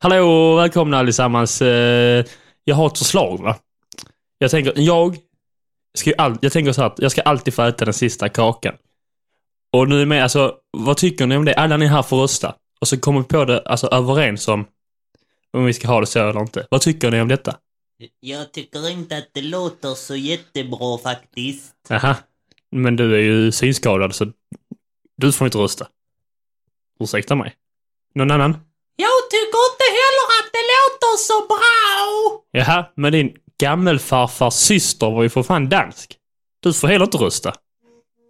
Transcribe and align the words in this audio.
Hallå 0.00 0.28
och 0.28 0.58
välkomna 0.58 0.98
allesammans. 0.98 1.62
Eh, 1.62 2.24
Jag 2.64 2.76
har 2.76 2.86
ett 2.86 2.98
förslag 2.98 3.42
va. 3.42 3.56
Jag 4.38 4.50
tänker, 4.50 4.72
jag 4.76 5.16
ska 5.94 6.12
all, 6.18 6.38
jag 6.40 6.52
tänker 6.52 6.72
så 6.72 6.80
här 6.80 6.88
att 6.88 6.98
jag 6.98 7.12
ska 7.12 7.22
alltid 7.22 7.54
få 7.54 7.62
äta 7.62 7.84
den 7.84 7.94
sista 7.94 8.28
kakan. 8.28 8.74
Och 9.72 9.88
nu 9.88 10.06
med, 10.06 10.22
alltså 10.22 10.54
vad 10.70 10.96
tycker 10.96 11.26
ni 11.26 11.36
om 11.36 11.44
det? 11.44 11.54
Alla 11.54 11.76
ni 11.76 11.86
här 11.86 12.02
får 12.02 12.22
rösta. 12.22 12.54
Och 12.80 12.88
så 12.88 13.00
kommer 13.00 13.20
vi 13.20 13.26
på 13.26 13.44
det, 13.44 13.60
alltså 13.60 13.86
överens 13.86 14.48
om 14.48 14.66
om 15.52 15.64
vi 15.64 15.72
ska 15.72 15.88
ha 15.88 16.00
det 16.00 16.06
så 16.06 16.28
eller 16.28 16.40
inte. 16.40 16.66
Vad 16.70 16.80
tycker 16.80 17.10
ni 17.10 17.20
om 17.20 17.28
detta? 17.28 17.56
Jag 18.20 18.52
tycker 18.52 18.90
inte 18.90 19.16
att 19.16 19.28
det 19.32 19.42
låter 19.42 19.94
så 19.94 20.16
jättebra 20.16 20.98
faktiskt. 20.98 21.74
Aha. 21.90 22.14
Men 22.70 22.96
du 22.96 23.14
är 23.14 23.20
ju 23.20 23.52
synskadad 23.52 24.14
så 24.14 24.32
du 25.16 25.32
får 25.32 25.46
inte 25.46 25.58
rösta. 25.58 25.86
Ursäkta 27.00 27.34
mig. 27.34 27.54
Någon 28.14 28.30
annan? 28.30 28.56
Jag 29.00 29.30
tycker 29.30 29.60
inte 29.70 29.86
heller 30.00 30.26
att 30.38 30.50
det 30.52 30.64
låter 30.74 31.16
så 31.16 31.46
bra! 31.46 32.42
Jaha, 32.50 32.84
men 32.94 33.12
din 33.12 33.36
gammelfarfars 33.60 34.54
syster 34.54 35.10
var 35.10 35.22
ju 35.22 35.28
för 35.28 35.42
fan 35.42 35.68
dansk. 35.68 36.16
Du 36.60 36.72
får 36.72 36.88
heller 36.88 37.04
inte 37.04 37.18
rösta. 37.18 37.54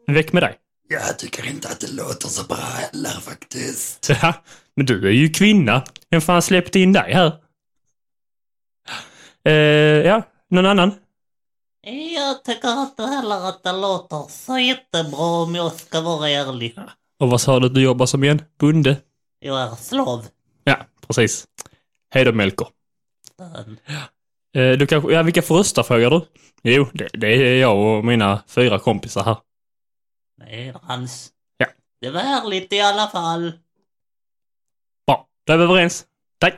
Väck 0.07 0.33
med 0.33 0.43
dig. 0.43 0.57
Jag 0.89 1.19
tycker 1.19 1.47
inte 1.47 1.69
att 1.69 1.81
det 1.81 1.93
låter 1.93 2.29
så 2.29 2.45
bra 2.45 2.57
heller 2.57 3.11
faktiskt. 3.11 4.09
Jaha, 4.09 4.35
men 4.77 4.87
du 4.87 5.07
är 5.09 5.13
ju 5.13 5.29
kvinna. 5.31 5.85
Vem 6.11 6.21
fan 6.21 6.43
släppte 6.43 6.81
in 6.81 6.93
dig 6.93 7.13
här? 7.13 7.33
Eh, 9.45 9.53
ja, 10.07 10.23
någon 10.51 10.67
annan? 10.67 10.95
Jag 12.15 12.45
tycker 12.45 12.83
inte 12.83 13.03
heller 13.03 13.49
att 13.49 13.63
det 13.63 13.73
låter 13.73 14.31
så 14.31 14.59
jättebra 14.59 15.43
om 15.43 15.55
jag 15.55 15.73
ska 15.73 16.01
vara 16.01 16.29
ärlig. 16.29 16.79
Och 17.21 17.31
vad 17.31 17.41
sa 17.41 17.61
du 17.61 17.67
att 17.67 17.75
du 17.75 17.83
jobbar 17.83 18.07
som 18.07 18.25
igen? 18.25 18.43
Bonde? 18.59 18.97
Jag 19.41 19.61
är 19.61 19.75
slav. 19.75 20.27
Ja, 20.69 20.87
precis. 21.07 21.47
Hej 22.11 22.25
då 22.25 22.33
Melker. 22.33 22.67
Eh, 24.55 24.73
du 24.73 24.87
kanske, 24.87 25.13
ja 25.13 25.23
vilka 25.23 25.43
får 25.43 25.59
rösta 25.59 25.83
frågar 25.83 26.11
du? 26.11 26.27
Jo, 26.63 26.87
det, 26.93 27.09
det 27.13 27.29
är 27.29 27.61
jag 27.61 27.79
och 27.79 28.05
mina 28.05 28.43
fyra 28.47 28.79
kompisar 28.79 29.25
här. 29.25 29.37
Nej, 30.39 30.75
Hans. 30.83 31.33
Ja. 31.57 31.67
Det 32.01 32.11
var 32.11 32.21
ärligt 32.21 32.73
i 32.73 32.81
alla 32.81 33.09
fall. 33.09 33.53
Bra, 35.07 35.27
då 35.47 35.53
är 35.53 35.57
vi 35.57 35.65
överens. 35.65 36.07
Tack! 36.39 36.55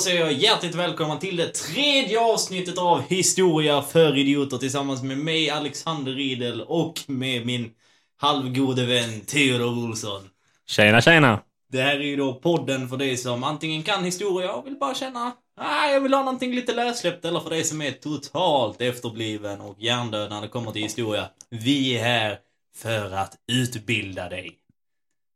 Säger 0.00 0.20
jag 0.20 0.32
hjärtligt 0.32 0.74
välkomna 0.74 1.16
till 1.16 1.36
det 1.36 1.54
tredje 1.54 2.20
avsnittet 2.20 2.78
av 2.78 3.02
Historia 3.08 3.82
för 3.82 4.18
idioter 4.18 4.58
tillsammans 4.58 5.02
med 5.02 5.18
mig, 5.18 5.50
Alexander 5.50 6.12
Riedel, 6.12 6.60
och 6.60 7.00
med 7.06 7.46
min 7.46 7.70
halvgode 8.16 8.86
vän 8.86 9.20
Theodor 9.20 9.84
Olsson. 9.84 10.28
Tjena, 10.66 11.00
tjena! 11.00 11.40
Det 11.72 11.82
här 11.82 11.96
är 11.96 12.04
ju 12.04 12.16
då 12.16 12.34
podden 12.34 12.88
för 12.88 12.96
dig 12.96 13.16
som 13.16 13.44
antingen 13.44 13.82
kan 13.82 14.04
historia 14.04 14.52
och 14.52 14.66
vill 14.66 14.76
bara 14.78 14.94
känna 14.94 15.32
ah, 15.56 15.86
jag 15.88 16.00
vill 16.00 16.14
ha 16.14 16.20
någonting 16.24 16.54
lite 16.54 16.74
lössläppt 16.74 17.24
eller 17.24 17.40
för 17.40 17.50
dig 17.50 17.64
som 17.64 17.82
är 17.82 17.90
totalt 17.92 18.80
efterbliven 18.80 19.60
och 19.60 19.76
hjärndöd 19.78 20.30
när 20.30 20.40
det 20.40 20.48
kommer 20.48 20.72
till 20.72 20.82
historia. 20.82 21.28
Vi 21.50 21.96
är 21.98 22.02
här 22.04 22.38
för 22.76 23.12
att 23.14 23.36
utbilda 23.52 24.28
dig. 24.28 24.52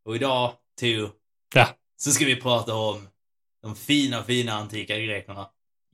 Och 0.05 0.16
idag, 0.16 0.53
Theo, 0.81 1.09
Ja. 1.55 1.69
så 1.97 2.10
ska 2.10 2.25
vi 2.25 2.37
prata 2.37 2.75
om 2.75 3.09
de 3.65 3.75
fina, 3.77 4.23
fina 4.23 4.53
antika 4.53 4.99
grekerna. 4.99 5.47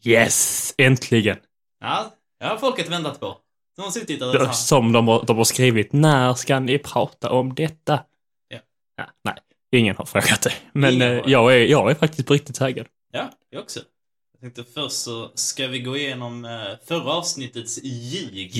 Yes! 0.04 0.74
Äntligen! 0.78 1.36
Ja, 1.80 2.14
det 2.40 2.46
har 2.46 2.56
folket 2.56 2.88
väntat 2.88 3.20
på. 3.20 3.36
De 3.76 3.82
har 3.82 3.90
suttit 3.90 4.22
och 4.22 4.34
sagt, 4.34 4.56
Som 4.56 4.92
de 4.92 5.08
har, 5.08 5.24
de 5.26 5.36
har 5.36 5.44
skrivit, 5.44 5.92
när 5.92 6.34
ska 6.34 6.60
ni 6.60 6.78
prata 6.78 7.30
om 7.30 7.54
detta? 7.54 8.04
Ja. 8.48 8.58
ja 8.96 9.04
nej, 9.24 9.34
ingen 9.72 9.96
har 9.96 10.04
frågat 10.04 10.42
det. 10.42 10.52
Men 10.72 11.02
eh, 11.02 11.22
jag, 11.26 11.54
är, 11.54 11.66
jag 11.66 11.90
är 11.90 11.94
faktiskt 11.94 12.28
på 12.28 12.34
riktigt 12.34 12.56
taggad. 12.56 12.86
ja, 13.12 13.30
jag 13.50 13.62
också. 13.62 13.80
Jag 14.32 14.40
tänkte 14.40 14.72
först 14.74 14.96
så 14.96 15.30
ska 15.34 15.66
vi 15.66 15.80
gå 15.80 15.96
igenom 15.96 16.44
eh, 16.44 16.50
förra 16.88 17.12
avsnittets 17.12 17.84
ljug. 17.84 18.50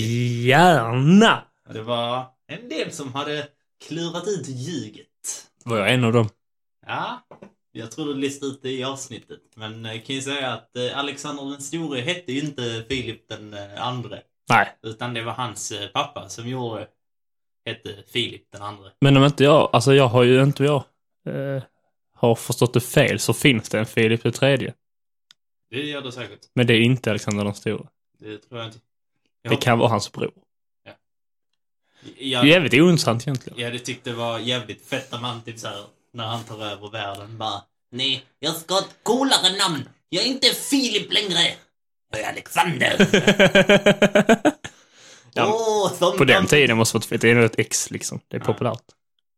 Gärna! 0.47 1.42
Det 1.72 1.82
var 1.82 2.27
en 2.47 2.69
del 2.69 2.92
som 2.92 3.15
hade 3.15 3.48
klurat 3.88 4.28
ut 4.28 4.48
ljuget. 4.48 5.06
Var 5.65 5.77
jag 5.78 5.94
en 5.94 6.04
av 6.04 6.12
dem? 6.12 6.28
Ja, 6.87 7.27
jag 7.72 7.91
tror 7.91 8.06
du 8.06 8.14
listade 8.14 8.53
ut 8.53 8.62
det 8.62 8.70
i 8.72 8.84
avsnittet. 8.84 9.41
Men 9.54 9.84
jag 9.84 10.04
kan 10.04 10.16
ju 10.16 10.22
säga 10.22 10.53
att 10.53 10.76
eh, 10.76 10.98
Alexander 10.98 11.44
den 11.44 11.60
store 11.60 12.00
hette 12.00 12.32
ju 12.32 12.41
inte 12.41 12.84
Filip 12.88 13.28
den 13.28 13.54
eh, 13.54 13.86
andre. 13.86 14.22
Nej. 14.48 14.69
Utan 14.82 15.14
det 15.14 15.22
var 15.22 15.32
hans 15.32 15.72
eh, 15.72 15.88
pappa 15.88 16.28
som 16.28 16.48
gjorde, 16.48 16.88
hette 17.64 17.94
Filip 18.12 18.42
den 18.53 18.62
andre. 18.62 18.91
Men 19.00 19.16
om 19.16 19.25
inte 19.25 19.44
jag, 19.44 19.70
alltså 19.72 19.94
jag 19.94 20.09
har 20.09 20.22
ju 20.22 20.42
inte 20.42 20.64
jag 20.64 20.84
eh, 21.26 21.62
har 22.14 22.34
förstått 22.34 22.75
det 22.75 22.80
fel 22.80 23.19
så 23.19 23.32
finns 23.32 23.69
det 23.69 23.78
en 23.78 23.86
Filip 23.86 24.22
den 24.22 24.32
tredje. 24.32 24.75
Det 25.70 25.80
gör 25.86 26.03
det 26.03 26.12
säkert. 26.12 26.41
Men 26.54 26.66
det 26.66 26.75
är 26.75 26.80
inte 26.80 27.10
Alexander 27.10 27.44
den 27.44 27.54
store. 27.54 27.84
Det 28.19 28.38
tror 28.38 28.60
jag 28.60 28.69
inte. 28.69 28.78
Det 29.48 29.56
kan 29.56 29.78
vara 29.78 29.88
hans 29.88 30.12
bror. 30.12 30.32
Jag, 32.19 32.44
Det 32.44 32.48
är 32.50 32.53
jävligt 32.53 32.75
ointressant 32.75 33.22
egentligen. 33.22 33.59
jag 33.59 33.66
hade 33.66 33.78
tyckt 33.78 34.04
det 34.04 34.12
var 34.12 34.38
jävligt 34.38 34.86
fett 34.86 35.12
om 35.12 35.25
han 35.25 35.42
typ 35.42 35.59
såhär, 35.59 35.84
när 36.12 36.25
han 36.26 36.44
tar 36.44 36.65
över 36.65 36.91
världen 36.91 37.38
bara 37.38 37.62
Nej, 37.93 38.25
jag 38.38 38.56
ska 38.56 38.75
ha 38.75 38.81
ett 38.81 38.97
coolare 39.03 39.56
namn. 39.59 39.88
Jag 40.09 40.25
är 40.25 40.28
inte 40.28 40.47
Filip 40.47 41.12
längre. 41.12 41.53
Jag 42.12 42.21
är 42.21 42.28
Alexander. 42.28 42.97
Ja, 45.34 45.91
som 45.98 46.19
På 46.19 46.25
den 46.25 46.43
de- 46.43 46.48
tiden 46.48 46.76
måste 46.76 46.98
vara 46.98 47.19
det 47.19 47.31
är 47.31 47.37
ett 47.37 47.59
X 47.59 47.91
liksom. 47.91 48.21
Det 48.28 48.37
är 48.37 48.41
Ja. 48.41 48.47
populärt. 48.47 48.82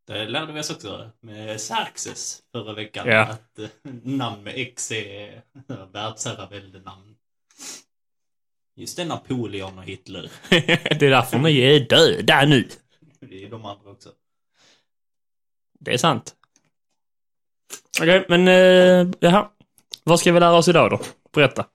Det 0.07 0.25
lärde 0.29 0.53
vi 0.53 0.61
oss 0.61 0.71
också 0.71 1.11
med 1.21 1.61
Xerxes 1.61 2.43
förra 2.53 2.73
veckan. 2.75 3.09
Ja. 3.09 3.21
Att 3.23 3.59
eh, 3.59 3.67
namn 4.03 4.43
med 4.43 4.55
X 4.57 4.93
är 4.93 5.43
världsherraväldenamn. 5.93 7.15
Just 8.77 8.97
det, 8.97 9.05
Napoleon 9.05 9.79
och 9.79 9.85
Hitler. 9.85 10.31
det 10.51 11.03
är 11.07 11.11
därför 11.11 11.39
ni 11.39 11.59
är 11.61 11.81
döda 11.81 12.45
nu. 12.47 12.69
Det 13.21 13.45
är 13.45 13.51
de 13.51 13.65
andra 13.65 13.91
också. 13.91 14.09
Det 15.81 15.93
är 15.95 15.99
sant. 15.99 16.35
Okej, 18.01 18.25
men 18.29 18.49
uh, 18.49 19.13
jaha. 19.21 19.49
Vad 20.05 20.21
ska 20.21 20.33
vi 20.33 20.41
lära 20.41 20.53
oss 20.55 20.69
idag 20.69 20.91
då? 20.91 21.01
Berätta. 21.33 21.67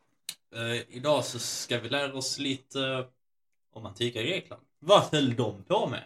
Eh, 0.55 0.95
idag 0.97 1.23
så 1.25 1.39
ska 1.39 1.79
vi 1.79 1.89
lära 1.89 2.13
oss 2.13 2.39
lite 2.39 2.81
eh, 2.81 3.05
om 3.73 3.85
antika 3.85 4.21
Grekland. 4.21 4.61
Vad 4.79 5.01
höll 5.11 5.35
de 5.35 5.63
på 5.63 5.87
med? 5.87 6.03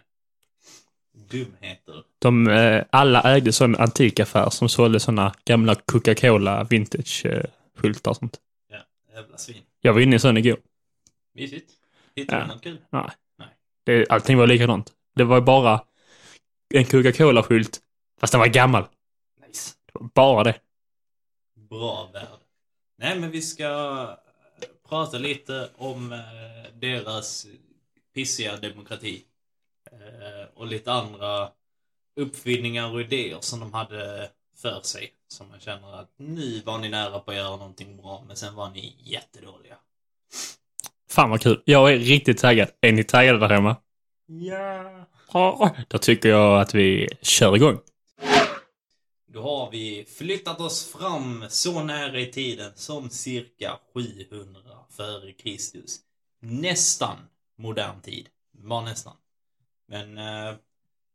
Dumheter. 1.30 2.02
De 2.18 2.48
eh, 2.48 2.84
alla 2.90 3.22
ägde 3.22 3.52
sån 3.52 3.76
antikaffär 3.76 4.50
som 4.50 4.68
sålde 4.68 5.00
såna 5.00 5.34
gamla 5.44 5.74
Coca-Cola 5.74 6.64
vintage-skyltar 6.64 8.10
och 8.10 8.16
sånt. 8.16 8.40
Ja, 8.70 8.78
jävla 9.14 9.36
svin. 9.38 9.62
Jag 9.80 9.92
var 9.92 10.00
inne 10.00 10.16
i 10.16 10.18
sån 10.18 10.36
igår. 10.36 10.58
Mysigt. 11.34 11.70
Hittade 12.16 12.40
Ja. 12.40 12.46
du 12.46 12.52
något 12.54 12.62
kul? 12.62 12.78
Nej. 12.90 13.10
Nej. 13.38 13.48
Det, 13.84 14.08
allting 14.10 14.38
var 14.38 14.46
likadant. 14.46 14.92
Det 15.14 15.24
var 15.24 15.40
bara 15.40 15.80
en 16.74 16.84
Coca-Cola-skylt, 16.84 17.80
fast 18.20 18.32
den 18.32 18.40
var 18.40 18.46
gammal. 18.48 18.84
Bara 20.00 20.44
det. 20.44 20.60
Bra 21.54 22.10
värld. 22.12 22.38
Nej, 22.98 23.18
men 23.18 23.30
vi 23.30 23.42
ska 23.42 23.64
eh, 24.60 24.68
prata 24.88 25.18
lite 25.18 25.70
om 25.76 26.12
eh, 26.12 26.18
deras 26.74 27.46
pissiga 28.14 28.56
demokrati. 28.56 29.24
Eh, 29.92 30.48
och 30.54 30.66
lite 30.66 30.92
andra 30.92 31.48
uppfinningar 32.16 32.92
och 32.92 33.00
idéer 33.00 33.38
som 33.40 33.60
de 33.60 33.72
hade 33.74 34.30
för 34.56 34.80
sig. 34.80 35.12
Som 35.28 35.48
man 35.48 35.60
känner 35.60 36.00
att 36.00 36.10
nu 36.16 36.62
var 36.64 36.78
ni 36.78 36.88
nära 36.88 37.18
på 37.18 37.30
att 37.30 37.36
göra 37.36 37.56
någonting 37.56 37.96
bra, 37.96 38.24
men 38.26 38.36
sen 38.36 38.54
var 38.54 38.70
ni 38.70 38.96
jättedåliga. 38.98 39.76
Fan 41.10 41.30
vad 41.30 41.40
kul. 41.40 41.62
Jag 41.64 41.92
är 41.92 41.98
riktigt 41.98 42.38
taggad. 42.38 42.68
Är 42.80 42.92
ni 42.92 43.04
taggade 43.04 43.38
där 43.38 43.48
hemma? 43.48 43.76
Ja. 44.26 45.06
Då 45.88 45.98
tycker 45.98 46.28
jag 46.28 46.60
att 46.60 46.74
vi 46.74 47.08
kör 47.22 47.56
igång. 47.56 47.78
Då 49.32 49.42
har 49.42 49.70
vi 49.70 50.04
flyttat 50.04 50.60
oss 50.60 50.92
fram 50.92 51.44
så 51.48 51.82
nära 51.82 52.20
i 52.20 52.32
tiden 52.32 52.72
som 52.74 53.10
cirka 53.10 53.78
700 53.94 54.60
före 54.90 55.32
Kristus. 55.32 56.00
Nästan 56.40 57.16
modern 57.56 58.00
tid. 58.00 58.28
Var 58.52 58.82
nästan. 58.82 59.16
Men 59.86 60.18
eh, 60.18 60.54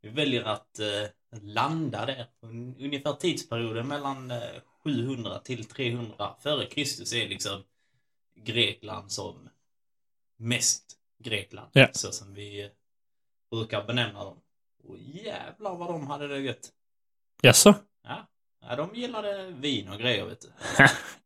vi 0.02 0.08
väljer 0.08 0.42
att 0.44 0.78
eh, 0.78 1.04
landa 1.42 2.06
där. 2.06 2.26
Un- 2.40 2.76
Ungefär 2.78 3.12
tidsperioden 3.12 3.88
mellan 3.88 4.30
eh, 4.30 4.38
700 4.84 5.38
till 5.38 5.64
300 5.64 6.36
före 6.40 6.66
Kristus 6.66 7.12
är 7.12 7.28
liksom 7.28 7.62
Grekland 8.34 9.12
som 9.12 9.48
mest 10.36 10.84
Grekland. 11.18 11.70
Ja. 11.72 11.88
Så 11.92 12.12
som 12.12 12.34
vi 12.34 12.70
brukar 13.50 13.84
benämna 13.86 14.24
dem. 14.24 14.40
Och 14.84 14.98
jävlar 14.98 15.76
vad 15.76 15.88
de 15.88 16.06
hade 16.06 16.28
det 16.28 16.38
gött. 16.40 16.72
Jaså? 17.42 17.74
Ja, 18.04 18.26
ja 18.68 18.76
de 18.76 18.94
gillade 18.94 19.46
vin 19.50 19.88
och 19.88 19.98
grejer 19.98 20.24
vet 20.24 20.40
du. 20.40 20.48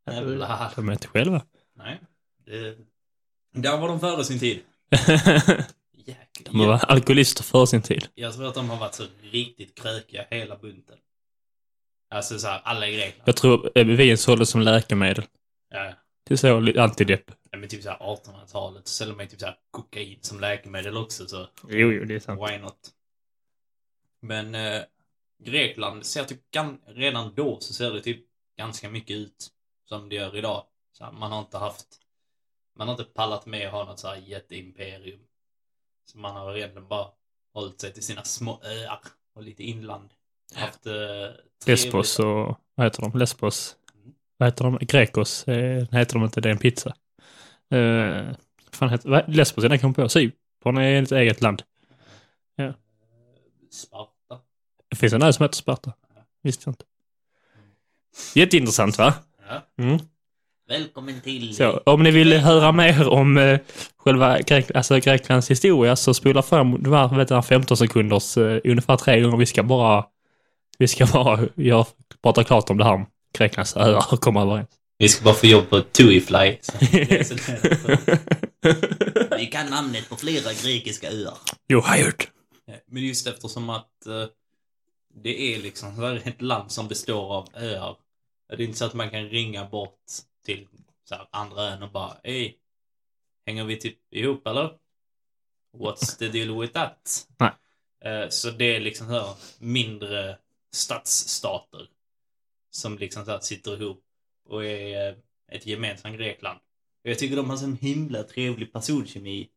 Jävlar. 0.13 0.73
De 0.77 0.89
är 0.89 0.93
inte 0.93 1.09
själva. 1.09 1.43
Nej. 1.77 2.01
Det, 2.47 2.77
där 3.53 3.79
var 3.79 3.89
de 3.89 4.01
före 4.01 4.25
sin 4.25 4.39
tid. 4.39 4.63
Jäklar. 6.05 6.53
De 6.53 6.59
var 6.67 6.85
alkoholister 6.85 7.43
före 7.45 7.67
sin 7.67 7.83
tid. 7.83 8.09
Jag 8.15 8.35
tror 8.35 8.49
att 8.49 8.55
de 8.55 8.71
har 8.71 8.77
varit 8.77 8.95
så 8.95 9.05
riktigt 9.23 9.75
krökiga 9.83 10.27
hela 10.31 10.57
bunten. 10.57 10.97
Alltså 12.11 12.39
så 12.39 12.47
här, 12.49 12.61
alla 12.65 12.89
i 12.89 12.95
Grekland. 12.97 13.23
Jag 13.29 13.37
tror 13.37 13.71
eh, 13.75 13.87
vin 13.87 14.19
såldes 14.19 14.51
som 14.51 14.61
läkemedel. 14.61 15.25
Ja, 15.69 15.93
Det 16.25 16.35
är 16.35 16.37
så, 16.37 16.81
antidepp. 16.81 17.31
ja, 17.51 17.59
men 17.59 17.69
typ 17.69 17.83
så 17.83 17.91
här 17.91 17.99
1800-talet 17.99 18.89
så 18.89 18.95
säljer 18.95 19.15
man 19.15 19.29
typ 19.29 19.41
så 19.41 19.47
här 19.47 19.57
kokain 19.71 20.19
som 20.21 20.41
läkemedel 20.41 20.97
också 20.97 21.27
så 21.27 21.49
Jo, 21.69 21.93
jo, 21.93 22.05
det 22.05 22.15
är 22.15 22.21
sant. 22.21 22.41
why 22.41 22.59
not? 22.59 22.79
Men 24.23 24.55
eh, 24.55 24.83
Grekland 25.45 26.07
ser 26.07 26.25
typ 26.25 26.41
redan 26.87 27.35
då 27.35 27.61
så 27.61 27.75
ser 27.75 27.91
det 27.93 28.01
typ 28.01 28.27
ganska 28.59 28.91
mycket 28.91 29.17
ut 29.17 29.51
som 29.89 30.09
det 30.09 30.15
gör 30.15 30.37
idag. 30.37 30.65
Så 30.93 31.05
här, 31.05 31.13
man 31.13 31.33
har 31.33 31.41
inte 31.41 31.59
haft 31.59 31.87
man 32.77 32.89
har 32.89 32.95
inte 32.95 33.05
pallat 33.05 33.47
med 33.47 33.67
att 33.67 33.73
ha 33.73 33.85
något 33.85 33.99
så 33.99 34.09
här 34.09 34.17
jätteimperium. 34.17 35.21
Så 36.05 36.19
man 36.19 36.37
har 36.37 36.57
egentligen 36.57 36.89
bara 36.89 37.07
hållit 37.55 37.81
sig 37.81 37.93
till 37.93 38.03
sina 38.03 38.25
små 38.25 38.61
öar 38.65 39.01
och 39.35 39.43
lite 39.43 39.63
inland. 39.63 40.11
Haft 40.55 40.87
eh, 40.87 40.93
Lesbos 41.67 42.19
och, 42.19 42.59
vad 42.75 42.87
heter 42.87 43.03
de? 43.03 43.19
Lesbos? 43.19 43.77
Mm. 43.95 44.15
Vad 44.37 44.47
heter 44.49 44.65
de? 44.65 44.79
Grekos? 44.81 45.49
Eh, 45.49 45.89
heter 45.91 46.15
de 46.15 46.25
inte, 46.25 46.41
det 46.41 46.49
är 46.49 46.53
en 46.53 46.59
pizza. 46.59 46.95
Eh, 47.71 48.35
fan 48.71 48.91
heter, 48.91 49.25
Lesbos 49.29 49.65
är 49.65 49.69
den 49.69 49.75
jag 49.77 49.81
kom 49.81 49.95
på. 49.95 50.09
Cypern 50.09 50.77
är 50.77 51.03
ett 51.03 51.13
eget 51.13 51.41
land. 51.41 51.63
Sparta. 53.73 54.41
Det 55.03 55.11
finns 55.11 55.23
en 55.23 55.29
ö 55.29 55.33
som 55.33 55.45
heter 55.45 55.57
Sparta. 55.57 55.93
Visste 56.43 56.63
jag 56.67 56.73
inte. 56.73 56.85
Jätteintressant 58.35 58.99
va? 58.99 59.15
Ja. 59.49 59.85
Mm. 59.85 59.99
Välkommen 60.69 61.21
till... 61.21 61.57
Så, 61.57 61.83
om 61.87 62.03
ni 62.03 62.11
vill 62.11 62.33
höra 62.33 62.73
mer 62.73 63.09
om 63.09 63.39
eh, 63.39 63.59
själva 63.97 64.41
Grek, 64.41 64.71
alltså 64.75 64.99
Greklands 64.99 65.51
historia 65.51 65.97
så 65.97 66.15
spola 66.15 66.43
fram 66.43 66.83
de 66.83 66.93
här, 66.93 67.17
vet 67.17 67.29
du, 67.29 67.43
15 67.43 67.77
sekunders 67.77 68.37
eh, 68.37 68.61
ungefär 68.65 68.97
tre 68.97 69.21
gånger. 69.21 69.37
Vi 69.37 69.47
ska 69.47 69.63
bara, 69.63 70.05
vi 70.79 70.89
ska 70.89 71.07
bara 71.07 71.41
göra, 71.55 71.87
prata 72.23 72.45
klart 72.45 72.71
om 72.71 72.79
det 72.79 72.85
här 72.85 72.93
om 72.93 73.07
Greklands 73.39 73.77
öar 73.77 74.05
och 74.13 74.21
komma 74.21 74.43
överens. 74.43 74.69
Vi 74.99 75.09
ska 75.09 75.25
bara 75.25 75.35
få 75.35 75.47
jobb 75.47 75.71
på 75.71 75.81
Tuifly. 75.81 76.57
Vi 79.39 79.47
kan 79.47 79.67
namnet 79.67 80.09
på 80.09 80.17
flera 80.17 80.53
grekiska 80.65 81.11
öar. 81.11 81.35
Jo, 81.69 81.81
hired. 81.81 82.25
Ja, 82.67 82.75
Men 82.91 83.03
just 83.03 83.27
eftersom 83.27 83.71
att 83.71 84.07
eh, 84.07 84.13
det 85.15 85.55
är 85.55 85.63
liksom 85.63 85.97
så 85.97 86.03
här 86.03 86.23
ett 86.29 86.43
land 86.43 86.73
som 86.73 86.89
består 86.89 87.33
av 87.33 87.49
öar. 87.55 87.97
Det 88.49 88.55
är 88.55 88.61
inte 88.61 88.79
så 88.79 88.85
att 88.85 88.95
man 88.95 89.11
kan 89.11 89.29
ringa 89.29 89.65
bort 89.65 90.01
till 90.45 90.69
så 91.05 91.15
här, 91.15 91.29
andra 91.31 91.63
ön 91.63 91.83
och 91.83 91.91
bara 91.91 92.17
Hej, 92.25 92.59
hänger 93.47 93.65
vi 93.65 93.77
typ 93.77 93.99
ihop 94.11 94.47
eller? 94.47 94.79
What's 95.73 96.19
the 96.19 96.29
deal 96.29 96.61
with 96.61 96.73
that? 96.73 97.29
Nej. 97.39 97.53
Eh, 98.05 98.29
så 98.29 98.51
det 98.51 98.77
är 98.77 98.81
liksom 98.81 99.07
så 99.07 99.13
här 99.13 99.35
mindre 99.59 100.39
stadsstater 100.73 101.89
som 102.71 102.99
liksom 102.99 103.25
så 103.25 103.31
här 103.31 103.41
sitter 103.41 103.83
ihop 103.83 104.05
och 104.49 104.65
är 104.65 105.09
eh, 105.09 105.17
ett 105.49 105.67
gemensamt 105.67 106.17
Grekland. 106.17 106.59
Och 107.05 107.11
jag 107.11 107.19
tycker 107.19 107.37
de 107.37 107.51
har 107.51 107.57
sån 107.57 107.77
himla 107.77 108.23
trevlig 108.23 108.73
personkemi 108.73 109.49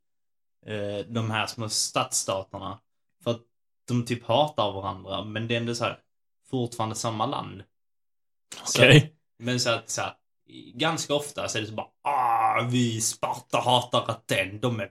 eh, 0.66 0.98
de 1.08 1.32
här 1.32 1.48
små 1.48 1.70
stadsstaterna. 1.70 2.80
Att 3.86 3.88
de 3.88 4.06
typ 4.06 4.24
hatar 4.26 4.72
varandra, 4.72 5.24
men 5.24 5.48
det 5.48 5.56
är 5.56 5.60
ändå 5.60 5.76
så 5.76 5.84
här 5.84 6.00
fortfarande 6.50 6.96
samma 6.96 7.26
land. 7.26 7.64
Så- 8.66 8.82
Okej. 8.82 9.14
Men 9.40 9.60
så 9.60 9.70
att 9.70 9.90
så 9.90 10.02
här, 10.02 10.14
ganska 10.74 11.14
ofta 11.14 11.48
så 11.48 11.58
är 11.58 11.62
det 11.62 11.68
så 11.68 11.74
bara 11.74 11.88
ah, 12.02 12.62
vi 12.72 13.02
Sparta 13.02 13.60
hatar 13.60 14.12
Aten. 14.12 14.60
De 14.60 14.80
är, 14.80 14.90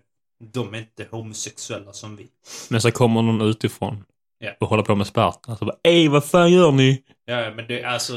de 0.52 0.74
är 0.74 0.78
inte 0.78 1.06
homosexuella 1.10 1.92
som 1.92 2.16
vi. 2.16 2.28
Men 2.70 2.80
så 2.80 2.90
kommer 2.92 3.22
någon 3.22 3.40
utifrån 3.40 4.04
Ja. 4.38 4.52
och 4.60 4.68
håller 4.68 4.82
på 4.82 4.94
med 4.94 5.06
Sparta. 5.06 5.50
Alltså 5.50 5.64
bara, 5.64 5.76
ej 5.82 6.08
vad 6.08 6.24
fan 6.24 6.52
gör 6.52 6.72
ni? 6.72 7.02
Ja, 7.24 7.50
men 7.54 7.66
det 7.66 7.80
är 7.80 7.86
alltså, 7.86 8.14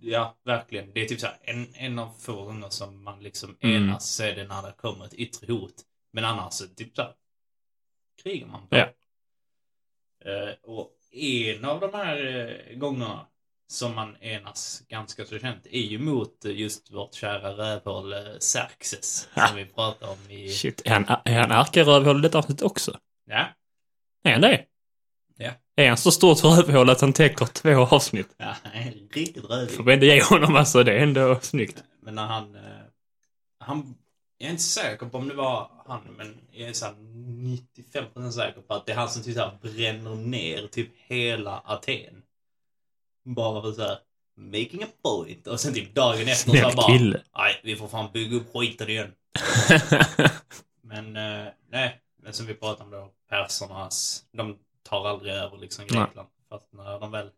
ja, 0.00 0.36
verkligen. 0.44 0.92
Det 0.94 1.00
är 1.04 1.08
typ 1.08 1.20
så 1.20 1.26
här, 1.26 1.36
en, 1.42 1.66
en 1.74 1.98
av 1.98 2.10
få 2.20 2.44
gånger 2.44 2.68
som 2.68 3.04
man 3.04 3.22
liksom 3.22 3.56
Mm. 3.60 3.76
enas 3.84 4.10
så 4.14 4.22
är 4.24 4.34
det 4.36 4.44
när 4.46 4.62
det 4.62 4.72
kommer 4.76 5.04
ett 5.04 5.14
yttre 5.14 5.52
hot. 5.52 5.74
Men 6.12 6.24
annars 6.24 6.52
så 6.52 6.64
typ 6.66 6.96
så 6.96 7.02
här, 7.02 7.12
krigar 8.22 8.46
man 8.46 8.60
på. 8.68 8.76
Ja. 8.76 8.88
Eh, 10.24 10.54
och 10.62 10.90
en 11.12 11.64
av 11.64 11.80
de 11.80 11.94
här 11.94 12.16
eh, 12.26 12.78
gångerna 12.78 13.26
som 13.68 13.94
man 13.94 14.16
enas 14.20 14.82
ganska 14.88 15.24
så 15.24 15.38
känt 15.38 15.66
är 15.66 15.80
ju 15.80 15.98
mot 15.98 16.44
eh, 16.44 16.52
just 16.52 16.90
vårt 16.90 17.14
kära 17.14 17.50
rövhål 17.50 18.14
Xerxes. 18.40 19.28
Som 19.48 19.56
vi 19.56 19.64
pratade 19.64 20.12
om 20.12 20.30
i... 20.30 20.48
Shit, 20.48 20.82
är 20.84 20.90
han, 20.90 21.04
är 21.24 21.40
han 21.40 21.50
ärkerövhål 21.50 22.18
i 22.18 22.22
detta 22.22 22.38
avsnitt 22.38 22.62
också? 22.62 22.98
Ja. 23.26 23.46
Är 24.24 24.32
han 24.32 24.40
det? 24.40 24.64
Ja. 25.36 25.50
Är 25.76 25.88
han 25.88 25.96
så 25.96 26.10
stort 26.10 26.44
rövhål 26.44 26.90
att 26.90 27.00
han 27.00 27.12
täcker 27.12 27.46
två 27.46 27.70
avsnitt? 27.70 28.34
Ja, 28.36 28.56
han 28.62 28.72
är 28.72 28.90
riktigt 28.90 29.44
rövig. 29.44 29.76
Får 29.76 29.84
vi 29.84 29.92
ändå 29.92 30.06
ge 30.06 30.22
honom 30.22 30.56
alltså, 30.56 30.82
det 30.82 30.92
är 30.92 31.02
ändå 31.02 31.38
snyggt. 31.42 31.84
Men 32.02 32.14
när 32.14 32.26
han... 32.26 32.56
Han 33.58 33.94
jag 34.40 34.46
är 34.46 34.50
inte 34.50 34.62
säker 34.62 35.06
på 35.06 35.18
om 35.18 35.28
det 35.28 35.34
var 35.34 35.70
han, 35.86 36.00
men 36.16 36.40
jag 36.50 36.68
är 36.68 36.72
så 36.72 36.84
här 36.84 36.94
95% 36.94 38.30
säker 38.30 38.60
på 38.60 38.74
att 38.74 38.86
det 38.86 38.92
är 38.92 38.96
han 38.96 39.08
som 39.08 39.22
typ 39.22 39.36
så 39.36 39.52
bränner 39.62 40.14
ner 40.14 40.66
typ 40.66 40.90
hela 40.96 41.62
Aten. 41.64 42.22
Bara 43.24 43.62
för 43.62 43.72
så 43.72 43.82
här 43.82 43.98
making 44.36 44.82
a 44.82 44.86
point. 45.02 45.46
Och 45.46 45.60
sen 45.60 45.74
typ 45.74 45.94
dagen 45.94 46.28
efter 46.28 46.70
så 46.70 46.76
bara... 46.76 46.92
kille. 46.92 47.22
Nej, 47.36 47.60
vi 47.62 47.76
får 47.76 47.88
fan 47.88 48.12
bygga 48.12 48.36
upp 48.36 48.52
skiten 48.54 48.88
igen. 48.88 49.12
Men 50.82 51.16
eh, 51.16 51.52
nej, 51.70 52.00
men 52.22 52.32
som 52.32 52.46
vi 52.46 52.54
pratade 52.54 52.84
om 52.84 52.90
då, 52.90 53.12
persernas, 53.28 54.24
de 54.32 54.58
tar 54.82 55.08
aldrig 55.08 55.32
över 55.32 55.58
liksom. 55.58 55.84
Grekland. 55.84 56.28
För 56.48 56.56
att 56.56 56.72
när 56.72 57.00
de 57.00 57.10
väl 57.10 57.30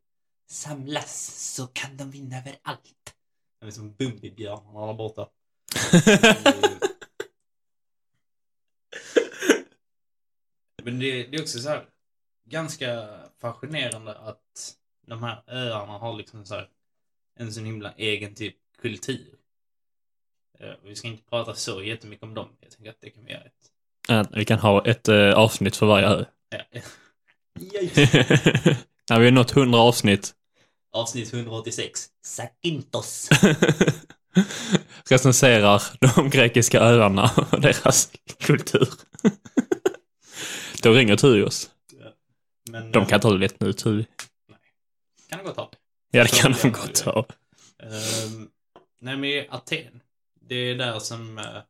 samlas 0.50 1.26
så 1.54 1.66
kan 1.66 1.96
de 1.96 2.10
vinna 2.10 2.38
över 2.38 2.56
allt. 2.62 3.14
Det 3.60 3.66
är 3.66 3.70
som 3.70 3.94
Bumbibjörnarna 3.94 4.86
där 4.86 4.94
borta. 4.94 5.28
Men 10.84 10.98
det, 10.98 11.24
det 11.24 11.36
är 11.36 11.42
också 11.42 11.58
så 11.58 11.68
här 11.68 11.84
ganska 12.48 13.08
fascinerande 13.40 14.14
att 14.18 14.74
de 15.06 15.22
här 15.22 15.42
öarna 15.46 15.92
har 15.92 16.16
liksom 16.16 16.44
så 16.44 16.54
här 16.54 16.68
en 17.38 17.52
sån 17.52 17.64
himla 17.64 17.92
egen 17.96 18.34
typ 18.34 18.56
kultur. 18.82 19.34
Eh, 20.58 20.72
Vi 20.84 20.96
ska 20.96 21.08
inte 21.08 21.22
prata 21.30 21.54
så 21.54 21.82
jättemycket 21.82 22.22
om 22.22 22.34
dem. 22.34 22.48
Jag 22.60 22.70
tänker 22.70 22.90
att 22.90 23.00
det 23.00 23.10
kan 23.10 23.24
vi 23.24 23.32
göra 23.32 23.42
ett... 23.42 23.70
Att 24.08 24.36
vi 24.36 24.44
kan 24.44 24.58
ha 24.58 24.84
ett 24.86 25.08
eh, 25.08 25.34
avsnitt 25.34 25.76
för 25.76 25.86
varje 25.86 26.06
ö. 26.06 26.24
Ja. 26.50 26.80
Ja, 29.08 29.18
vi 29.18 29.24
har 29.24 29.30
nått 29.32 29.56
100 29.56 29.78
avsnitt 29.78 30.34
Avsnitt 30.92 31.32
186. 31.32 32.08
Sakintos. 32.24 33.28
recenserar 35.10 35.82
de 36.14 36.30
grekiska 36.30 36.80
öarna 36.80 37.30
och 37.50 37.60
deras 37.60 38.10
kultur. 38.38 38.88
Då 40.82 40.92
ringer 40.92 41.16
Turios. 41.16 41.70
Men, 42.70 42.92
De 42.92 43.02
eh, 43.02 43.08
kan 43.08 43.20
ta 43.20 43.30
det 43.32 43.38
lätt 43.38 43.60
nu, 43.60 43.72
Turi. 43.72 44.06
kan 45.28 45.38
det 45.38 45.44
gott 45.44 45.56
ha. 45.56 45.70
Ja, 46.10 46.22
det 46.22 46.28
Så 46.28 46.36
kan 46.42 46.52
de 46.62 46.70
gott 46.72 46.98
ha. 47.00 47.26
Ehm, 47.78 48.50
nej, 48.98 49.16
men 49.16 49.44
Aten. 49.50 50.02
Det 50.40 50.54
är 50.54 50.74
där 50.74 50.98
som 50.98 51.38
eh, 51.38 51.62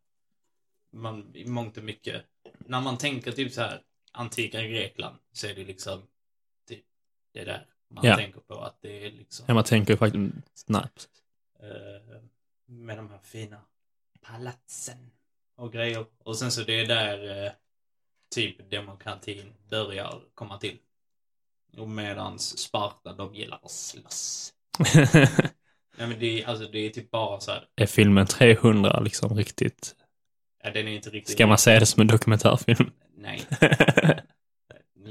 man 0.93 1.31
i 1.37 1.45
mångt 1.47 1.77
och 1.77 1.85
mycket, 1.85 2.23
när 2.59 2.81
man 2.81 2.99
tänker 2.99 3.33
typ 3.33 3.53
så 3.53 3.61
här 3.61 3.83
antika 4.13 4.63
Grekland 4.63 5.17
så 5.33 5.47
är 5.47 5.55
det 5.55 5.65
liksom 5.65 6.03
typ 6.69 6.85
det 7.33 7.41
är 7.41 7.47
där 7.47 7.67
man 7.91 8.05
Ja. 8.05 8.17
tänker 8.17 8.41
på 8.41 8.61
att 8.61 8.79
det 8.83 9.07
är 9.07 9.11
liksom 9.11 9.45
Ja, 9.49 9.55
man 9.55 9.65
tänker 9.65 9.97
faktiskt... 9.97 10.69
Nej, 10.69 10.87
eh, 11.63 12.23
med 12.67 12.97
de 12.97 13.11
här 13.11 13.19
fina 13.23 13.61
palatsen 14.21 15.11
och 15.57 15.73
grejer. 15.73 16.07
Och 16.19 16.39
sen 16.39 16.53
så 16.53 16.63
det 16.63 16.81
är 16.81 16.87
där 16.87 17.45
eh, 17.47 17.53
typ 18.33 18.71
demokratin 18.71 19.53
börjar 19.71 20.21
komma 20.35 20.59
till. 20.59 20.79
Och 21.79 21.89
medans 21.89 22.59
Sparta, 22.59 23.13
de 23.13 23.35
gillar 23.35 23.61
att 23.63 23.71
slåss. 23.71 24.53
Nej 25.97 26.09
men 26.09 26.19
det 26.19 26.43
är, 26.43 26.47
alltså, 26.47 26.69
det 26.73 26.79
är 26.79 26.91
typ 26.91 27.11
bara 27.11 27.41
så 27.41 27.51
här. 27.51 27.69
är 27.77 27.87
filmen 27.87 28.27
300 28.27 29.01
liksom 29.01 29.37
riktigt... 29.37 29.95
Ja, 30.63 30.71
den 30.71 30.89
är 30.89 30.93
inte 30.93 31.11
riktigt... 31.11 31.33
Ska 31.33 31.47
man 31.47 31.59
se 31.59 31.79
det 31.79 31.87
som 31.87 32.01
en 32.01 32.07
dokumentärfilm? 32.07 32.91
Nej, 33.17 33.47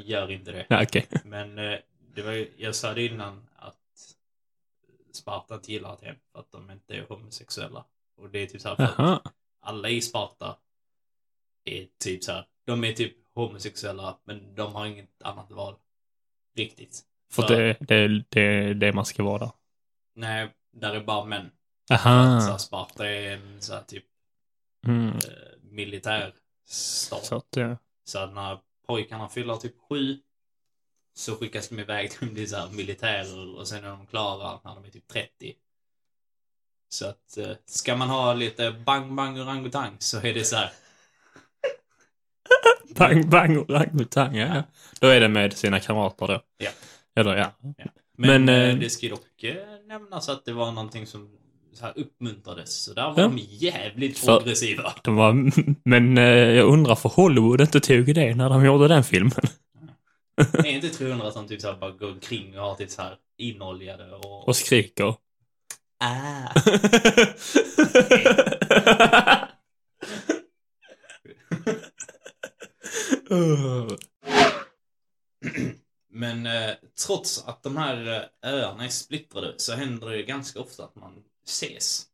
gör 0.06 0.32
inte 0.32 0.52
det. 0.52 0.66
ja, 0.70 0.84
okej. 0.84 1.08
Men 1.26 1.60
eh, 1.60 1.80
det 2.16 2.22
var 2.22 2.32
ju, 2.32 2.52
jag 2.58 2.76
sa 2.76 2.94
det 2.94 3.06
innan 3.06 3.50
att 3.56 3.78
Sparta 5.14 5.56
inte 5.56 5.72
gillar 5.72 5.94
Aten 5.94 6.16
för 6.32 6.40
att 6.40 6.52
de 6.52 6.72
inte 6.72 6.96
är 6.96 7.06
homosexuella. 7.10 7.86
Och 8.18 8.30
det 8.30 8.40
är 8.40 8.48
typ 8.48 8.62
så 8.62 8.70
här 8.70 8.76
för 8.76 9.14
att 9.14 9.34
alla 9.60 9.90
i 9.90 10.02
Sparta 10.02 10.58
är 11.66 11.88
typ 12.04 12.24
så 12.24 12.32
här. 12.32 12.46
De 12.72 12.84
är 12.84 12.94
typ 12.94 13.14
homosexuella 13.34 14.18
men 14.24 14.56
de 14.56 14.76
har 14.76 14.86
inget 14.86 15.22
annat 15.22 15.52
val. 15.52 15.76
Riktigt. 16.56 17.02
För 17.32 17.48
det, 17.48 17.78
det, 17.80 18.24
det, 18.30 18.74
det 18.74 18.94
man 18.94 19.06
ska 19.06 19.24
vara 19.24 19.38
där. 19.40 19.52
Nej, 20.16 20.50
där 20.72 20.94
är 20.96 21.00
bara 21.04 21.26
män. 21.26 21.52
Så 21.88 21.94
Aha. 21.94 22.58
Sparta 22.58 23.10
är 23.10 23.32
en 23.34 23.62
så 23.62 23.74
här 23.74 23.82
typ 23.82 24.04
Mm. 24.88 25.08
eh, 25.08 25.22
militär 25.62 26.34
stat. 26.66 27.26
Så 27.26 27.36
att, 27.36 27.48
ja. 27.56 27.78
Så 28.04 28.20
att 28.20 28.34
när 28.34 28.60
pojkarna 28.88 29.30
fyller 29.30 29.56
typ 29.56 29.76
sju 29.90 30.20
så 31.14 31.36
skickas 31.36 31.70
de 31.70 31.80
iväg 31.80 32.12
till 32.20 32.50
så 32.50 32.56
här 32.56 32.70
militärer 32.70 33.56
och 33.56 33.68
sen 33.68 33.84
är 33.86 33.90
de 33.90 34.06
klara 34.08 34.60
när 34.64 34.76
de 34.76 34.86
är 34.86 34.90
typ 34.90 35.08
30. 35.08 35.56
Så 36.90 37.08
att 37.08 37.38
eh, 37.38 37.52
ska 37.66 37.96
man 37.96 38.10
ha 38.10 38.34
lite 38.34 38.72
bang 38.72 39.16
bang 39.16 39.40
orangutang 39.40 39.96
så 40.00 40.18
är 40.18 40.34
det 40.34 40.46
så 40.46 40.56
här. 40.56 40.72
Bang, 42.96 43.30
bang, 43.30 43.58
orangutang. 43.58 44.36
Ja. 44.36 44.56
ja. 44.56 44.64
Då 45.00 45.08
är 45.08 45.20
det 45.20 45.28
med 45.30 45.54
sina 45.54 45.80
kamrater 45.80 46.28
då. 46.28 46.42
Ja. 46.58 46.70
Eller 47.16 47.36
ja. 47.38 47.52
Men, 48.18 48.46
Men, 48.46 48.50
eh, 48.50 48.70
eh, 48.70 48.76
det 48.78 48.90
ska 48.90 49.06
ju 49.06 49.10
dock 49.12 49.44
eh, 49.44 49.56
nämnas 49.88 50.30
att 50.30 50.46
det 50.46 50.54
var 50.54 50.72
någonting 50.72 51.08
som 51.08 51.30
så 51.74 51.86
här 51.86 51.94
uppmuntrades. 51.96 52.84
Så 52.84 52.94
där 52.94 53.04
var 53.12 53.22
Ja. 53.22 53.28
de 53.28 53.38
jävligt 53.38 54.20
För- 54.20 54.38
progressiva. 54.38 54.94
De 55.04 55.16
var, 55.16 55.52
men 55.90 56.18
eh, 56.18 56.24
jag 56.30 56.68
undrar 56.68 56.96
för 56.96 57.10
Hollywood 57.10 57.62
inte 57.62 57.80
tog 57.80 58.16
det 58.16 58.36
när 58.36 58.50
de 58.50 58.66
gjorde 58.66 58.88
den 58.88 59.04
filmen. 59.04 59.32
är 60.54 60.66
inte 60.66 60.90
300 60.90 61.28
att 61.28 61.34
de 61.34 61.48
typ 61.48 61.62
så 61.62 61.68
här 61.68 61.76
bara 61.78 61.92
går 61.92 62.12
omkring 62.12 62.60
och 62.60 62.66
har 62.66 62.76
typ 62.76 62.90
så 62.90 63.02
här 63.02 63.16
inoljade 63.38 64.12
och... 64.16 64.48
Och 64.48 64.56
skriker. 64.56 65.16
ah. 66.04 66.54
Men 76.10 76.46
eh, 76.46 76.72
trots 77.06 77.44
att 77.46 77.64
de 77.64 77.78
här 77.78 78.08
eh, 78.08 78.24
öarna 78.52 78.86
är 78.86 78.90
splittrade 78.90 79.54
så 79.58 79.74
händer 79.74 80.10
det 80.10 80.24
ganska 80.24 80.60
ofta 80.60 80.84
att 80.84 80.96
man 80.96 81.24
ses. 81.46 82.06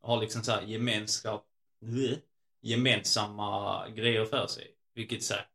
Och 0.00 0.08
har 0.08 0.20
liksom 0.20 0.42
så 0.42 0.52
här 0.52 0.62
gemenskap, 0.62 1.46
bleh, 1.80 2.18
gemensamma 2.60 3.88
grejer 3.88 4.24
för 4.24 4.46
sig. 4.46 4.74
Vilket 4.94 5.22
så 5.22 5.34
här, 5.34 5.46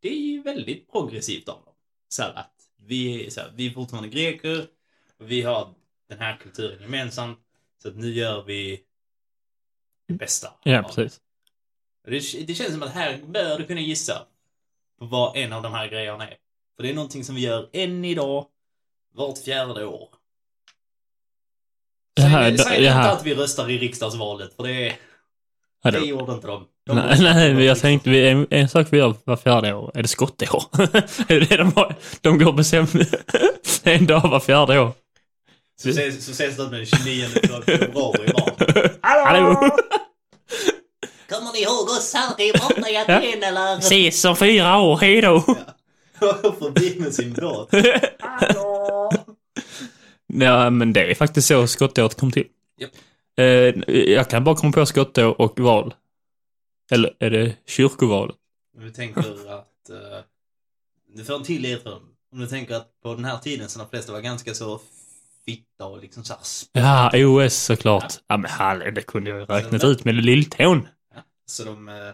det 0.00 0.08
är 0.08 0.20
ju 0.20 0.42
väldigt 0.42 0.92
progressivt 0.92 1.48
av 1.48 1.64
dem. 1.64 1.74
Så 2.08 2.22
här 2.22 2.32
att 2.32 2.54
vi 2.76 3.30
så 3.30 3.40
här, 3.40 3.52
vi 3.54 3.66
är 3.66 3.70
fortfarande 3.70 4.08
greker 4.08 4.66
och 5.18 5.30
vi 5.30 5.42
har 5.42 5.74
den 6.08 6.18
här 6.18 6.36
kulturen 6.36 6.82
gemensamt. 6.82 7.38
Så 7.82 7.88
att 7.88 7.96
nu 7.96 8.10
gör 8.10 8.44
vi 8.44 8.84
det 10.08 10.14
bästa. 10.14 10.52
Ja, 10.62 10.82
precis. 10.82 11.20
Det, 12.08 12.46
det 12.46 12.54
känns 12.54 12.70
som 12.72 12.82
att 12.82 12.90
här 12.94 13.20
bör 13.26 13.58
du 13.58 13.64
kunna 13.66 13.80
gissa 13.80 14.18
på 14.98 15.04
vad 15.06 15.36
en 15.36 15.52
av 15.52 15.62
de 15.62 15.72
här 15.72 15.88
grejerna 15.88 16.24
är. 16.28 16.36
För 16.76 16.82
det 16.82 16.90
är 16.90 16.94
någonting 16.94 17.24
som 17.24 17.34
vi 17.34 17.40
gör 17.40 17.68
än 17.72 18.04
idag, 18.04 18.46
vart 19.14 19.38
fjärde 19.38 19.86
år. 19.86 20.08
Det 22.16 22.22
här- 22.22 22.56
Säg, 22.56 22.82
det 22.82 22.90
inte 23.04 23.12
att 23.12 23.26
vi 23.26 23.34
röstar 23.34 23.70
i 23.70 23.78
riksdagsvalet, 23.78 24.56
för 24.56 24.62
det, 24.62 24.92
det 25.82 25.90
det- 25.90 25.98
gjorde 26.06 26.32
inte 26.32 26.46
de. 26.46 26.66
de 26.86 26.96
Nej, 26.96 27.18
nej, 27.20 27.50
på 27.50 27.54
men 27.54 27.64
jag 27.64 27.78
tänkte, 27.80 28.10
vi, 28.10 28.28
en, 28.28 28.46
en 28.50 28.68
sak 28.68 28.86
vi 28.90 28.98
gör 28.98 29.14
var 29.24 29.36
fjärde 29.36 29.74
år, 29.74 29.90
är 29.94 30.02
det 30.02 30.08
skottår? 30.08 30.62
är 31.28 31.40
det 31.40 31.46
det 31.46 31.56
de 31.56 31.72
har? 31.72 31.94
De 32.20 32.38
går 32.38 32.46
och 32.46 32.54
bestämmer 32.54 33.06
en 33.82 34.06
dag 34.06 34.28
var 34.30 34.40
fjärde 34.40 34.78
år. 34.80 34.92
Så 35.82 35.88
ses, 35.88 36.24
så 36.26 36.30
ses 36.32 36.56
de 36.56 36.70
den 36.70 36.86
29 36.86 37.26
februari 37.26 37.84
imorgon. 37.90 38.90
Hallå! 39.02 39.76
Kommer 41.32 41.52
ni 41.52 41.62
ihåg 41.62 41.88
oss 41.88 42.14
här? 42.14 42.34
Det 42.36 42.48
är 42.48 42.52
borta 42.58 42.90
i 42.90 42.96
Aten 43.02 43.42
eller? 43.42 43.78
Ses 43.78 44.24
om 44.24 44.36
fyra 44.36 44.78
år, 44.78 44.96
hejdå! 44.96 45.40
Förbi 46.58 47.00
med 47.00 47.14
sin 47.14 47.32
båt. 47.32 47.68
Ja, 50.34 50.70
men 50.70 50.92
det 50.92 51.10
är 51.10 51.14
faktiskt 51.14 51.48
så 51.48 51.66
skottåret 51.66 52.14
kom 52.20 52.32
till. 52.32 52.46
Japp. 52.80 52.90
Eh, 53.36 53.94
jag 54.12 54.30
kan 54.30 54.44
bara 54.44 54.56
komma 54.56 54.72
på 54.72 54.86
skottår 54.86 55.40
och 55.40 55.60
val. 55.60 55.94
Eller 56.90 57.14
är 57.18 57.30
det 57.30 57.56
kyrkoval? 57.66 58.32
Om 58.78 58.84
du 58.84 58.90
tänker 58.90 59.20
att... 59.20 59.90
Uh, 59.90 59.96
du 61.14 61.24
får 61.24 61.34
en 61.34 61.44
till 61.44 61.62
ledtråd. 61.62 62.02
Om 62.32 62.40
du 62.40 62.46
tänker 62.46 62.74
att 62.74 63.00
på 63.02 63.14
den 63.14 63.24
här 63.24 63.38
tiden 63.38 63.68
så 63.68 63.78
de 63.78 63.88
flesta 63.88 64.12
var 64.12 64.20
ganska 64.20 64.54
så 64.54 64.80
fitta 65.46 65.84
och 65.86 66.00
liksom 66.02 66.24
så 66.24 66.32
här 66.32 66.40
sp- 66.40 66.68
Ja, 66.72 67.10
OS 67.46 67.54
såklart. 67.54 68.12
Ja, 68.26 68.36
men 68.36 68.50
hallå, 68.50 68.90
det 68.90 69.02
kunde 69.02 69.30
jag 69.30 69.38
ju 69.40 69.44
räknat 69.46 69.84
ut 69.84 70.04
med 70.04 70.14
lilltån. 70.14 70.88
Så 71.46 71.64
de, 71.64 71.88
eh, 71.88 72.10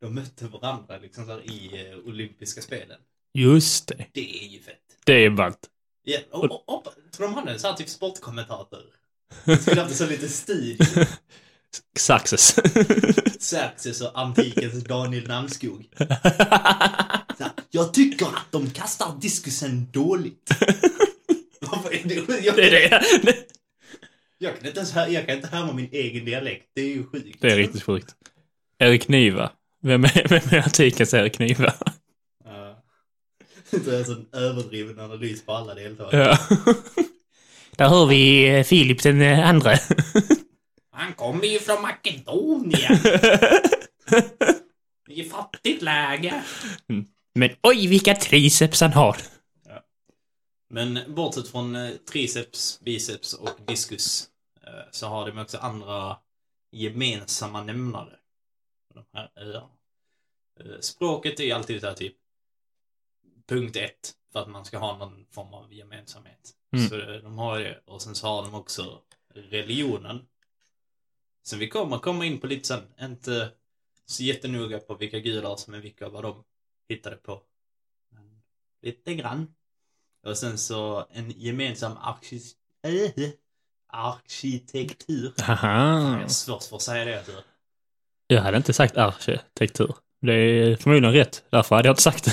de 0.00 0.14
mötte 0.14 0.46
varandra 0.46 0.98
liksom 0.98 1.26
så 1.26 1.30
här 1.30 1.50
i 1.50 1.90
eh, 1.90 1.98
olympiska 1.98 2.62
spelen. 2.62 2.98
Just 3.34 3.88
det. 3.88 4.06
Det 4.12 4.44
är 4.44 4.48
ju 4.48 4.60
fett. 4.60 4.98
Det 5.04 5.12
är 5.12 5.30
ballt. 5.30 5.70
Ja, 6.02 6.18
och, 6.30 6.44
och, 6.44 6.68
och, 6.68 6.94
tror 7.12 7.26
de 7.26 7.34
hade 7.34 7.52
en 7.52 7.58
sån 7.58 7.70
här 7.70 7.76
typ 7.76 7.88
sportkommentator? 7.88 8.82
Skulle 9.60 9.80
haft 9.80 9.92
en 9.92 9.96
sån 9.96 10.08
liten 10.08 10.28
studio. 10.28 11.06
Success. 11.98 12.56
Xerxes 13.40 14.00
och 14.00 14.20
antikens 14.20 14.84
Daniel 14.84 15.30
här, 15.30 15.48
Jag 17.70 17.94
tycker 17.94 18.26
att 18.26 18.52
de 18.52 18.70
kastar 18.70 19.18
diskusen 19.20 19.90
dåligt. 19.90 20.50
Varför 21.60 21.94
är 21.94 22.08
det? 22.08 22.44
Jag, 22.44 22.56
det 22.56 22.84
är 22.84 22.90
det. 22.90 23.46
jag, 24.38 24.56
kan 24.56 24.66
inte 24.66 24.78
ens 24.78 24.92
hör, 24.92 25.06
jag 25.06 25.26
kan 25.26 25.36
inte 25.36 25.48
härma 25.48 25.72
min 25.72 25.88
egen 25.92 26.24
dialekt. 26.24 26.70
Det 26.74 26.80
är 26.80 26.88
ju 26.88 27.06
sjukt. 27.06 27.40
Det 27.40 27.52
är 27.52 27.56
riktigt 27.56 27.82
sjukt. 27.82 28.14
Erik 28.78 29.08
Niva. 29.08 29.50
Vem 29.82 30.04
är, 30.04 30.28
vem 30.28 30.58
är 30.58 30.62
antikens 30.62 31.14
Erik 31.14 31.38
Niva? 31.38 31.74
Ja. 32.44 32.82
Det 33.70 33.86
är 33.94 33.98
en 33.98 34.04
sån 34.04 34.26
överdriven 34.32 35.00
analys 35.00 35.46
på 35.46 35.52
alla 35.52 35.74
deltagare. 35.74 36.22
Ja. 36.22 36.38
Där 37.76 37.88
hör 37.88 38.06
vi 38.06 38.48
eh, 38.48 38.64
Filip 38.64 39.02
den 39.02 39.22
eh, 39.22 39.48
andra. 39.48 39.78
Han 40.90 41.12
kommer 41.14 41.46
ju 41.46 41.58
från 41.58 41.82
Makedonien. 41.82 42.98
I 45.08 45.24
fattigt 45.24 45.82
läge. 45.82 46.44
Men 47.34 47.50
oj, 47.62 47.86
vilka 47.86 48.14
triceps 48.14 48.80
han 48.80 48.92
har. 48.92 49.16
Men 50.70 50.98
bortsett 51.14 51.48
från 51.48 51.76
eh, 51.76 51.90
triceps, 52.12 52.80
biceps 52.84 53.34
och 53.34 53.58
diskus 53.66 54.28
så 54.90 55.06
har 55.06 55.30
de 55.30 55.38
också 55.38 55.58
andra 55.58 56.16
gemensamma 56.72 57.62
nämnare. 57.62 58.12
De 58.96 59.04
här 59.12 59.32
öarna. 59.36 59.70
Eh, 60.60 60.80
språket 60.80 61.40
är 61.40 61.54
alltid 61.54 61.80
så 61.80 61.86
här 61.86 61.94
typ 61.94 62.16
punkt 63.46 63.76
ett 63.76 64.14
för 64.32 64.40
att 64.40 64.48
man 64.48 64.64
ska 64.64 64.78
ha 64.78 64.96
någon 64.96 65.26
form 65.30 65.54
av 65.54 65.72
gemensamhet. 65.72 66.54
Mm. 66.72 66.88
Så 66.88 67.00
eh, 67.00 67.22
de 67.22 67.38
har 67.38 67.58
det. 67.58 67.82
Och 67.84 68.02
sen 68.02 68.14
så 68.14 68.26
har 68.26 68.42
de 68.42 68.54
också 68.54 69.00
religionen. 69.28 70.26
Sen 71.42 71.58
vi 71.58 71.68
kommer 71.68 71.98
komma 71.98 72.26
in 72.26 72.40
på 72.40 72.46
lite 72.46 72.68
sen. 72.68 72.94
Inte 73.00 73.50
så 74.06 74.22
jättenoga 74.22 74.78
på 74.78 74.94
vilka 74.94 75.18
gudar 75.18 75.56
som 75.56 75.74
är 75.74 75.80
vilka 75.80 76.06
och 76.06 76.12
vad 76.12 76.24
de 76.24 76.44
hittade 76.88 77.16
på. 77.16 77.42
Men 78.08 78.42
lite 78.82 79.14
grann. 79.14 79.54
Och 80.22 80.38
sen 80.38 80.58
så 80.58 81.06
en 81.10 81.30
gemensam 81.30 81.96
arki 81.96 82.40
äh, 82.82 83.30
arkitektur. 83.86 85.34
Haha. 85.42 86.12
Jag 86.12 86.22
är 86.22 86.28
svårt 86.28 86.62
för 86.62 86.76
att 86.76 86.82
säga 86.82 87.04
det. 87.04 87.44
Jag 88.26 88.42
hade 88.42 88.56
inte 88.56 88.72
sagt 88.72 88.96
arkitektur. 88.96 89.94
Det 90.20 90.32
är 90.32 90.76
förmodligen 90.76 91.12
rätt. 91.12 91.44
Därför 91.50 91.76
hade 91.76 91.88
jag 91.88 91.92
inte 91.92 92.02
sagt 92.02 92.24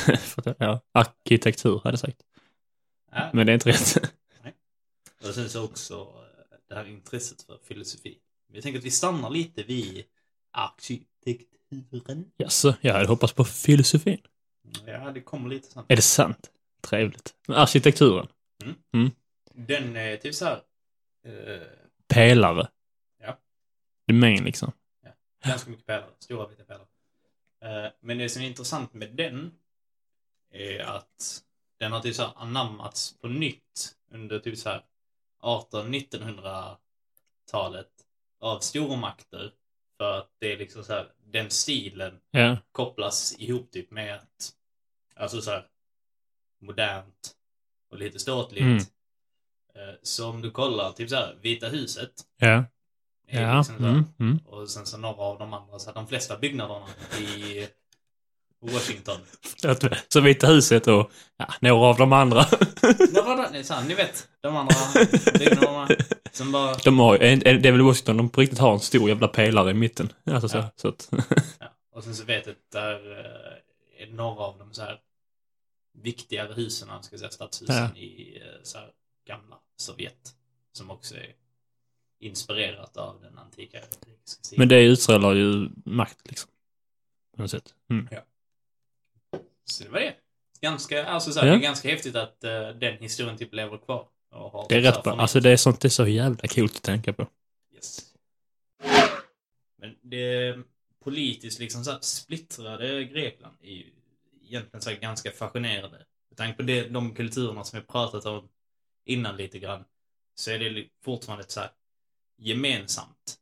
det. 0.44 0.56
Ja, 0.60 0.82
arkitektur 0.92 1.82
hade 1.84 1.94
jag 1.94 2.00
sagt. 2.00 2.22
Ja. 3.12 3.30
Men 3.34 3.46
det 3.46 3.52
är 3.52 3.54
inte 3.54 3.70
rätt. 3.70 4.12
Och 5.28 5.36
sen 5.36 5.50
så 5.50 5.64
också 5.66 5.94
eh, 5.94 6.58
det 6.70 6.76
här 6.76 6.88
intresset 6.88 7.42
för 7.42 7.58
filosofi. 7.68 8.18
Jag 8.54 8.64
tänker 8.64 8.80
att 8.80 8.86
vi 8.86 8.92
stannar 8.92 9.30
lite 9.30 9.64
vid 9.64 10.04
arkitekturen. 10.52 12.26
Jaså, 12.38 12.76
jag 12.82 12.94
hade 12.94 13.08
hoppats 13.08 13.34
på 13.34 13.46
filosofin. 13.46 14.22
Ja, 14.86 15.12
det 15.12 15.22
kommer 15.22 15.50
lite 15.50 15.72
sen. 15.72 15.84
Är 15.88 15.96
det 15.96 16.02
sant? 16.02 16.52
Trevligt. 16.82 17.34
Men 17.48 17.58
arkitekturen. 17.58 18.28
Den 19.54 19.96
är 19.96 20.18
typ 20.18 20.36
så 20.36 20.46
här. 20.46 20.62
Eh, 21.26 21.62
Pelare. 22.08 22.68
Ja. 23.22 23.38
Det 24.08 24.14
är 24.14 24.18
main 24.18 24.44
liksom. 24.44 24.72
Ganska 25.46 25.70
mycket 25.72 25.86
pelare. 25.86 26.10
Stora 26.20 26.48
vita 26.48 26.64
pelare. 26.64 26.86
Eh, 27.62 27.92
men 28.00 28.18
det 28.18 28.30
som 28.30 28.42
är 28.42 28.46
intressant 28.48 28.94
med 28.94 29.16
den 29.16 29.54
är 30.52 30.80
att 30.80 31.44
den 31.78 31.92
har 31.92 32.00
typ 32.00 32.16
så 32.16 32.24
anammats 32.24 33.16
på 33.22 33.28
nytt 33.28 33.96
under 34.12 34.40
typ 34.40 34.58
så 34.58 34.70
här 34.70 34.84
1800-1900-talet 35.42 37.90
av 38.40 38.60
stormakter. 38.60 39.54
För 39.98 40.18
att 40.18 40.30
det 40.40 40.54
är 40.54 40.58
liksom 40.58 40.84
så 40.84 40.94
här, 40.94 41.12
den 41.26 41.50
stilen 41.50 42.20
Ja. 42.32 42.58
kopplas 42.72 43.36
ihop 43.40 43.72
typ 43.72 43.92
med 43.92 44.16
att, 44.16 44.54
alltså 45.16 45.42
så 45.42 45.52
här, 45.52 45.68
modernt 46.60 47.36
och 47.90 47.98
lite 47.98 48.20
ståtligt. 48.20 48.62
Mm. 48.62 48.78
Eh, 49.76 49.96
Så 50.02 50.30
om 50.30 50.42
du 50.42 50.52
kollar, 50.52 50.92
typ 50.92 51.10
så 51.10 51.16
här, 51.16 51.38
Vita 51.42 51.68
huset. 51.68 52.12
Ja. 52.38 52.64
Ja. 53.28 53.58
liksom 53.58 53.78
så 53.78 53.84
här, 53.84 53.90
Mm, 53.92 54.06
mm. 54.20 54.38
Och 54.46 54.70
sen 54.70 54.86
så 54.86 54.98
några 54.98 55.22
av 55.22 55.40
de 55.40 55.54
andra, 55.54 55.80
så 55.80 55.90
att 55.90 55.96
de 55.96 56.08
flesta 56.08 56.38
byggnaderna 56.38 56.86
i 57.20 57.68
Washington. 58.72 59.18
Så 60.10 60.22
Vita 60.22 60.48
huset 60.48 60.88
och 60.88 61.12
ja, 61.38 61.54
några 61.62 61.86
av 61.88 61.98
de 61.98 62.14
andra. 62.14 62.46
Några, 63.14 63.50
ni 63.88 63.94
vet, 63.94 64.28
de 64.42 64.56
andra 64.56 64.76
byggnaderna 65.40 65.88
som 66.32 66.52
bara... 66.52 66.74
De 66.74 67.00
har, 67.00 67.14
ju- 67.14 67.36
det 67.42 67.68
är 67.68 67.72
väl 67.72 67.82
Washington 67.82 68.18
de 68.18 68.30
på 68.30 68.42
riktigt 68.42 68.60
har 68.60 68.74
en 68.74 68.80
stor 68.80 69.10
jävla 69.10 69.28
pelare 69.28 69.72
i 69.72 69.74
mitten. 69.74 70.14
Alltså 70.26 70.50
så, 70.50 70.58
Ja. 70.58 70.70
så 70.76 70.88
att, 70.88 71.10
Ja. 71.60 71.68
Och 71.96 72.04
sen 72.04 72.16
så 72.16 72.24
vet 72.26 72.46
jag 72.48 72.54
att 72.54 72.72
där 72.72 73.20
eh, 73.20 74.04
är 74.08 74.12
några 74.12 74.44
av 74.44 74.58
de 74.60 74.74
så 74.74 74.82
här 74.82 75.00
viktigare 76.04 76.54
husen, 76.54 76.88
ska 77.02 77.14
jag 77.14 77.20
säga, 77.20 77.32
stadshusen 77.32 77.76
Ja. 77.96 78.00
i 78.02 78.38
eh, 78.42 78.64
så 78.64 78.78
här 78.78 78.90
gamla 79.28 79.56
Sovjet. 79.78 80.34
Som 80.74 80.92
också 80.92 81.16
är 81.16 81.28
inspirerat 82.26 82.98
av 82.98 83.22
den 83.22 83.38
antika 83.38 83.78
europeiska 83.78 84.44
stilen. 84.44 84.60
Men 84.60 84.68
det 84.68 84.84
utstrålar 84.84 85.34
ju 85.34 85.70
makt 85.86 86.28
liksom. 86.30 86.52
På 87.36 87.42
något 87.42 87.52
sätt. 87.52 87.74
Mm. 87.90 88.08
Så 89.66 89.84
det 89.84 89.90
var 89.90 90.00
det. 90.00 90.16
Ganska, 90.62 91.06
alltså 91.06 91.32
så 91.32 91.40
här, 91.40 91.48
Ja. 91.48 91.54
det 91.54 91.60
är 91.60 91.62
ganska 91.62 91.90
häftigt 91.90 92.16
att 92.16 92.44
eh, 92.44 92.70
den 92.70 92.98
historien 92.98 93.38
typ 93.38 93.54
lever 93.54 93.78
kvar. 93.78 94.08
Det 94.70 94.76
är 94.76 94.82
rätt 94.82 95.04
bra. 95.04 95.14
Alltså 95.14 95.40
det 95.40 95.50
är 95.50 95.58
sånt 95.58 95.82
det 95.82 95.88
är 95.88 95.90
så 95.90 96.08
jävla 96.08 96.48
coolt 96.48 96.76
att 96.76 96.84
tänka 96.84 97.14
på. 97.14 97.28
Yes. 97.74 98.14
Men 99.78 99.96
det 100.02 100.58
politiskt 101.04 101.60
liksom 101.60 101.84
så 101.84 101.92
här 101.92 102.00
splittrade 102.02 103.04
Grekland 103.04 103.56
är 103.62 103.72
ju 103.72 103.86
egentligen 104.44 104.82
så 104.82 104.90
här 104.90 104.98
ganska 104.98 105.32
fascinerande. 105.32 105.98
Med 106.30 106.38
tanke 106.38 106.58
på 106.58 106.62
det, 106.64 106.88
de 106.88 107.16
kulturerna 107.16 107.64
som 107.64 107.80
vi 107.80 107.86
pratat 107.86 108.26
om 108.26 108.50
innan 109.06 109.38
lite 109.38 109.60
grann 109.60 109.84
så 110.36 110.52
är 110.52 110.60
det 110.60 110.86
fortfarande 111.04 111.44
ett 111.44 111.52
så 111.52 111.60
här 111.60 111.70
gemensamt 112.38 113.38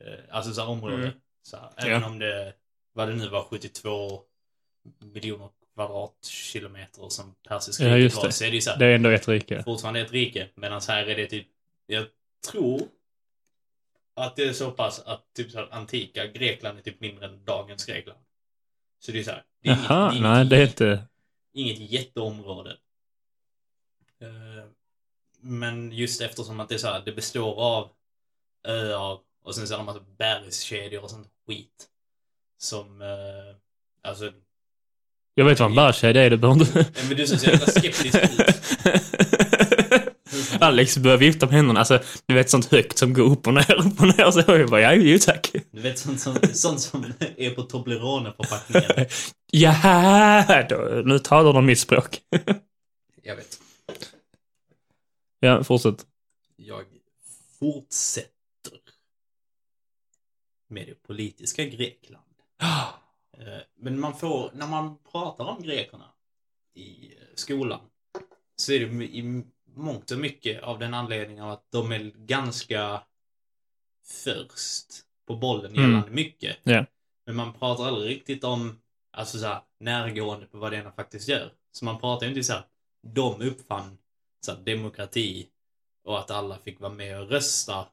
eh, 0.00 0.18
alltså 0.36 0.52
så 0.52 0.60
här 0.60 0.68
område. 0.68 0.94
Mm. 0.96 1.10
Så 1.42 1.56
här, 1.56 1.70
även 1.76 2.00
Ja. 2.02 2.06
om 2.06 2.18
det, 2.18 2.54
vad 2.92 3.08
det 3.08 3.14
nu 3.14 3.28
var, 3.28 3.42
72 3.44 4.22
miljoner 4.98 5.48
kvadratkilometer 5.74 7.08
som 7.08 7.34
Persiska 7.48 7.84
Ja, 7.88 7.96
riket 7.96 8.16
var, 8.16 8.30
så 8.30 8.44
är 8.44 8.48
det 8.50 8.54
ju 8.54 8.60
så 8.60 8.70
här, 8.70 8.78
Det 8.78 8.86
är 8.86 8.94
ändå 8.94 9.10
ett 9.10 9.28
rike. 9.28 9.62
fortfarande 9.62 10.00
ett 10.00 10.12
rike. 10.12 10.48
Medan 10.54 10.80
här 10.88 11.06
är 11.06 11.16
det 11.16 11.26
typ, 11.26 11.46
jag 11.86 12.06
tror 12.50 12.88
att 14.14 14.36
det 14.36 14.44
är 14.44 14.52
så 14.52 14.70
pass 14.70 15.00
att 15.00 15.34
typ 15.34 15.50
så 15.50 15.58
här, 15.58 15.68
antika 15.74 16.26
Grekland 16.26 16.78
är 16.78 16.82
typ 16.82 17.00
mindre 17.00 17.26
än 17.26 17.44
dagens 17.44 17.84
Grekland. 17.86 18.20
Så 18.98 19.12
det 19.12 19.18
är 19.18 19.22
så 19.24 19.30
här, 19.30 19.44
det 19.62 19.68
är 19.68 19.76
Jaha, 19.88 20.10
inget, 20.10 20.22
nej 20.22 20.44
det 20.44 20.56
är 20.56 20.66
inte... 20.66 21.04
inget 21.52 21.78
jätteområde. 21.78 22.76
Eh, 24.20 24.64
Men 25.40 25.92
just 25.92 26.20
eftersom 26.20 26.60
att 26.60 26.68
det 26.68 26.74
är 26.74 26.78
så 26.78 26.86
här, 26.88 27.02
det 27.04 27.12
består 27.12 27.54
av 27.60 27.90
öar 28.64 29.18
och 29.44 29.54
sen 29.54 29.66
så 29.68 29.74
är 29.74 29.78
det 29.78 29.82
en 29.82 29.86
massa 29.86 30.00
bergskedjor 30.18 31.02
och 31.02 31.10
sånt 31.10 31.28
skit. 31.46 31.88
Som, 32.58 33.02
eh, 33.02 33.08
alltså, 34.10 34.32
Jag 35.34 35.44
vet 35.44 35.60
vad 35.60 35.68
en 35.68 35.74
bergskedja 35.76 36.22
är, 36.22 36.30
du 36.30 36.36
behöver 36.36 36.60
inte... 36.60 36.78
Ja, 36.78 37.02
men 37.08 37.16
du 37.16 37.26
ser 37.26 37.36
så 37.36 37.46
jävla 37.50 37.66
skeptisk 37.66 38.14
ut. 38.14 38.40
Alex 40.60 40.98
börjar 40.98 41.16
vifta 41.16 41.46
med 41.46 41.54
händerna. 41.54 41.78
Alltså, 41.80 42.00
du 42.26 42.34
vet 42.34 42.50
sånt 42.50 42.70
högt 42.70 42.98
som 42.98 43.14
går 43.14 43.24
upp 43.24 43.46
och 43.46 43.54
ner, 43.54 43.74
upp 43.74 44.00
och 44.00 44.06
ner. 44.06 44.30
Så 44.30 44.44
jag 44.46 44.68
bara, 44.68 44.80
ja, 44.80 44.92
jo 44.94 45.18
tack. 45.18 45.52
Du 45.70 45.80
vet 45.80 45.98
sånt 45.98 46.20
som, 46.20 46.36
sånt 46.52 46.80
som 46.80 47.12
är 47.36 47.50
på 47.50 47.62
Toblerone-förpackningen. 47.62 49.06
Ja, 49.56 50.66
då, 50.68 51.02
nu 51.04 51.18
talar 51.18 51.52
de 51.52 51.66
mitt 51.66 51.78
språk. 51.78 52.20
Jag 53.22 53.36
vet. 53.36 53.58
Ja, 55.40 55.64
fortsätt. 55.64 56.06
Jag 56.56 56.84
fortsätter 57.58 58.33
med 60.74 60.86
det 60.86 61.02
politiska 61.02 61.64
Grekland. 61.64 62.24
Eh, 63.38 63.58
Men 63.76 64.00
man 64.00 64.14
får, 64.16 64.50
när 64.54 64.66
man 64.66 64.98
pratar 65.12 65.44
om 65.44 65.62
grekerna 65.62 66.04
i 66.74 67.06
eh, 67.06 67.18
skolan 67.34 67.80
så 68.56 68.72
är 68.72 68.80
det 68.80 69.04
i 69.04 69.44
mångt 69.74 70.10
och 70.10 70.18
mycket 70.18 70.62
av 70.62 70.78
den 70.78 70.94
anledningen 70.94 71.44
att 71.44 71.66
de 71.70 71.92
är 71.92 71.98
ganska 72.16 73.02
först 74.24 74.86
på 75.26 75.36
bollen 75.36 75.72
Mm. 75.74 75.82
gällande 75.90 76.10
mycket. 76.10 76.56
Ja. 76.62 76.84
Men 77.26 77.36
man 77.36 77.52
pratar 77.52 77.84
aldrig 77.86 78.10
riktigt 78.10 78.44
om, 78.44 78.80
alltså 79.10 79.38
så 79.38 79.46
här, 79.46 79.60
närgående 79.80 80.46
på 80.46 80.58
vad 80.58 80.72
det 80.72 80.76
ena 80.76 80.92
faktiskt 80.92 81.28
gör. 81.28 81.52
Så 81.72 81.84
man 81.84 82.00
pratar 82.00 82.26
ju 82.26 82.32
inte 82.32 82.44
så 82.44 82.52
här, 82.52 82.64
de 83.02 83.40
uppfann 83.42 83.98
så 84.40 84.52
här, 84.52 84.60
demokrati 84.60 85.48
och 86.04 86.18
att 86.18 86.30
alla 86.30 86.58
fick 86.58 86.80
vara 86.80 86.92
med 86.92 87.20
och 87.20 87.28
rösta. 87.28 87.86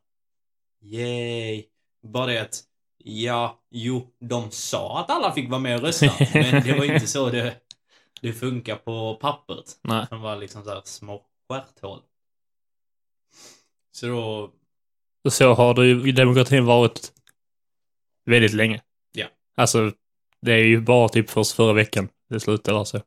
Yay! 0.80 1.66
Bara 2.04 2.26
det 2.26 2.42
att, 2.42 2.64
ja, 3.06 3.60
jo, 3.70 4.08
de 4.20 4.52
sa 4.52 5.00
att 5.00 5.10
alla 5.10 5.34
fick 5.34 5.50
vara 5.50 5.60
med 5.60 5.76
och 5.76 5.82
rösta, 5.82 6.14
men 6.34 6.64
det 6.64 6.78
var 6.78 6.86
inte 6.86 7.08
så 7.08 7.30
det, 7.30 7.56
det 8.22 8.34
funkar 8.34 8.76
på 8.76 9.16
pappret. 9.16 9.80
Nej. 9.82 10.08
Som 10.08 10.22
var 10.22 10.36
liksom 10.36 10.64
så 10.64 10.70
här 10.70 10.82
små 10.86 11.26
stjärthål. 11.50 12.02
Så 13.92 14.08
då, 14.08 14.52
så 15.30 15.54
har 15.54 15.74
det 15.74 15.88
ju 15.88 16.12
demokratin 16.12 16.66
varit 16.66 17.14
väldigt 18.26 18.54
länge. 18.54 18.82
Ja. 19.12 19.28
Alltså, 19.56 19.92
det 20.42 20.54
är 20.54 20.64
ju 20.64 20.82
bara 20.82 21.10
typ 21.10 21.30
först 21.30 21.52
förra 21.52 21.74
veckan 21.74 22.10
det 22.30 22.40
slutade 22.40 22.78
alltså. 22.78 23.02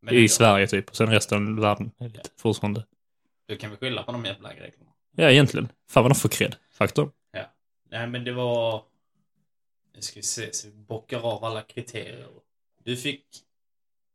men 0.00 0.14
I 0.14 0.28
Sverige 0.28 0.66
typ. 0.66 0.90
Och 0.90 0.96
sen 0.96 1.10
resten 1.10 1.48
av 1.48 1.62
världen 1.62 1.90
är 1.98 2.08
lite 2.08 2.30
fortfarande. 2.36 2.84
då 3.48 3.56
kan 3.56 3.70
vi 3.70 3.76
skylla 3.76 4.02
på 4.02 4.12
de 4.12 4.24
jävla 4.24 4.54
grekerna. 4.54 4.90
Ja, 5.16 5.30
egentligen. 5.30 5.68
Fan 5.90 6.02
vad 6.02 6.10
de 6.10 6.14
får 6.14 6.28
cred. 6.28 6.56
Faktum. 6.70 7.10
Nej, 7.94 8.06
men 8.06 8.24
det 8.24 8.32
var... 8.32 8.82
Nu 9.94 10.02
ska 10.02 10.20
vi 10.20 10.22
se 10.22 10.52
så 10.52 10.68
vi 10.68 10.74
bockar 10.74 11.20
av 11.20 11.44
alla 11.44 11.62
kriterier. 11.62 12.28
Du 12.82 12.96
fick 12.96 13.26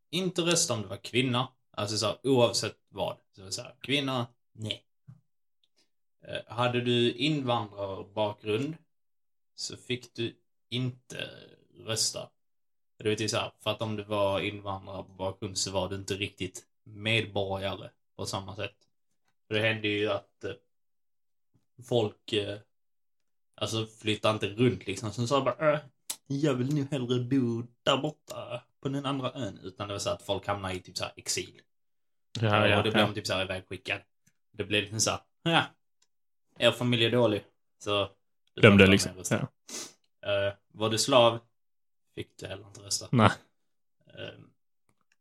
inte 0.10 0.42
rösta 0.42 0.74
om 0.74 0.82
du 0.82 0.88
var 0.88 0.98
kvinna. 0.98 1.48
Alltså 1.72 1.98
så 1.98 2.06
här, 2.06 2.18
oavsett 2.24 2.78
vad. 2.90 3.18
Så 3.18 3.42
det 3.42 3.44
var 3.44 3.52
så 3.52 3.62
här, 3.62 3.76
kvinna, 3.82 4.28
nej. 4.52 4.86
Eh, 6.22 6.42
hade 6.48 6.82
du 6.82 7.12
invandrarbakgrund 7.12 8.76
så 9.56 9.78
fick 9.78 10.14
du 10.14 10.36
inte 10.70 11.30
rösta. 11.78 12.30
Det 12.98 13.04
betyder 13.04 13.30
så 13.30 13.38
här, 13.38 13.52
för 13.60 13.72
att 13.72 13.82
om 13.82 13.96
du 13.96 14.04
var 14.04 14.40
invandrarbakgrund 14.40 15.58
så 15.58 15.72
var 15.72 15.90
du 15.90 15.96
inte 15.96 16.14
riktigt 16.14 16.66
medborgare 16.84 17.90
på 18.16 18.26
samma 18.26 18.56
sätt. 18.56 18.76
För 19.48 19.56
det 19.56 19.62
hände 19.62 19.88
ju 19.88 20.12
att 20.12 20.44
eh, 20.44 20.54
folk 21.84 22.34
eh, 22.34 22.60
Alltså 23.62 23.86
flytta 23.86 24.30
inte 24.30 24.48
runt 24.48 24.88
liksom. 24.88 25.12
Som 25.12 25.28
sa 25.28 25.42
bara 25.42 25.74
äh, 25.74 25.80
jag 26.28 26.54
vill 26.54 26.74
nu 26.74 26.88
hellre 26.92 27.20
bo 27.20 27.64
där 27.84 27.98
borta 27.98 28.64
på 28.82 28.90
den 28.90 29.06
andra 29.06 29.32
ön. 29.34 29.60
Utan 29.64 29.88
det 29.88 29.94
var 29.94 30.00
så 30.00 30.10
att 30.10 30.22
folk 30.22 30.48
hamnade 30.48 30.74
i 30.74 30.80
typ 30.80 30.98
så 30.98 31.04
här 31.04 31.14
exil. 31.16 31.62
Ja, 32.42 32.68
ja, 32.68 32.78
och 32.78 32.84
det 32.84 32.92
blev 32.92 33.02
ja. 33.02 33.08
de 33.08 33.14
typ 33.14 33.28
så 33.28 33.34
här 33.34 33.42
ivägskickad. 33.42 34.02
Det 34.52 34.64
blev 34.64 34.82
liksom 34.82 35.00
så 35.00 35.12
här, 35.12 35.20
ja. 35.44 35.66
Er 36.58 36.72
familj 36.72 37.06
är 37.06 37.12
dålig. 37.12 37.44
Så. 37.80 38.10
Dömde 38.62 38.88
liksom. 38.88 39.12
Ja. 39.30 39.36
Eh, 40.30 40.54
var 40.68 40.90
du 40.90 40.98
slav? 40.98 41.40
Fick 42.16 42.38
du 42.38 42.48
heller 42.48 42.68
inte 42.68 42.82
rösta. 42.82 43.08
Nej. 43.12 43.32
Eh, 44.08 44.40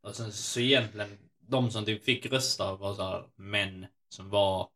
och 0.00 0.16
sen 0.16 0.32
så 0.32 0.60
egentligen, 0.60 1.18
de 1.38 1.70
som 1.70 1.84
typ 1.84 2.04
fick 2.04 2.26
rösta 2.26 2.74
var 2.74 2.94
så 2.94 3.02
här 3.02 3.24
män 3.36 3.86
som 4.08 4.30
var 4.30 4.68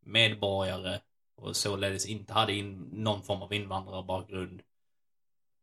medborgare 0.00 1.00
och 1.38 1.56
således 1.56 2.06
inte 2.06 2.32
hade 2.32 2.52
in, 2.54 2.88
någon 2.92 3.22
form 3.22 3.42
av 3.42 3.52
invandrarbakgrund. 3.54 4.62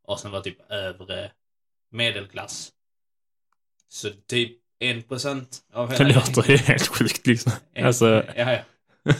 Och 0.03 0.19
sen 0.19 0.31
var 0.31 0.41
typ 0.41 0.71
övre 0.71 1.31
medelklass. 1.91 2.71
Så 3.89 4.09
typ 4.27 4.57
1% 4.79 5.61
av 5.73 5.89
Det 5.89 6.03
låter 6.13 6.57
helt 6.57 6.87
sjukt 6.87 7.27
liksom. 7.27 7.51
En- 7.73 7.85
Alltså, 7.85 8.23
ja, 8.35 8.51
ja. 8.53 8.59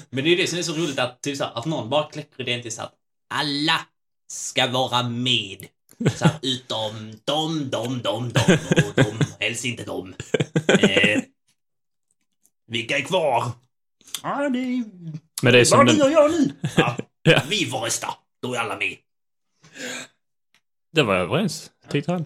Men 0.10 0.24
det 0.24 0.30
är 0.30 0.32
ju 0.32 0.36
det 0.36 0.48
som 0.48 0.60
är 0.60 0.64
så 0.64 0.74
roligt 0.74 1.00
att, 1.00 1.22
typ 1.22 1.38
så 1.38 1.44
här, 1.44 1.52
att 1.58 1.66
någon 1.66 1.90
bara 1.90 2.10
kläcker 2.12 2.42
idén 2.42 2.62
till 2.62 2.72
så 2.72 2.82
att 2.82 2.94
alla 3.30 3.80
ska 4.28 4.68
vara 4.68 5.04
med. 5.10 5.68
Så 6.16 6.26
här, 6.26 6.40
utom 6.42 7.12
de, 7.26 7.70
de, 7.70 8.02
de, 8.02 8.32
de 8.34 8.54
och 8.88 8.94
de, 8.96 9.26
helst 9.40 9.66
inte 9.66 9.84
de. 9.84 10.14
Eh, 10.80 11.22
vilka 12.68 12.98
är 12.98 13.02
kvar? 13.02 13.52
Ja, 14.24 14.50
det 14.50 14.60
är 14.60 14.84
men 15.46 15.54
det 15.54 15.60
är 15.60 15.66
som 15.66 15.78
bara 15.78 15.86
den, 15.86 15.96
du 15.96 16.04
och 16.04 16.12
jag 16.12 16.32
nu. 16.32 16.54
Ja, 16.78 16.98
Ja. 17.24 17.42
Vi 17.50 17.66
får 17.66 17.80
rösta. 17.80 18.08
Då 18.42 18.54
är 18.54 18.60
alla 18.60 18.78
med. 18.78 18.98
det 20.92 21.04
var 21.04 21.16
överens. 21.16 21.72
Tyckte 21.90 22.12
han. 22.12 22.26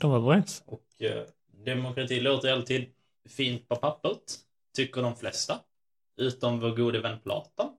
De 0.00 0.10
var 0.10 0.18
överens. 0.18 0.62
Och 0.66 1.02
eh, 1.02 1.24
demokrati 1.66 2.20
låter 2.20 2.52
alltid 2.52 2.86
fint 3.28 3.68
på 3.68 3.76
pappret. 3.76 4.38
Tycker 4.76 5.02
de 5.02 5.16
flesta. 5.16 5.60
Utom 6.16 6.60
vår 6.60 6.70
gode 6.70 7.00
vän 7.00 7.18
Platon. 7.20 7.70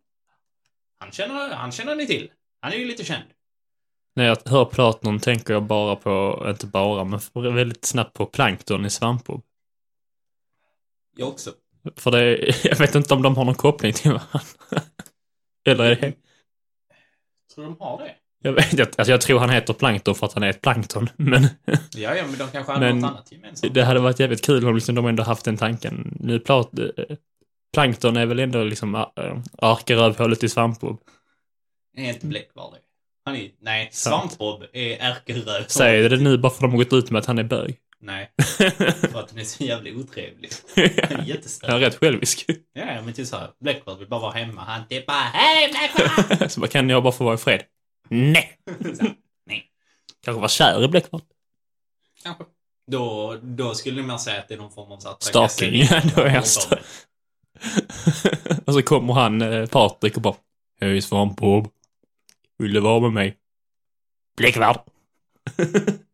Han 0.97 1.11
känner, 1.11 1.49
han 1.49 1.71
känner 1.71 1.95
ni 1.95 2.07
till. 2.07 2.31
Han 2.59 2.73
är 2.73 2.77
ju 2.77 2.85
lite 2.85 3.03
känd. 3.03 3.25
När 4.15 4.25
jag 4.25 4.37
hör 4.45 4.65
Platon 4.65 5.19
tänker 5.19 5.53
jag 5.53 5.63
bara 5.63 5.95
på, 5.95 6.45
inte 6.49 6.67
bara, 6.67 7.03
men 7.03 7.19
väldigt 7.33 7.85
snabbt 7.85 8.13
på 8.13 8.25
plankton 8.25 8.85
i 8.85 8.89
svampbob. 8.89 9.43
Jag 11.15 11.27
också. 11.27 11.53
För 11.95 12.11
det, 12.11 12.37
jag 12.63 12.77
vet 12.77 12.95
inte 12.95 13.13
om 13.13 13.21
de 13.21 13.37
har 13.37 13.45
någon 13.45 13.55
koppling 13.55 13.93
till 13.93 14.11
varandra. 14.11 14.39
Eller 15.67 15.83
är 15.83 15.95
det... 15.95 16.13
Tror 17.55 17.63
de 17.65 17.75
har 17.79 17.97
det? 17.97 18.11
Jag 18.43 18.53
vet. 18.53 18.99
Alltså 18.99 19.11
jag 19.11 19.21
tror 19.21 19.39
han 19.39 19.49
heter 19.49 19.73
Plankton 19.73 20.15
för 20.15 20.25
att 20.25 20.33
han 20.33 20.43
är 20.43 20.49
ett 20.49 20.61
plankton. 20.61 21.09
Men 21.15 21.47
Ja, 21.95 22.15
ja, 22.15 22.23
men 22.27 22.37
de 22.37 22.47
kanske 22.51 22.71
hade 22.71 22.85
Men- 22.85 22.99
något 22.99 23.11
annat 23.11 23.31
gemensamt. 23.31 23.73
det 23.73 23.83
hade 23.83 23.99
varit 23.99 24.19
jävligt 24.19 24.45
kul 24.45 24.67
om 24.67 24.75
liksom 24.75 24.95
de 24.95 25.05
ändå 25.05 25.23
haft 25.23 25.45
den 25.45 25.57
tanken. 25.57 26.17
Nu 26.19 26.39
plat, 26.39 26.79
eh, 26.79 26.87
Plankton 27.73 28.17
är 28.17 28.25
väl 28.25 28.39
ändå 28.39 28.63
liksom 28.63 28.95
äh, 28.95 29.03
arkerövhålet 29.57 30.43
i 30.43 30.49
Svampbob. 30.49 30.99
Inte 31.97 32.25
Bläckvar 32.27 32.71
det? 32.73 32.79
Han 33.25 33.35
är, 33.35 33.51
nej, 33.59 33.89
Svampbob 33.91 34.63
är 34.73 34.97
ärkeröv. 34.99 35.63
Säger 35.67 36.09
det 36.09 36.17
nu 36.17 36.37
bara 36.37 36.49
för 36.49 36.57
att 36.57 36.61
de 36.61 36.71
har 36.71 36.77
gått 36.83 36.93
ut 36.93 37.11
med 37.11 37.19
att 37.19 37.25
han 37.25 37.37
är 37.37 37.43
bög. 37.43 37.77
Nej, 38.05 38.31
för 38.57 39.19
att 39.19 39.29
han 39.31 39.39
är 39.39 39.43
så 39.43 39.63
jävla 39.63 39.91
otrevlig. 39.99 40.49
Han 40.75 40.83
är 40.85 41.11
Jag 41.11 41.19
är 41.19 41.23
jättestörd. 41.25 41.79
rätt 41.81 41.95
självisk. 41.95 42.45
Ja, 42.73 43.01
men 43.01 43.13
typ 43.13 43.27
såhär, 43.27 43.51
Bläckvar 43.59 43.95
vill 43.95 44.07
bara 44.07 44.19
vara 44.19 44.31
hemma. 44.31 44.61
Han 44.61 44.81
är 44.89 45.05
bara 45.05 45.17
Hej 45.17 45.69
Bläckvar! 45.71 46.47
Så 46.47 46.59
bara, 46.59 46.67
kan 46.67 46.89
jag 46.89 47.03
bara 47.03 47.13
få 47.13 47.23
vara 47.23 47.35
i 47.35 47.37
fred? 47.37 47.63
Nej. 48.09 48.59
Nej. 49.45 49.65
Kanske 50.25 50.41
var 50.41 50.47
kär 50.47 50.83
i 50.83 50.87
Bläckvart. 50.87 51.23
Kanske. 52.23 52.43
Då, 52.91 53.35
då 53.41 53.73
skulle 53.75 54.03
mer 54.03 54.17
säga 54.17 54.39
att 54.39 54.47
det 54.47 54.53
är 54.53 54.57
någon 54.57 54.71
form 54.71 54.91
av 54.91 54.99
så 54.99 55.07
här 55.09 55.15
Stalking, 55.19 55.81
ja, 55.89 56.01
då 56.15 56.21
är 56.21 56.33
jag 56.33 56.43
st- 56.43 56.75
och 58.65 58.73
så 58.73 58.81
kommer 58.81 59.13
han, 59.13 59.41
eh, 59.41 59.65
Patrik, 59.69 60.15
och 60.15 60.21
bara 60.21 60.35
Hej 60.81 61.01
Svampbob. 61.01 61.67
Vill 62.57 62.73
du 62.73 62.79
vara 62.79 62.99
med 62.99 63.11
mig? 63.13 63.37
Bläckvart. 64.37 64.85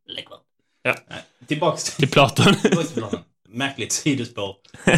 Bläckvar. 0.05 0.39
Ja. 0.81 0.95
Nej, 1.09 1.21
Tillbaks 1.55 1.95
till, 1.95 2.09
Platon. 2.09 2.55
tillbaks 2.55 2.87
till 2.93 2.97
planen. 3.01 3.19
Märkligt 3.49 3.91
sidospår. 3.91 4.55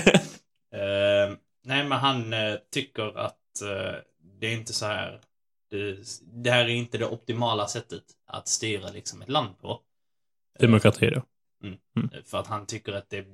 Eh, 0.73 1.35
nej, 1.63 1.83
men 1.83 1.91
han 1.91 2.33
eh, 2.33 2.55
tycker 2.71 3.17
att 3.17 3.61
eh, 3.61 3.95
det 4.39 4.47
är 4.47 4.53
inte 4.53 4.73
så 4.73 4.85
här. 4.85 5.21
Det, 5.69 5.97
det 6.21 6.51
här 6.51 6.65
är 6.65 6.69
inte 6.69 6.97
det 6.97 7.05
optimala 7.05 7.67
sättet 7.67 8.03
att 8.27 8.47
styra 8.47 8.89
liksom 8.89 9.21
ett 9.21 9.29
land 9.29 9.59
på. 9.61 9.81
Demokrati 10.59 11.09
då. 11.09 11.23
För 12.25 12.37
att 12.37 12.47
han 12.47 12.65
tycker 12.65 12.93
att 12.93 13.09
det 13.09 13.17
är 13.17 13.25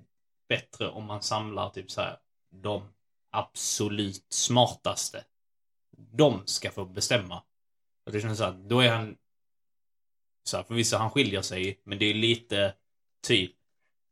bättre 0.50 0.90
om 0.90 1.06
man 1.06 1.22
samlar 1.22 1.70
typ 1.70 1.92
så 1.92 2.02
här 2.02 2.18
de 2.52 2.84
absolut 3.32 4.26
smartaste. 4.30 5.24
De 5.98 6.42
ska 6.46 6.72
få 6.72 6.86
bestämma. 6.86 7.44
Och 8.06 8.12
det 8.12 8.22
känns 8.22 8.38
så 8.38 8.44
här, 8.44 8.54
då 8.54 8.80
är 8.80 8.90
han 8.90 9.16
så 10.44 10.58
här, 10.58 10.64
förvisso 10.64 10.98
han 10.98 11.12
skiljer 11.12 11.42
sig, 11.42 11.82
men 11.84 12.00
det 12.00 12.06
är 12.06 12.14
lite 12.14 12.74
typ 13.22 13.52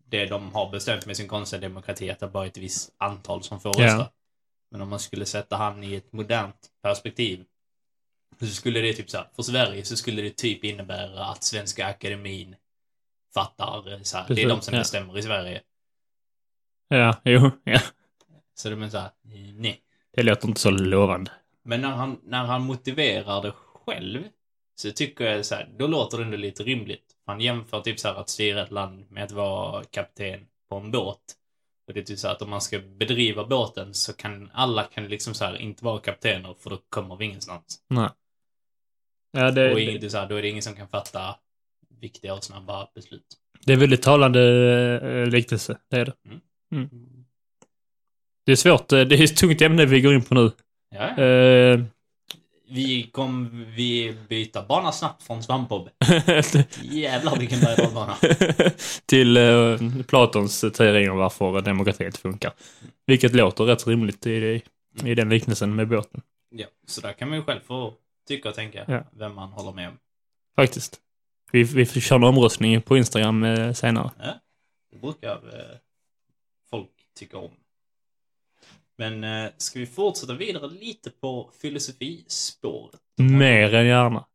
det 0.09 0.25
de 0.25 0.53
har 0.53 0.69
bestämt 0.69 1.05
med 1.05 1.17
sin 1.17 1.27
konstiga 1.27 1.59
demokrati, 1.61 2.09
att 2.09 2.19
det 2.19 2.27
bara 2.27 2.43
är 2.43 2.47
ett 2.47 2.57
visst 2.57 2.93
antal 2.97 3.43
som 3.43 3.59
får 3.59 3.73
rösta. 3.73 4.11
Men 4.71 4.81
om 4.81 4.89
man 4.89 4.99
skulle 4.99 5.25
sätta 5.25 5.55
han 5.55 5.83
i 5.83 5.95
ett 5.95 6.13
modernt 6.13 6.67
perspektiv 6.81 7.45
så 8.39 8.45
skulle 8.47 8.79
det 8.79 8.93
typ 8.93 9.09
så 9.09 9.17
här, 9.17 9.27
för 9.35 9.43
Sverige 9.43 9.85
så 9.85 9.97
skulle 9.97 10.21
det 10.21 10.37
typ 10.37 10.63
innebära 10.63 11.25
att 11.25 11.43
Svenska 11.43 11.87
Akademin 11.87 12.55
fattar 13.33 14.03
så 14.03 14.17
här, 14.17 14.25
det 14.27 14.43
är 14.43 14.49
de 14.49 14.61
som 14.61 14.73
Ja. 14.73 14.79
bestämmer 14.79 15.17
i 15.17 15.23
Sverige. 15.23 15.61
Ja, 16.87 17.21
jo, 17.23 17.51
ja. 17.63 17.79
Så 18.55 18.69
de 18.69 18.81
är 18.83 18.89
så 18.89 18.97
här, 18.97 19.11
nej. 19.53 19.81
Det 20.11 20.23
låter 20.23 20.47
inte 20.47 20.59
så 20.61 20.69
lovande. 20.69 21.31
Men 21.63 21.81
när 21.81 21.89
han, 21.89 22.19
när 22.23 22.45
han 22.45 22.61
motiverar 22.61 23.41
det 23.41 23.51
själv 23.51 24.23
så 24.75 24.91
tycker 24.91 25.25
jag 25.25 25.45
så 25.45 25.55
här, 25.55 25.69
då 25.77 25.87
låter 25.87 26.17
det 26.17 26.23
ändå 26.23 26.37
lite 26.37 26.63
rimligt. 26.63 27.16
Han 27.27 27.41
jämför 27.41 27.81
typ 27.81 27.99
så 27.99 28.07
här 28.07 28.15
att 28.15 28.29
styra 28.29 28.63
ett 28.63 28.71
land 28.71 29.05
med 29.09 29.23
att 29.23 29.31
vara 29.31 29.83
kapten 29.83 30.39
på 30.69 30.75
en 30.75 30.91
båt. 30.91 31.19
Och 31.87 31.93
det 31.93 31.99
är 31.99 32.03
typ 32.03 32.19
så 32.19 32.27
här 32.27 32.35
att 32.35 32.41
om 32.41 32.49
man 32.49 32.61
ska 32.61 32.79
bedriva 32.79 33.45
båten 33.45 33.93
så 33.93 34.13
kan 34.13 34.49
alla 34.53 34.83
kan 34.83 35.07
liksom 35.07 35.33
så 35.33 35.45
här 35.45 35.57
inte 35.61 35.85
vara 35.85 35.99
kaptener 35.99 36.55
för 36.59 36.69
då 36.69 36.77
kommer 36.89 37.15
vi 37.15 37.25
ingenstans. 37.25 37.79
Nej. 37.89 38.09
Ja, 39.31 39.51
det, 39.51 39.71
och 39.71 39.77
det, 40.01 40.09
så 40.09 40.17
här, 40.17 40.29
då 40.29 40.35
är 40.35 40.41
det 40.41 40.49
ingen 40.49 40.63
som 40.63 40.75
kan 40.75 40.87
fatta 40.87 41.35
viktiga 41.99 42.33
och 42.33 42.43
snabba 42.43 42.87
beslut. 42.95 43.25
det 43.65 43.73
är 43.73 43.77
väldigt 43.77 44.01
talande 44.01 44.41
eh, 45.03 45.25
liknelse. 45.27 45.77
Det 45.89 45.97
är 45.97 46.05
det. 46.05 46.13
Mm. 46.71 46.89
Det 48.45 48.51
är 48.51 48.55
svårt. 48.55 48.91
eh, 48.91 49.01
Det 49.01 49.15
är 49.15 49.23
ett 49.23 49.37
tungt 49.37 49.61
ämne 49.61 49.85
vi 49.85 50.01
går 50.01 50.13
in 50.13 50.23
på 50.23 50.33
nu. 50.35 50.51
Ja, 50.95 51.21
ja. 51.23 51.77
Vi 52.69 53.09
kom, 53.11 53.65
vi 53.75 54.15
byta 54.29 54.65
bana 54.65 54.91
snabbt 54.91 55.23
från 55.23 55.43
Svampbob. 55.43 55.89
Jävlar 56.81 57.39
vilken 57.39 57.59
berg 57.59 57.85
och 57.87 57.93
bana. 57.93 58.15
till 59.05 59.37
eh, 59.37 59.77
Platons 60.07 60.61
teori 60.73 61.09
om 61.09 61.17
varför 61.17 61.61
demokrati 61.61 62.05
inte 62.05 62.19
funkar. 62.19 62.53
Vilket 63.05 63.33
låter 63.35 63.63
rätt 63.63 63.87
rimligt 63.87 64.27
i, 64.27 64.61
i 65.03 65.15
den 65.15 65.29
liknelsen 65.29 65.75
med 65.75 65.87
båten. 65.87 66.21
Ja, 66.49 66.65
så 66.87 67.01
där 67.01 67.13
kan 67.13 67.29
man 67.29 67.37
ju 67.37 67.43
själv 67.43 67.59
få 67.67 67.93
tycka 68.27 68.49
och 68.49 68.55
tänka 68.55 68.85
Ja. 68.87 69.03
vem 69.11 69.35
man 69.35 69.49
håller 69.51 69.71
med 69.71 69.87
om. 69.87 69.97
Faktiskt. 70.55 70.99
Vi, 71.51 71.63
vi 71.63 71.85
får 71.85 71.99
köra 71.99 72.17
en 72.17 72.23
omröstning 72.23 72.81
på 72.81 72.97
Instagram 72.97 73.43
eh, 73.43 73.73
senare. 73.73 74.11
Det 74.91 74.97
brukar 74.97 75.31
eh, 75.35 75.77
folk 76.69 76.89
tycka 77.19 77.37
om. 77.37 77.51
Men 78.97 79.23
eh, 79.23 79.51
ska 79.57 79.79
vi 79.79 79.85
fortsätta 79.85 80.33
vidare 80.33 80.67
lite 80.67 81.09
på 81.09 81.51
filosofispåret? 81.61 83.01
Mer 83.17 83.73
än 83.73 83.85
gärna. 83.85 84.25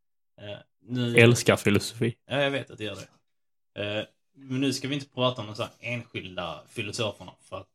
Eh, 0.41 0.57
nu, 0.81 1.17
Älskar 1.17 1.55
filosofi. 1.55 2.15
Ja, 2.25 2.41
jag 2.41 2.51
vet 2.51 2.71
att 2.71 2.77
det 2.77 2.83
gör 2.83 2.95
det. 2.95 3.97
Eh, 3.99 4.05
men 4.35 4.61
nu 4.61 4.73
ska 4.73 4.87
vi 4.87 4.95
inte 4.95 5.09
prata 5.09 5.41
om 5.41 5.47
de 5.47 5.55
så 5.55 5.63
här 5.63 5.71
enskilda 5.79 6.61
filosoferna 6.69 7.31
för 7.41 7.57
att 7.57 7.67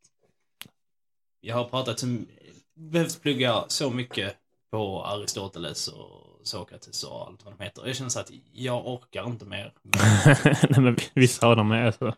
jag 1.41 1.57
har 1.57 1.65
pratat 1.65 1.99
som 1.99 2.27
behövt 2.75 3.23
plugga 3.23 3.65
så 3.69 3.91
mycket 3.91 4.37
på 4.71 5.05
Aristoteles 5.05 5.89
och 5.89 6.41
Sokrates 6.43 7.05
och 7.05 7.27
allt 7.27 7.45
vad 7.45 7.55
de 7.59 7.65
heter. 7.65 7.87
Jag 7.87 7.97
känner 7.97 8.11
så 8.11 8.21
att 8.21 8.31
jag 8.53 8.87
orkar 8.87 9.27
inte 9.27 9.45
mer. 9.45 9.73
Nej, 9.83 10.81
men 10.81 10.97
vissa 11.15 11.47
av 11.47 11.57
dem 11.57 11.71
är 11.73 11.91
så. 11.91 12.15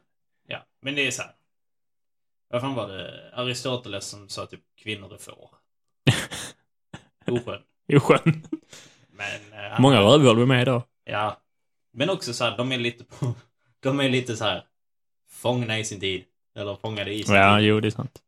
Ja, 0.48 0.59
men 0.83 0.94
det 0.94 1.06
är 1.06 1.11
så 1.11 1.22
här. 1.22 1.33
Vad 2.50 2.60
fan 2.60 2.74
var 2.74 2.88
det? 2.88 3.30
Aristoteles 3.34 4.04
som 4.06 4.28
sa 4.28 4.46
typ 4.46 4.60
kvinnor 4.82 5.14
är 5.14 5.18
får. 5.18 5.48
Oskön. 7.26 7.60
Oskön. 7.96 8.42
Men... 9.12 9.60
han- 9.70 9.82
Många 9.82 10.00
rövhål 10.00 10.38
var 10.38 10.46
med 10.46 10.62
idag. 10.62 10.82
Ja. 11.04 11.40
Men 11.92 12.10
också 12.10 12.32
så 12.34 12.44
här, 12.44 12.56
de 12.56 12.72
är 12.72 12.78
lite 12.78 13.04
på... 13.04 13.34
De 13.82 14.00
är 14.00 14.08
lite 14.08 14.36
så 14.36 14.44
här 14.44 14.64
fångna 15.30 15.78
i 15.78 15.84
sin 15.84 16.00
tid. 16.00 16.24
Eller 16.56 16.76
fångade 16.76 17.14
i 17.14 17.22
sin 17.22 17.34
Ja, 17.34 17.58
tid. 17.58 17.66
jo, 17.66 17.80
det 17.80 17.88
är 17.88 17.90
sant. 17.90 18.18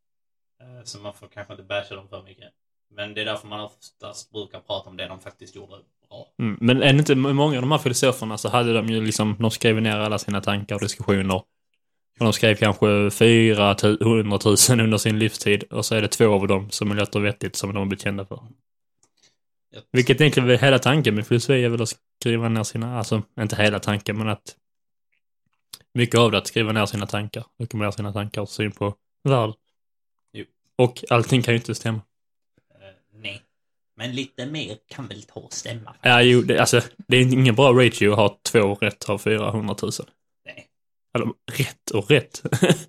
Eh, 0.61 0.85
Så 0.85 0.99
man 0.99 1.15
får 1.15 1.29
kanske 1.29 1.53
inte 1.53 1.63
basha 1.65 1.95
dem 1.95 2.09
för 2.09 2.23
mycket. 2.23 2.49
Men 2.91 3.15
det 3.15 3.21
är 3.21 3.25
därför 3.25 3.49
man 3.49 3.61
oftast 3.61 4.33
brukar 4.33 4.61
prata 4.61 4.91
om 4.91 4.97
det 4.97 5.09
de 5.09 5.21
faktiskt 5.21 5.57
gjorde 5.57 5.73
bra. 6.09 6.27
Mm. 6.39 6.59
Men 6.61 6.83
är 6.83 6.95
inte 6.95 7.15
många 7.15 7.57
av 7.57 7.63
de 7.63 7.71
här 7.71 7.79
filosoferna 7.79 8.39
så 8.39 8.49
hade 8.49 8.73
de 8.73 8.87
ju 8.89 9.01
liksom, 9.05 9.37
de 9.39 9.51
skrev 9.51 9.83
ner 9.83 9.97
alla 9.97 10.19
sina 10.19 10.41
tankar 10.41 10.75
och 10.75 10.81
diskussioner. 10.81 11.43
Och 12.19 12.25
de 12.25 12.33
skrev 12.33 12.55
kanske 12.57 13.11
400 13.11 14.39
000 14.45 14.81
under 14.81 14.99
sin 14.99 15.19
livstid 15.19 15.63
och 15.65 15.87
så 15.87 15.95
är 15.95 16.03
det 16.03 16.09
två 16.09 16.35
av 16.35 16.47
dem 16.49 16.71
som 16.71 17.07
och 17.15 17.25
vettigt 17.25 17.57
som 17.57 17.73
de 17.75 17.79
har 17.79 17.87
blivit 17.87 18.03
kända 18.03 18.25
för. 18.27 18.41
Jag- 19.71 19.83
Vilket 19.93 20.21
egentligen 20.21 20.51
är 20.51 20.59
hela 20.59 20.79
tanken 20.79 21.15
med 21.15 21.27
filosofi 21.27 21.65
är 21.65 21.69
väl 21.69 21.83
att 21.83 21.99
skriva 22.21 22.49
ner 22.49 22.63
sina, 22.63 22.99
alltså 22.99 23.23
inte 23.41 23.57
hela 23.57 23.79
tanken 23.81 24.19
men 24.19 24.29
att 24.29 24.57
mycket 25.95 26.21
av 26.21 26.31
det 26.31 26.39
att 26.39 26.47
skriva 26.47 26.73
ner 26.73 26.87
sina 26.87 27.07
tankar, 27.07 27.45
dokumentera 27.59 27.93
sina 27.93 28.13
tankar 28.13 28.43
och 28.43 28.49
syn 28.49 28.73
på 28.73 28.95
världen. 29.25 29.55
Jo. 30.33 30.45
Och 30.77 31.05
allting 31.11 31.43
kan 31.43 31.55
ju 31.55 31.59
inte 31.59 31.75
stämma. 31.75 32.01
Eh, 32.75 32.87
nej. 33.21 33.43
Men 33.97 34.15
lite 34.15 34.47
mer 34.47 34.77
kan 34.89 35.07
väl 35.09 35.23
ta 35.23 35.41
och 35.41 35.53
stämma. 35.53 35.95
Ja, 36.03 36.23
jo, 36.23 36.43
det, 36.43 36.59
alltså 36.59 36.81
det 37.09 37.17
är 37.17 37.21
ingen 37.33 37.55
bra 37.55 37.73
ratio 37.73 38.11
att 38.13 38.17
ha 38.19 38.39
två 38.53 38.75
rätt 38.75 39.09
av 39.09 39.19
400 39.19 39.77
000. 39.83 39.91
Eller 41.15 41.27
rätt 41.53 41.91
och 41.91 42.11
rätt. 42.11 42.43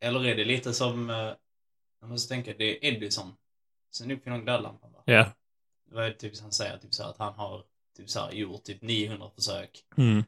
Eller 0.00 0.26
är 0.26 0.34
det 0.36 0.44
lite 0.44 0.72
som... 0.74 1.10
eh, 1.10 1.32
Jag 2.00 2.08
måste 2.10 2.28
tänka, 2.34 2.54
det 2.58 2.64
är 2.64 2.94
Edison. 2.94 3.34
Sen 3.90 4.10
uppfinner 4.10 4.38
glödlampan 4.38 4.92
va? 4.92 5.02
ja. 5.04 5.26
Vad 5.90 6.04
är 6.04 6.08
det 6.08 6.14
typ 6.14 6.40
han 6.40 6.52
säger? 6.52 6.78
Typ 6.78 6.94
så 6.94 7.02
här 7.02 7.10
att 7.10 7.18
han 7.18 7.34
har 7.34 7.62
typ 7.96 8.10
så 8.10 8.20
här, 8.20 8.32
gjort 8.32 8.64
typ 8.64 8.82
900 8.82 9.30
försök. 9.34 9.84
Mm. 9.96 10.24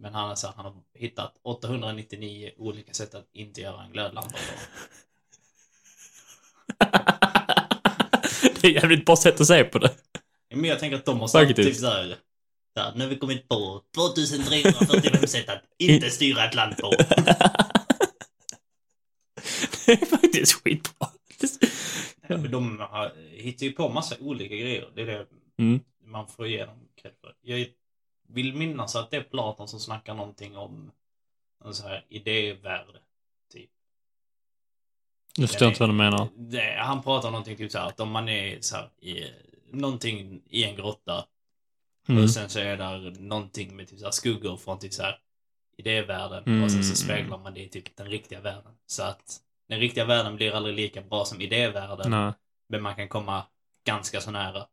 Men 0.00 0.14
han, 0.14 0.30
är 0.30 0.34
så 0.34 0.46
här, 0.46 0.54
han 0.54 0.64
har 0.64 0.74
hittat 0.94 1.34
899 1.42 2.50
olika 2.56 2.92
sätt 2.92 3.14
att 3.14 3.28
inte 3.32 3.60
göra 3.60 3.82
en 3.84 3.92
glödlampa 3.92 4.30
på. 4.38 4.38
det 8.60 8.66
är 8.68 8.70
jävligt 8.72 9.06
bra 9.06 9.16
sätt 9.16 9.40
att 9.40 9.46
se 9.46 9.64
på 9.64 9.78
det. 9.78 9.94
Men 10.50 10.64
jag 10.64 10.78
tänker 10.78 10.96
att 10.96 11.04
de 11.04 11.18
måste 11.18 11.38
ha 11.38 11.46
Faktiskt. 11.46 11.68
typ 11.68 11.76
så 11.80 11.86
här, 11.86 12.16
här, 12.80 12.94
Nu 12.94 13.04
har 13.04 13.08
vi 13.10 13.18
kommit 13.18 13.48
på 13.48 13.82
2345 13.94 15.26
sätt 15.28 15.48
att 15.48 15.62
inte 15.78 16.10
styra 16.10 16.44
ett 16.44 16.54
land 16.54 16.76
på. 16.76 16.90
det 19.86 19.92
är 19.92 20.06
faktiskt 20.06 20.52
skitbra. 20.52 21.08
Ja, 22.28 22.36
men 22.36 22.50
de 22.50 22.80
har, 22.80 23.12
hittar 23.30 23.66
ju 23.66 23.72
på 23.72 23.88
massa 23.88 24.16
olika 24.20 24.56
grejer. 24.56 24.90
Det 24.94 25.02
är 25.02 25.06
det 25.06 25.26
Mm. 25.58 25.80
man 26.04 26.26
får 26.26 26.44
för. 27.20 27.34
Jag 27.40 27.66
vill 28.28 28.54
minnas 28.54 28.96
att 28.96 29.10
det 29.10 29.16
är 29.16 29.22
Platon 29.22 29.68
som 29.68 29.80
snackar 29.80 30.14
någonting 30.14 30.56
om 30.56 30.92
en 31.64 31.74
så 31.74 31.88
här 31.88 32.04
idévärld. 32.08 32.98
Typ. 33.52 33.70
Jag 35.36 35.48
förstår 35.48 35.68
inte 35.68 35.80
vad 35.80 35.88
du 35.88 35.94
menar. 35.94 36.28
Det, 36.36 36.76
han 36.78 37.02
pratar 37.02 37.30
någonting 37.30 37.56
typ 37.56 37.72
så 37.72 37.78
här 37.78 37.86
att 37.86 38.00
om 38.00 38.10
man 38.10 38.28
är 38.28 38.60
så 38.60 38.76
här, 38.76 38.90
i 39.00 39.30
någonting 39.70 40.42
i 40.50 40.64
en 40.64 40.76
grotta 40.76 41.26
Mm. 42.08 42.22
och 42.22 42.30
sen 42.30 42.48
så 42.48 42.58
är 42.58 42.76
där 42.76 43.20
någonting 43.20 43.76
med 43.76 43.88
typ 43.88 43.98
så 43.98 44.04
här 44.04 44.12
skuggor 44.12 44.56
från 44.56 44.78
typ 44.78 44.92
så 44.92 45.02
här 45.02 45.18
idévärlden 45.76 46.42
Mm. 46.46 46.62
och 46.64 46.70
sen 46.70 46.84
så 46.84 46.96
speglar 46.96 47.38
man 47.38 47.54
det 47.54 47.60
i 47.60 47.68
typ 47.68 47.96
den 47.96 48.06
riktiga 48.06 48.40
världen. 48.40 48.72
Så 48.86 49.02
att 49.02 49.36
den 49.68 49.78
riktiga 49.80 50.04
världen 50.04 50.36
blir 50.36 50.52
aldrig 50.52 50.76
lika 50.76 51.02
bra 51.02 51.24
som 51.24 51.40
idévärlden, 51.40 52.10
Nej. 52.10 52.32
men 52.68 52.82
man 52.82 52.94
kan 52.94 53.08
komma 53.08 53.42
ganska 53.84 54.20
så 54.20 54.30
nära. 54.30 54.66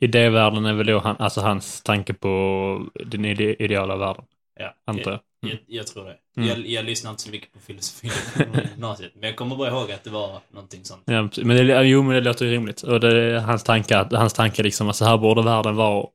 Idévärlden 0.00 0.66
är 0.66 0.72
väl 0.74 0.86
då 0.86 0.98
han, 0.98 1.16
alltså 1.18 1.40
hans 1.40 1.82
tanke 1.82 2.14
på 2.14 2.86
den 3.04 3.24
ide 3.24 3.62
ideala 3.62 3.96
världen, 3.96 4.24
Ja, 4.54 4.74
antar 4.84 5.10
jag. 5.10 5.20
Jag, 5.48 5.52
Mm. 5.54 5.64
jag, 5.66 5.78
jag 5.78 5.86
tror 5.86 6.04
det. 6.04 6.16
Mm. 6.36 6.48
Jag, 6.48 6.66
jag 6.66 6.84
lyssnar 6.84 7.10
inte 7.10 7.22
så 7.22 7.30
mycket 7.30 7.52
på 7.52 7.58
filosofi 7.60 8.10
på 8.36 8.60
gymnasiet, 8.74 9.12
men 9.14 9.22
jag 9.28 9.36
kommer 9.36 9.56
bara 9.56 9.68
ihåg 9.70 9.92
att 9.92 10.04
det 10.04 10.10
var 10.10 10.40
någonting 10.50 10.84
sånt. 10.84 11.02
Ja, 11.06 11.28
men 11.44 11.56
det, 11.66 11.82
jo, 11.84 12.02
men 12.02 12.14
det 12.14 12.20
låter 12.20 12.44
ju 12.44 12.50
rimligt. 12.52 12.82
Och 12.82 13.00
det 13.00 13.40
hans 13.40 13.62
tanke, 13.64 13.98
att- 13.98 14.12
hans 14.12 14.32
tanke 14.32 14.62
liksom 14.62 14.88
att 14.88 14.96
så 14.96 15.04
här 15.04 15.18
borde 15.18 15.42
världen 15.42 15.76
vara. 15.76 16.06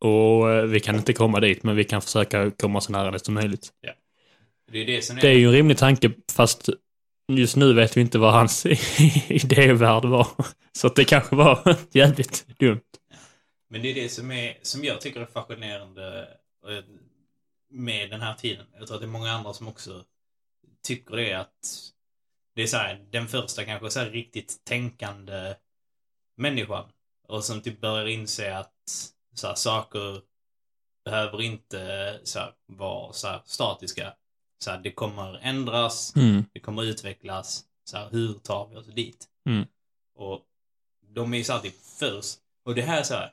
Och 0.00 0.50
eh, 0.50 0.64
vi 0.64 0.80
kan 0.80 0.96
inte 0.96 1.12
komma 1.12 1.40
dit, 1.40 1.62
men 1.62 1.76
vi 1.76 1.84
kan 1.84 2.02
försöka 2.02 2.50
komma 2.50 2.80
så 2.80 2.92
nära 2.92 3.10
det 3.10 3.24
som 3.24 3.34
möjligt. 3.34 3.68
Det 4.72 4.78
är 4.78 4.86
det 4.86 5.02
som 5.02 5.16
är... 5.16 5.20
Det 5.20 5.28
är 5.28 5.34
ju 5.38 5.46
en 5.46 5.52
rimlig 5.52 5.78
tanke, 5.78 6.10
fast 6.32 6.68
just 7.32 7.56
nu 7.56 7.72
vet 7.72 7.96
vi 7.96 8.00
inte 8.00 8.18
vad 8.18 8.32
hans 8.32 8.66
idévärld 9.28 10.04
var. 10.04 10.26
Så 10.72 10.88
det 10.88 11.04
kanske 11.04 11.36
var 11.36 11.76
jävligt 11.92 12.46
dumt. 12.58 12.80
Men 13.70 13.82
det 13.82 13.90
är 13.90 13.94
det 13.94 14.08
som, 14.08 14.30
är, 14.30 14.54
som 14.62 14.84
jag 14.84 15.00
tycker 15.00 15.20
är 15.20 15.26
fascinerande 15.26 16.28
med 17.74 18.10
den 18.10 18.20
här 18.20 18.34
tiden. 18.34 18.66
Jag 18.78 18.86
tror 18.86 18.94
att 18.96 19.00
det 19.00 19.06
är 19.06 19.18
många 19.18 19.32
andra 19.32 19.52
som 19.52 19.68
också 19.68 20.04
tycker 20.82 21.16
det 21.16 21.32
att 21.34 21.90
det 22.54 22.62
är 22.62 22.66
så 22.66 22.76
här, 22.76 23.06
den 23.10 23.28
första 23.28 23.64
kanske 23.64 23.90
så 23.90 24.04
riktigt 24.04 24.64
tänkande 24.64 25.54
människan. 26.36 26.84
Och 27.28 27.44
som 27.44 27.60
typ 27.62 27.80
börjar 27.80 28.06
inse 28.06 28.56
att 28.56 29.12
så 29.34 29.46
här, 29.46 29.54
saker 29.54 30.20
behöver 31.04 31.42
inte 31.42 32.20
så 32.24 32.38
här, 32.38 32.52
vara 32.66 33.12
så 33.12 33.28
här, 33.28 33.42
statiska. 33.44 34.14
Så 34.58 34.70
här, 34.70 34.78
det 34.78 34.92
kommer 34.92 35.38
ändras, 35.42 36.16
Mm. 36.16 36.44
det 36.52 36.60
kommer 36.60 36.82
utvecklas. 36.82 37.64
Så 37.84 37.96
här, 37.96 38.10
hur 38.10 38.34
tar 38.34 38.68
vi 38.68 38.76
oss 38.76 38.86
dit? 38.86 39.28
Mm. 39.46 39.66
Och 40.14 40.42
de 41.00 41.34
är 41.34 41.38
ju 41.38 41.44
så 41.44 41.52
här 41.52 41.60
typ 41.60 41.82
först. 41.98 42.38
Och 42.62 42.74
det 42.74 42.82
här 42.82 42.98
är 42.98 43.02
så 43.02 43.14
här. 43.14 43.32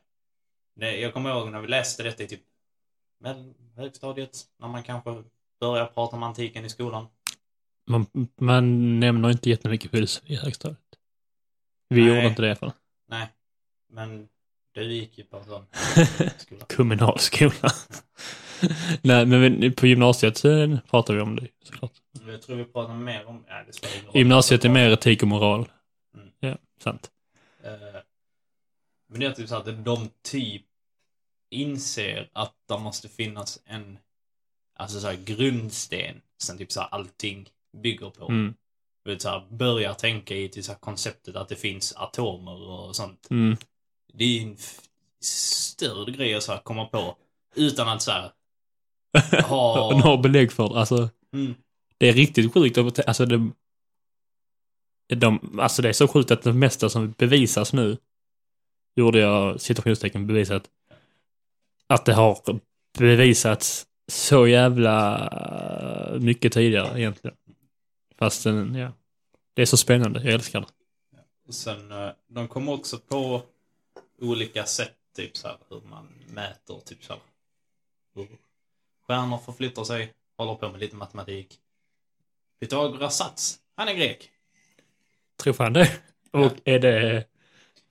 Jag 0.75 1.13
kommer 1.13 1.29
ihåg 1.29 1.51
när 1.51 1.61
vi 1.61 1.67
läste 1.67 2.03
detta 2.03 2.23
i 2.23 2.27
typ 2.27 2.41
mell- 3.21 3.53
högstadiet. 3.75 4.37
När 4.59 4.67
man 4.67 4.83
kanske 4.83 5.23
börjar 5.59 5.85
prata 5.85 6.15
om 6.15 6.23
antiken 6.23 6.65
i 6.65 6.69
skolan. 6.69 7.07
Man, 7.87 8.05
man 8.39 8.99
nämner 8.99 9.29
inte 9.31 9.49
jättemycket 9.49 9.91
filosofi 9.91 10.33
i 10.33 10.35
högstadiet. 10.35 10.79
Vi 11.89 12.01
Nej. 12.01 12.09
gjorde 12.15 12.27
inte 12.27 12.41
det 12.41 12.47
i 12.47 12.49
alla 12.51 12.59
fall. 12.59 12.71
Nej. 13.09 13.27
Men 13.89 14.27
du 14.73 14.93
gick 14.93 15.17
ju 15.17 15.23
på 15.23 15.37
en 15.37 15.45
sån 15.45 15.65
skola. 16.37 16.65
Kommunalskola. 16.75 17.51
Nej, 19.01 19.25
men 19.25 19.73
på 19.73 19.87
gymnasiet 19.87 20.45
eh, 20.45 20.77
pratar 20.89 21.13
vi 21.13 21.21
om 21.21 21.35
det 21.35 21.47
såklart. 21.63 21.91
Jag 22.27 22.41
tror 22.41 22.55
vi 22.55 22.65
pratar 22.65 22.93
mer 22.93 23.25
om... 23.25 23.45
Ja, 23.47 23.63
det 23.67 23.73
spelar. 23.73 24.17
Gymnasiet 24.17 24.65
är 24.65 24.69
mer 24.69 24.89
etik 24.89 25.21
och 25.21 25.27
moral. 25.27 25.69
Mm. 26.15 26.29
Ja, 26.39 26.57
sant. 26.79 27.11
Eh, 27.63 27.71
Men 29.09 29.19
det 29.19 29.25
är 29.25 29.31
typ 29.31 29.49
så 29.49 29.55
att 29.55 29.85
de 29.85 30.09
typ 30.23 30.65
inser 31.51 32.29
att 32.33 32.53
det 32.67 32.77
måste 32.77 33.09
finnas 33.09 33.59
en 33.65 33.97
alltså 34.75 34.99
så 34.99 35.07
här 35.07 35.15
grundsten 35.25 36.21
som 36.37 36.57
typ 36.57 36.71
så 36.71 36.79
här 36.79 36.89
allting 36.91 37.49
bygger 37.83 38.09
på. 38.09 38.25
Mm. 38.27 38.53
Vet, 39.05 39.21
så 39.21 39.29
här, 39.29 39.47
börjar 39.49 39.93
tänka 39.93 40.35
i 40.35 40.49
till 40.49 40.63
så 40.63 40.71
här 40.71 40.79
konceptet 40.79 41.35
att 41.35 41.49
det 41.49 41.55
finns 41.55 41.93
atomer 41.95 42.61
och 42.69 42.95
sånt. 42.95 43.27
Mm. 43.29 43.57
Det 44.13 44.23
är 44.23 44.41
en 44.41 44.57
störd 45.19 46.15
grej 46.15 46.33
att 46.35 46.43
så 46.43 46.51
här 46.51 46.59
komma 46.59 46.85
på 46.85 47.17
utan 47.55 47.89
att 47.89 48.01
så 48.01 48.11
här 48.11 48.31
ha... 49.43 49.93
Har 50.01 50.17
belägg 50.17 50.51
för 50.51 50.69
det. 50.69 50.79
Alltså, 50.79 51.09
Mm, 51.33 51.55
det 51.97 52.09
är 52.09 52.13
riktigt 52.13 52.53
sjukt. 52.53 52.77
att- 52.77 53.07
Alltså, 53.07 53.25
det, 53.25 53.51
de, 55.15 55.59
alltså 55.59 55.81
det 55.81 55.89
är 55.89 55.93
så 55.93 56.07
sjukt 56.07 56.31
att 56.31 56.41
det 56.43 56.53
mesta 56.53 56.89
som 56.89 57.11
bevisas 57.11 57.73
nu, 57.73 57.97
gjorde 58.95 59.19
jag 59.19 59.61
citationstecken 59.61 60.27
bevisat, 60.27 60.69
att 61.93 62.05
det 62.05 62.13
har 62.13 62.59
bevisats 62.99 63.87
så 64.07 64.47
jävla 64.47 66.17
mycket 66.19 66.53
tidigare 66.53 66.99
egentligen. 66.99 67.37
Fast 68.17 68.43
den, 68.43 68.75
ja, 68.75 68.91
det 69.53 69.61
är 69.61 69.65
så 69.65 69.77
spännande. 69.77 70.23
Jag 70.23 70.33
älskar 70.33 70.61
det. 70.61 70.67
Och 71.47 71.53
sen, 71.53 71.91
eh, 71.91 72.09
de 72.27 72.47
kommer 72.47 72.71
också 72.73 72.97
på 72.97 73.41
olika 74.21 74.65
sätt, 74.65 74.95
typ 75.15 75.37
så 75.37 75.47
här, 75.47 75.57
hur 75.69 75.81
man 75.81 76.07
mäter, 76.27 76.79
typ 76.85 77.03
så 77.03 77.13
här, 77.13 77.21
hur 78.15 78.27
stjärnor 79.07 79.37
förflyttar 79.37 79.83
sig, 79.83 80.13
håller 80.37 80.55
på 80.55 80.69
med 80.69 80.79
lite 80.79 80.95
matematik. 80.95 81.59
Pythagoras 82.59 83.17
sats, 83.17 83.59
han 83.75 83.87
är 83.87 83.93
grek. 83.93 84.29
Tror 85.43 85.53
fan 85.53 85.73
det. 85.73 85.91
Och 86.31 86.51
är 86.63 86.79
det 86.79 87.25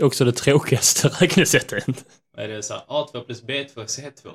också 0.03 0.25
det 0.25 0.33
tråkigaste 0.33 1.09
räknesättet? 1.21 2.07
Är 2.37 2.49
det 2.49 2.63
så 2.63 2.75
här, 2.75 2.83
A2 2.89 3.25
plus 3.25 3.43
B2 3.43 3.75
C2? 3.75 4.33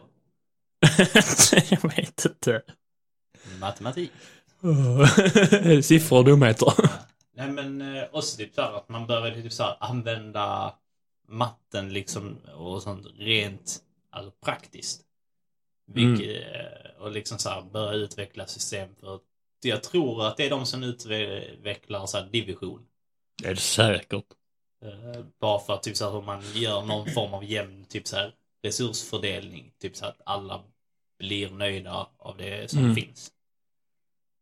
jag 1.70 1.96
vet 1.96 2.26
inte. 2.26 2.62
Matematik. 3.60 4.12
Oh. 4.62 5.82
Siffror 5.82 6.18
och 6.18 6.26
dumheter. 6.26 6.74
Nej 7.36 7.52
men 7.52 7.82
eh, 7.82 8.04
också 8.12 8.38
typ 8.38 8.56
så 8.56 8.62
här 8.62 8.74
att 8.74 8.90
man 8.90 9.08
började 9.08 9.42
typ 9.42 9.54
så 9.54 9.64
här 9.64 9.78
använda 9.80 10.76
matten 11.28 11.94
liksom 11.94 12.38
och 12.56 12.84
sånt 12.84 13.08
rent 13.18 13.80
alltså 14.10 14.32
praktiskt. 14.32 15.02
Vilket, 15.88 16.56
eh, 16.56 17.02
och 17.02 17.12
liksom 17.12 17.38
så 17.38 17.50
här 17.50 17.62
börja 17.62 17.94
utveckla 17.94 18.48
system 18.48 18.90
för 19.00 19.20
jag 19.64 19.84
tror 19.84 20.26
att 20.28 20.38
det 20.38 20.46
är 20.46 20.50
de 20.50 20.66
som 20.66 20.84
utvecklar 20.84 22.06
så 22.06 22.22
division. 22.22 22.86
Det 23.42 23.48
är 23.48 23.56
det 23.56 23.62
säkert. 23.62 24.26
Eh, 24.86 25.22
bara 25.42 25.60
för 25.60 25.74
att 25.74 25.84
typ 25.84 25.98
så 25.98 26.12
här, 26.12 26.22
man 26.22 26.42
gör 26.54 26.82
någon 26.82 27.12
form 27.12 27.34
av 27.34 27.44
jämn 27.44 27.86
typ 27.90 28.08
så 28.08 28.16
här 28.16 28.32
resursfördelning. 28.64 29.72
Typ 29.82 29.96
så 29.98 30.06
att 30.06 30.22
alla 30.26 30.62
blir 31.20 31.50
nöjda 31.50 32.08
av 32.20 32.38
det 32.38 32.72
som 32.72 32.80
Mm. 32.80 32.96
finns. 32.96 33.32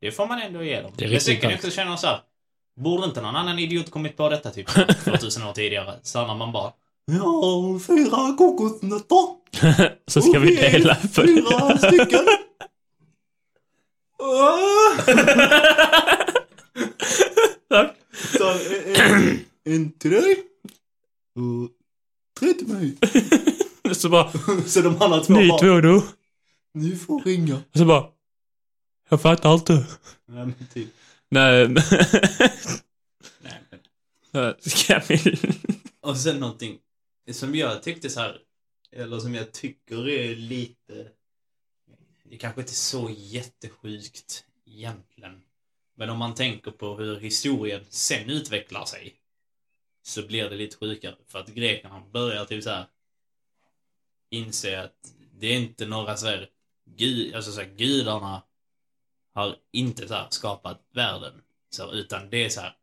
Det 0.01 0.11
får 0.11 0.27
man 0.27 0.41
ändå 0.41 0.63
ge 0.63 0.81
dem. 0.81 0.91
Det 0.97 1.05
är 1.05 1.09
riktigt 1.09 1.33
jag 1.43 1.51
sant. 1.51 1.55
också 1.65 1.71
känna 1.71 1.97
så 1.97 2.07
här. 2.07 2.19
Borde 2.75 3.05
inte 3.05 3.21
någon 3.21 3.35
annan 3.35 3.59
idiot 3.59 3.91
kommit 3.91 4.17
på 4.17 4.29
detta 4.29 4.51
typ 4.51 4.67
2000 5.05 5.43
år 5.43 5.53
tidigare? 5.53 5.99
När 6.15 6.35
man 6.35 6.51
bara 6.51 6.73
Ja, 7.05 7.79
fyra 7.87 8.35
kokosnötter. 8.37 9.27
Så 10.11 10.21
ska 10.21 10.39
vi 10.39 10.55
dela 10.55 10.95
på 10.95 11.07
Fyra 11.07 11.77
stycken. 11.77 12.19
Tack. 17.69 17.95
Så, 18.37 18.43
en, 19.63 19.91
till 19.91 20.11
dig. 20.11 20.43
Och 21.35 21.69
tre 22.39 22.53
till 22.53 22.67
mig. 22.67 22.97
Så 23.95 24.09
bara, 24.09 24.31
Så 24.65 24.81
de 24.81 25.01
andra 25.01 25.19
två 25.19 25.33
ni 25.33 25.47
bara, 25.49 25.59
två 25.59 25.81
då? 25.81 26.03
ni 26.73 26.95
får 26.95 27.21
ringa. 27.21 27.55
Och 27.71 27.77
så 27.77 27.85
bara, 27.85 28.09
jag 29.09 29.21
fattar 29.21 29.53
inte. 29.53 29.73
Nej, 30.25 30.45
men 30.45 30.67
typ. 30.73 30.89
Nej, 31.29 31.67
men- 31.67 31.83
Nej, 33.41 33.61
men. 34.31 34.53
ska 34.59 34.99
vi... 35.07 35.37
Och 36.01 36.17
sen 36.17 36.39
någonting 36.39 36.79
som 37.31 37.55
jag 37.55 37.83
tyckte 37.83 38.09
så 38.09 38.19
här, 38.19 38.39
eller 38.91 39.19
som 39.19 39.35
jag 39.35 39.51
tycker 39.51 40.09
är 40.09 40.35
lite, 40.35 41.07
det 42.23 42.37
kanske 42.37 42.61
inte 42.61 42.71
är 42.71 42.75
så 42.75 43.09
jättesjukt 43.17 44.45
egentligen. 44.65 45.41
Men 45.95 46.09
om 46.09 46.17
man 46.17 46.35
tänker 46.35 46.71
på 46.71 46.95
hur 46.97 47.19
historien 47.19 47.85
sen 47.89 48.29
utvecklar 48.29 48.85
sig 48.85 49.13
så 50.03 50.27
blir 50.27 50.49
det 50.49 50.55
lite 50.55 50.77
sjukare. 50.77 51.15
För 51.27 51.39
att 51.39 51.47
grekerna 51.47 52.03
börjar 52.11 52.45
typ 52.45 52.63
så 52.63 52.69
här 52.69 52.85
inse 54.29 54.81
att 54.81 55.13
det 55.39 55.47
är 55.47 55.55
inte 55.55 55.85
några 55.85 56.17
så 56.17 56.27
här, 56.27 56.49
gud, 56.85 57.35
alltså 57.35 57.51
så 57.51 57.61
här, 57.61 57.69
gudarna 57.69 58.41
har 59.33 59.55
inte 59.71 60.07
så 60.07 60.13
här 60.13 60.27
skapat 60.29 60.81
världen. 60.91 61.41
Så, 61.69 61.91
utan 61.91 62.29
det 62.29 62.45
är 62.45 62.49
så 62.49 62.61
här, 62.61 62.77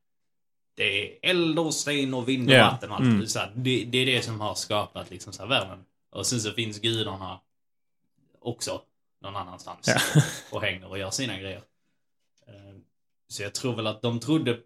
det 0.74 0.85
är 0.85 1.30
eld 1.30 1.59
och 1.59 1.74
sten 1.74 2.14
och 2.14 2.28
vind 2.28 2.50
och 2.50 2.56
vatten 2.56 2.90
och 2.90 2.96
allt. 2.96 3.04
mm. 3.04 3.26
Så 3.26 3.38
här, 3.38 3.52
det, 3.56 3.85
det 3.85 3.98
är 3.98 4.06
det 4.06 4.22
som 4.22 4.40
har 4.40 4.54
skapat 4.54 5.11
liksom 5.11 5.33
så 5.33 5.42
här, 5.42 5.48
världen. 5.48 5.85
Och 6.11 6.26
sen 6.26 6.40
så 6.40 6.52
finns 6.52 6.78
gudarna 6.78 7.40
också 8.38 8.83
någon 9.20 9.37
annanstans. 9.37 9.88
Ja. 9.88 10.22
Och 10.50 10.62
hänger 10.62 10.88
och 10.88 10.98
gör 10.98 11.11
sina 11.11 11.38
grejer. 11.38 11.62
Eh, 13.31 13.33
Så 13.33 13.43
jag 13.43 13.55
tror 13.55 13.77
väl 13.77 13.87
att 13.87 14.03
de 14.03 14.21
trodde, 14.21 14.59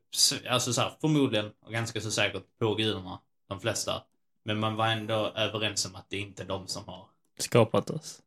alltså 0.49 0.73
så 0.73 0.81
här, 0.81 0.93
förmodligen 1.01 1.51
och 1.61 1.73
ganska 1.73 2.01
så 2.01 2.11
säkert 2.11 2.43
på 2.59 2.75
gudarna, 2.75 3.21
de 3.49 3.61
flesta. 3.61 4.03
Men 4.45 4.59
man 4.61 4.77
var 4.77 4.87
ändå 4.89 5.33
överens 5.37 5.87
om 5.87 5.95
att 5.97 6.07
det 6.11 6.17
är 6.17 6.21
inte 6.21 6.45
de 6.45 6.67
som 6.67 6.85
har. 6.89 7.07
Skapat 7.39 7.91
oss. 7.91 8.23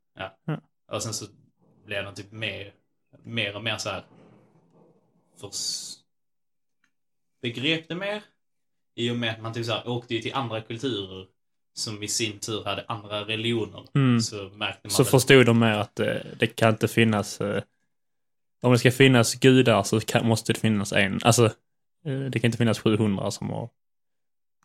Och 0.92 1.04
sen 1.04 1.14
så 1.14 1.26
blev 1.86 2.04
de 2.04 2.16
typ 2.16 2.32
mer, 2.32 2.74
mer 3.24 3.56
och 3.56 3.64
mer 3.64 3.78
så 3.78 3.90
här. 3.90 4.04
Förs, 5.42 5.94
begrep 7.42 7.88
det 7.90 7.96
mer. 7.96 8.24
I 8.96 9.12
och 9.12 9.16
med 9.16 9.34
att 9.34 9.42
man 9.42 9.54
typ 9.54 9.66
så 9.66 9.72
här, 9.72 9.88
åkte 9.88 10.16
ju 10.16 10.22
till 10.22 10.34
andra 10.34 10.62
kulturer 10.62 11.28
som 11.74 12.04
i 12.04 12.08
sin 12.08 12.40
tur 12.40 12.64
hade 12.64 12.86
andra 12.88 13.22
religioner. 13.26 13.86
Mm. 13.96 14.22
Så 14.22 14.36
märkte 14.50 14.80
man 14.84 14.92
Så 14.92 15.04
väl- 15.04 15.12
förstod 15.12 15.46
de 15.46 15.60
mer 15.60 15.74
att 15.78 16.00
eh, 16.00 16.16
det 16.40 16.48
kan 16.48 16.70
inte 16.70 16.88
finnas... 16.88 17.42
Om 18.62 18.72
det 18.72 18.80
ska 18.80 18.92
finnas 18.92 19.36
gudar 19.36 19.84
så 19.84 20.00
kan, 20.00 20.28
måste 20.28 20.54
det 20.54 20.60
finnas 20.60 20.94
en. 20.94 21.20
Alltså, 21.24 21.46
eh, 22.06 22.20
det 22.32 22.40
kan 22.40 22.48
inte 22.48 22.58
finnas 22.58 22.80
700 22.80 23.32
som 23.32 23.50
har... 23.50 23.70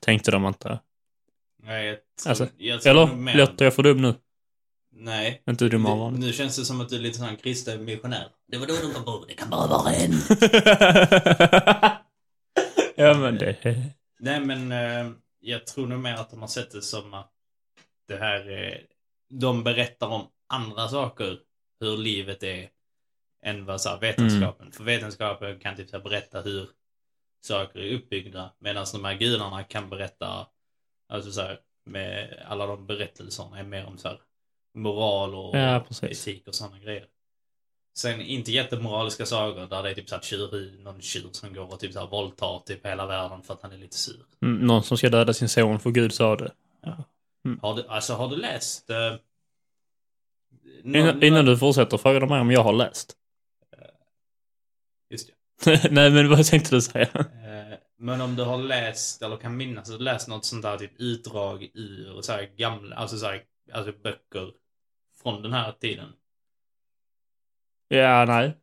Tänkte 0.00 0.30
de 0.30 0.46
inte. 0.46 0.80
Nej, 1.62 1.86
jag 1.86 1.96
tror, 2.22 2.30
Alltså, 2.30 2.48
jag 2.56 2.82
tror 2.82 2.90
Eller? 2.90 3.14
mer- 3.14 3.36
Låter 3.36 3.64
jag 3.64 3.74
för 3.74 3.82
dum 3.82 4.02
nu? 4.02 4.14
Nej. 4.94 5.42
Inte 5.50 5.68
dummare 5.68 5.92
än 5.92 5.98
Nu, 5.98 6.04
vanligt. 6.04 6.20
nu 6.20 6.32
känns 6.32 6.56
det 6.56 6.64
som 6.64 6.80
att 6.80 6.88
du 6.88 6.96
är 6.96 7.00
lite 7.00 7.18
sån 7.18 7.36
kristen 7.36 7.84
missionär. 7.84 8.28
Det 8.48 8.58
var 8.58 8.66
då 8.66 8.74
de 8.82 8.92
kom 8.94 9.04
på 9.04 9.24
det 9.28 9.34
kan 9.34 9.50
bara 9.50 9.66
vara 9.66 9.92
en. 9.92 10.12
ja, 12.96 13.14
men 13.18 13.38
det... 13.38 13.56
Nej, 14.20 14.40
men 14.40 14.72
eh, 14.72 15.12
jag 15.40 15.66
tror 15.66 15.86
nog 15.86 15.98
mer 16.00 16.14
att 16.14 16.30
de 16.30 16.40
har 16.40 16.48
sett 16.48 16.70
det 16.70 16.82
som 16.82 17.14
att 17.14 17.30
det 18.08 18.16
här... 18.16 18.50
Eh, 18.68 18.74
de 19.34 19.64
berättar 19.64 20.06
om 20.06 20.26
andra 20.48 20.88
saker, 20.88 21.38
hur 21.80 21.96
livet 21.96 22.42
är, 22.42 22.68
än 23.42 23.64
vad 23.64 23.80
så 23.80 23.88
här, 23.88 24.00
vetenskapen. 24.00 24.72
För 24.72 24.84
vetenskapen 24.84 25.58
kan 25.58 25.76
typ 25.76 25.88
så 25.90 25.96
här, 25.96 26.04
berätta 26.04 26.40
hur 26.40 26.68
saker 27.44 27.80
är 27.80 27.94
uppbyggda, 27.94 28.50
medan 28.58 28.86
de 28.92 29.04
här 29.04 29.14
gudarna 29.14 29.64
kan 29.64 29.90
berätta, 29.90 30.46
alltså 31.08 31.32
så 31.32 31.40
här, 31.40 31.58
med 31.84 32.42
alla 32.48 32.66
de 32.66 32.86
berättelserna 32.86 33.58
är 33.58 33.64
mer 33.64 33.86
om 33.86 33.98
så 33.98 34.08
här, 34.08 34.18
moral 34.74 35.34
och 35.34 35.56
Ja, 35.56 35.84
etik 36.02 36.48
och 36.48 36.54
sådana 36.54 36.78
grejer. 36.78 37.06
Sen 37.94 38.20
inte 38.20 38.52
jättemoraliska 38.52 39.26
sagor 39.26 39.66
där 39.66 39.82
det 39.82 39.90
är 39.90 39.94
typ 39.94 40.08
så 40.08 40.14
här 40.14 40.22
tjur, 40.22 40.78
någon 40.84 41.00
tjur 41.00 41.28
som 41.32 41.54
går 41.54 41.72
och 41.72 41.80
typ 41.80 41.92
så 41.92 41.98
här 42.00 42.06
våldtar 42.06 42.62
typ 42.66 42.86
hela 42.86 43.06
världen 43.06 43.42
för 43.42 43.54
att 43.54 43.62
han 43.62 43.72
är 43.72 43.76
lite 43.78 43.96
sur. 43.96 44.24
Mm, 44.42 44.66
Någon 44.66 44.82
som 44.82 44.98
ska 44.98 45.08
döda 45.08 45.32
sin 45.32 45.48
son 45.48 45.80
för 45.80 45.90
Gud 45.90 46.12
sa 46.14 46.36
det. 46.36 46.52
Har 47.62 47.74
du, 47.76 47.86
alltså 47.88 48.14
har 48.14 48.28
du 48.28 48.36
läst? 48.36 48.90
Eh, 48.90 48.96
någon- 50.82 50.96
Innan, 50.96 51.22
innan 51.22 51.44
du 51.44 51.56
fortsätter 51.58 51.98
frågar 51.98 52.20
de 52.20 52.28
mig 52.28 52.40
om 52.40 52.50
jag 52.50 52.62
har 52.62 52.72
läst. 52.72 53.16
Nej, 55.90 56.10
men 56.10 56.28
vad 56.28 56.46
tänkte 56.46 56.74
du 56.74 56.80
säga? 56.80 57.08
Eh, 57.14 57.78
men 57.98 58.20
om 58.20 58.36
du 58.36 58.42
har 58.42 58.58
läst, 58.58 59.22
eller 59.22 59.36
kan 59.36 59.56
minnas, 59.56 59.90
att 59.90 59.98
du 59.98 60.04
läst 60.04 60.28
något 60.28 60.44
sånt 60.44 60.62
där 60.62 60.78
typ 60.78 61.00
utdrag 61.00 61.70
ur 61.74 62.22
så 62.22 62.32
här 62.32 62.48
gamla, 62.56 62.96
alltså 62.96 63.16
så 63.18 63.26
här, 63.26 63.42
alltså 63.72 63.92
böcker 64.02 64.50
från 65.22 65.42
den 65.42 65.52
här 65.52 65.72
tiden. 65.72 66.08
Ja, 67.88 68.24
nej. 68.24 68.56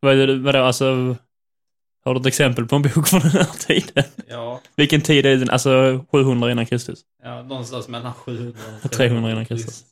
Vad 0.00 0.18
är 0.20 0.26
det, 0.26 0.38
vadå, 0.38 0.58
alltså... 0.58 1.16
Har 2.04 2.14
du 2.14 2.20
ett 2.20 2.26
exempel 2.26 2.66
på 2.66 2.76
en 2.76 2.82
bok 2.82 3.08
från 3.08 3.20
den 3.20 3.30
här 3.30 3.58
tiden? 3.58 4.04
Ja, 4.28 4.60
Vilken 4.76 5.00
tid 5.00 5.26
är 5.26 5.36
den? 5.36 5.50
Alltså 5.50 6.04
700 6.12 6.50
innan 6.52 6.66
Kristus? 6.66 7.04
ja 7.22 7.42
någonstans 7.42 7.88
mellan 7.88 8.14
700 8.14 8.60
och 8.84 8.90
300 8.92 9.30
innan 9.30 9.46
Kristus. 9.46 9.84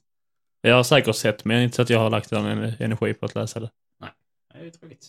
Jag 0.61 0.75
har 0.75 0.83
säkert 0.83 1.17
sett, 1.17 1.45
men 1.45 1.63
inte 1.63 1.77
så 1.77 1.83
att 1.83 1.91
jag 1.91 1.99
har 1.99 2.11
lagt 2.11 2.31
den 2.31 2.47
energi 2.79 3.15
på 3.15 3.27
att 3.27 3.35
läsa 3.35 3.61
det. 3.61 3.71
Nej, 4.01 4.11
det 4.53 4.59
är 4.59 4.65
ju 4.65 4.71
tråkigt. 4.71 5.09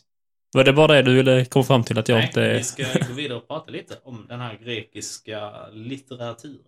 Var 0.54 0.64
det 0.64 0.74
bara 0.74 0.94
det 0.94 1.02
du 1.02 1.16
ville 1.16 1.46
komma 1.46 1.64
fram 1.64 1.84
till 1.84 2.00
att 2.00 2.10
jag 2.10 2.18
Nej, 2.18 2.28
inte... 2.28 2.54
vi 2.54 2.64
ska 2.64 2.84
gå 3.08 3.14
vidare 3.14 3.38
och 3.38 3.48
prata 3.48 3.72
lite 3.72 4.00
om 4.04 4.26
den 4.30 4.40
här 4.40 4.58
grekiska 4.58 5.68
litteraturen. 5.70 6.66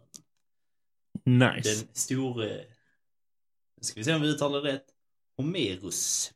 Nice. 1.25 1.69
Den 1.69 1.87
store... 1.93 2.47
Nu 3.77 3.83
ska 3.83 3.99
vi 3.99 4.03
se 4.03 4.13
om 4.13 4.21
vi 4.21 4.27
uttalar 4.27 4.61
det 4.61 4.73
rätt. 4.73 4.85
Homerus. 5.37 6.31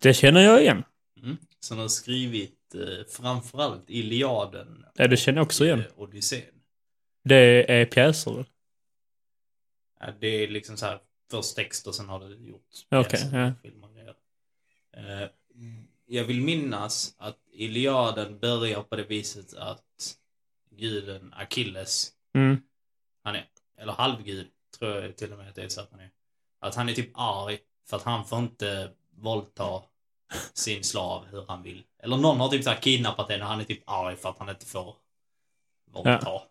Det 0.00 0.14
känner 0.14 0.40
jag 0.40 0.62
igen. 0.62 0.84
Mm. 1.22 1.36
Som 1.60 1.78
har 1.78 1.88
skrivit 1.88 2.74
eh, 2.74 3.06
framförallt 3.08 3.90
Iliaden 3.90 4.84
Ja, 4.94 5.08
det 5.08 5.16
känner 5.16 5.38
jag 5.38 5.46
också 5.46 5.64
igen. 5.64 5.82
och 5.96 6.02
Odysseen. 6.02 6.42
Det 7.24 7.72
är 7.72 7.84
pjäser 7.84 8.34
väl? 8.34 8.44
Ja, 10.00 10.06
det 10.20 10.26
är 10.26 10.48
liksom 10.48 10.76
så 10.76 10.86
här 10.86 11.00
först 11.30 11.56
text 11.56 11.86
och 11.86 11.94
sen 11.94 12.08
har 12.08 12.20
det 12.20 12.34
gjorts 12.34 12.86
Okej, 12.90 13.10
pjäser, 13.10 13.38
ja. 13.38 13.52
filmer 13.62 13.86
och 13.86 13.94
grejer. 13.94 14.14
Jag 16.10 16.24
vill 16.24 16.40
minnas 16.40 17.14
att 17.18 17.38
Iliaden 17.52 18.38
börjar 18.38 18.82
på 18.82 18.96
det 18.96 19.02
viset 19.04 19.54
att 19.54 20.16
guden 20.70 21.34
Achilles, 21.36 22.12
Mm. 22.34 22.62
han 23.24 23.34
är, 23.36 23.46
eller 23.78 23.92
halvgud, 23.92 24.48
tror 24.78 24.90
jag 25.02 25.16
till 25.16 25.32
och 25.32 25.38
med 25.38 25.48
att 25.48 25.54
det 25.54 25.62
är 25.62 25.68
så 25.68 25.80
att 25.80 25.90
han 25.90 26.00
är. 26.00 26.10
Att 26.60 26.74
han 26.74 26.88
är 26.88 26.92
typ 26.94 27.10
arg 27.14 27.58
för 27.88 27.96
att 27.96 28.02
han 28.02 28.24
får 28.24 28.38
inte 28.38 28.90
våldta 29.10 29.82
sin 30.52 30.84
slav 30.84 31.26
hur 31.26 31.44
han 31.48 31.62
vill. 31.62 31.84
Eller 32.02 32.16
någon 32.16 32.40
har 32.40 32.48
typ 32.48 32.64
så 32.64 32.70
här 32.70 32.80
kidnappat 32.80 33.30
henne 33.30 33.44
och 33.44 33.50
han 33.50 33.60
är 33.60 33.64
typ 33.64 33.82
arg 33.86 34.16
för 34.16 34.28
att 34.28 34.38
han 34.38 34.48
inte 34.48 34.66
får 34.66 34.96
våldta. 35.90 36.20
Ja. 36.22 36.46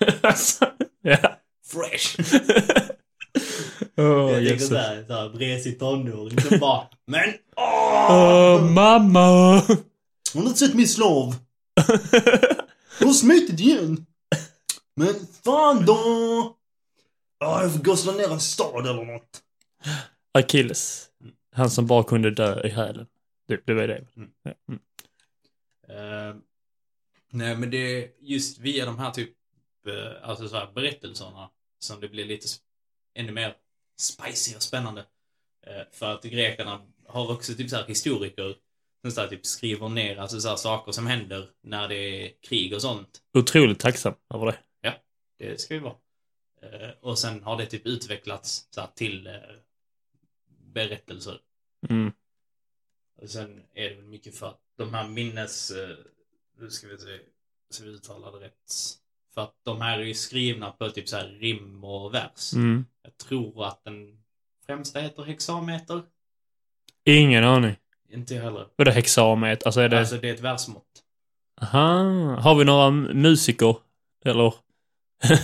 Fresh! 1.66 2.16
Åh, 3.96 4.04
jag 4.32 4.48
tänker 4.48 4.64
såhär, 4.64 5.04
såhär 5.06 5.28
vresig 5.28 5.78
tonåring 5.78 6.40
som 6.40 6.58
bara 6.58 6.88
Men 7.06 7.34
åh! 7.56 8.06
Åh, 8.10 8.70
mamma! 8.70 9.20
Har 10.34 10.42
du 10.42 10.46
inte 10.46 10.58
sett 10.58 10.74
min 10.74 10.88
slav? 10.88 11.26
Hon 12.98 13.08
har 13.08 13.14
smitit 13.14 13.60
igen! 13.60 14.06
Men 14.96 15.14
fan 15.44 15.86
då! 15.86 16.56
Ja, 17.38 17.62
jag 17.62 17.72
får 17.72 17.80
gå 17.80 18.12
ner 18.12 18.32
en 18.32 18.40
stad 18.40 18.86
eller 18.86 19.04
något. 19.04 19.42
Achilles. 20.32 21.08
Han 21.52 21.70
som 21.70 21.86
bara 21.86 22.04
kunde 22.04 22.30
dö 22.30 22.66
i 22.66 22.68
hälen. 22.68 23.06
Det, 23.48 23.66
det 23.66 23.74
var 23.74 23.86
det. 23.86 24.04
Mm. 24.16 24.30
Ja. 24.42 24.52
Mm. 24.68 24.80
Eh, 25.88 26.36
nej, 27.30 27.56
men 27.56 27.70
det 27.70 27.76
är 27.76 28.10
just 28.20 28.58
via 28.58 28.86
de 28.86 28.98
här 28.98 29.10
typ, 29.10 29.30
eh, 29.86 30.28
alltså 30.28 30.48
så 30.48 30.56
här 30.56 30.72
berättelserna 30.74 31.50
som 31.78 32.00
det 32.00 32.08
blir 32.08 32.24
lite 32.24 32.46
ännu 33.14 33.32
mer 33.32 33.54
spicy 33.96 34.56
och 34.56 34.62
spännande. 34.62 35.04
Eh, 35.66 35.82
för 35.92 36.14
att 36.14 36.24
grekerna 36.24 36.86
har 37.06 37.32
också 37.32 37.54
typ 37.54 37.70
så 37.70 37.76
här 37.76 37.86
historiker 37.86 38.56
som 39.02 39.10
så 39.10 39.20
här 39.20 39.28
typ 39.28 39.46
skriver 39.46 39.88
ner 39.88 40.16
alltså 40.16 40.40
så 40.40 40.56
saker 40.56 40.92
som 40.92 41.06
händer 41.06 41.50
när 41.62 41.88
det 41.88 41.96
är 41.96 42.32
krig 42.40 42.74
och 42.74 42.82
sånt. 42.82 43.22
Otroligt 43.38 43.80
tacksam 43.80 44.14
över 44.34 44.46
det. 44.46 44.58
Det 45.38 45.60
ska 45.60 45.74
vi 45.74 45.80
vara. 45.80 45.96
Eh, 46.62 46.90
och 47.00 47.18
sen 47.18 47.42
har 47.42 47.56
det 47.56 47.66
typ 47.66 47.86
utvecklats 47.86 48.68
så 48.70 48.86
till 48.94 49.26
eh, 49.26 49.32
berättelser. 50.46 51.40
Mm. 51.88 52.12
Och 53.16 53.30
sen 53.30 53.62
är 53.74 53.90
det 53.90 53.94
väl 53.94 54.04
mycket 54.04 54.36
för 54.36 54.46
att 54.46 54.60
de 54.76 54.94
här 54.94 55.08
minnes... 55.08 55.72
Nu 56.58 56.70
ska 56.70 56.88
vi 56.88 56.98
se 56.98 57.18
så 57.70 57.84
vi 57.84 57.90
uttalar 57.90 58.32
det 58.32 58.46
rätt. 58.46 58.72
För 59.34 59.42
att 59.42 59.54
de 59.64 59.80
här 59.80 59.98
är 59.98 60.02
ju 60.02 60.14
skrivna 60.14 60.70
på 60.70 60.90
typ 60.90 61.08
så 61.08 61.16
här 61.16 61.26
rim 61.26 61.84
och 61.84 62.14
vers. 62.14 62.52
Mm. 62.54 62.84
Jag 63.02 63.16
tror 63.16 63.66
att 63.66 63.84
den 63.84 64.18
främsta 64.66 65.00
heter 65.00 65.22
hexameter. 65.22 66.02
Ingen 67.04 67.44
aning. 67.44 67.76
Inte 68.08 68.34
jag 68.34 68.42
heller. 68.42 68.66
Vad 68.76 68.80
är 68.80 68.84
det 68.84 68.92
hexamet? 68.92 69.66
Alltså 69.66 69.80
är 69.80 69.88
det... 69.88 69.98
Alltså 69.98 70.16
det 70.16 70.28
är 70.28 70.34
ett 70.34 70.40
versmått. 70.40 71.02
Aha. 71.62 71.80
Har 72.40 72.54
vi 72.54 72.64
några 72.64 72.90
musiker? 72.90 73.76
Eller 74.24 74.54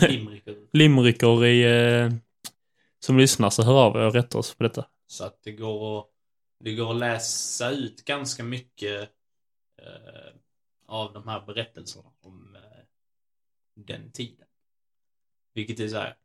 Limericker. 0.08 0.56
limericker 0.72 1.44
i... 1.46 1.62
Eh, 1.62 2.10
som 3.00 3.18
lyssnar 3.18 3.50
så 3.50 3.62
hör 3.62 3.74
av 3.74 3.96
er 3.96 4.06
och 4.06 4.14
rättar 4.14 4.38
oss 4.38 4.54
på 4.54 4.62
detta. 4.62 4.86
Så 5.06 5.24
att 5.24 5.42
det 5.42 5.52
går 5.52 6.00
att, 6.00 6.06
det 6.64 6.74
går 6.74 6.90
att 6.90 6.96
läsa 6.96 7.70
ut 7.70 8.04
ganska 8.04 8.44
mycket 8.44 9.00
eh, 9.82 10.32
av 10.86 11.12
de 11.12 11.28
här 11.28 11.40
berättelserna 11.46 12.08
om 12.20 12.56
eh, 12.56 12.69
den 13.86 14.12
tiden. 14.12 14.46
Vilket 15.54 15.80
är 15.80 15.88
så 15.88 15.96
här 15.96 16.16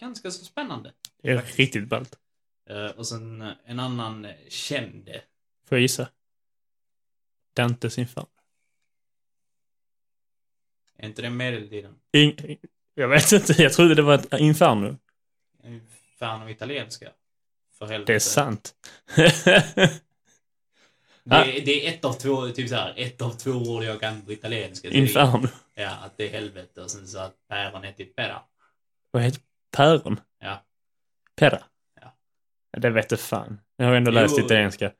ganska 0.00 0.30
så 0.30 0.44
spännande. 0.44 0.92
Det 1.22 1.30
är 1.30 1.36
Faktiskt. 1.36 1.58
riktigt 1.58 1.88
ballt. 1.88 2.18
Eh, 2.70 2.86
och 2.86 3.06
sen 3.06 3.42
eh, 3.42 3.52
en 3.64 3.80
annan 3.80 4.26
känd. 4.48 5.10
Får 5.68 5.78
jag 5.78 5.82
gissa? 5.82 6.08
Dantes 7.54 7.98
Inferno. 7.98 8.28
Är 10.96 11.06
inte 11.06 11.22
det 11.22 11.30
medeltiden? 11.30 11.94
In, 12.12 12.58
jag 12.94 13.08
vet 13.08 13.32
inte, 13.32 13.62
jag 13.62 13.72
trodde 13.72 13.94
det 13.94 14.02
var 14.02 14.14
ett 14.14 14.40
Inferno. 14.40 14.96
Inferno 15.64 16.48
italienska. 16.50 17.12
För 17.78 17.86
helvete. 17.86 18.12
Det 18.12 18.16
är 18.16 18.20
sant. 18.20 18.74
Det 21.26 21.34
är, 21.36 21.64
det 21.66 21.86
är 21.86 21.94
ett 21.94 22.04
av 22.04 22.12
två, 22.12 22.48
typ 22.50 22.68
så 22.68 22.74
här, 22.74 22.94
ett 22.96 23.22
av 23.22 23.30
två 23.30 23.50
ord 23.50 23.84
jag 23.84 24.00
kan 24.00 24.22
på 24.22 24.32
italienska. 24.32 24.88
Inferno. 24.88 25.48
Ja, 25.74 25.90
att 25.90 26.16
det 26.16 26.24
är 26.28 26.30
helvete 26.30 26.82
och 26.82 26.90
sen 26.90 27.06
så 27.08 27.18
att 27.18 27.34
päron 27.48 27.84
är 27.84 27.92
typ 27.92 28.16
pera. 28.16 28.42
Vad 29.10 29.22
heter 29.22 29.40
päron? 29.76 30.20
Ja. 30.38 30.62
Pera? 31.36 31.62
Ja. 32.00 32.14
Det 32.78 32.90
vet 32.90 33.10
jag 33.10 33.20
fan. 33.20 33.60
Jag 33.76 33.86
har 33.86 33.94
ändå 33.94 34.10
Jo. 34.10 34.14
läst 34.14 34.38
italienska. 34.38 34.92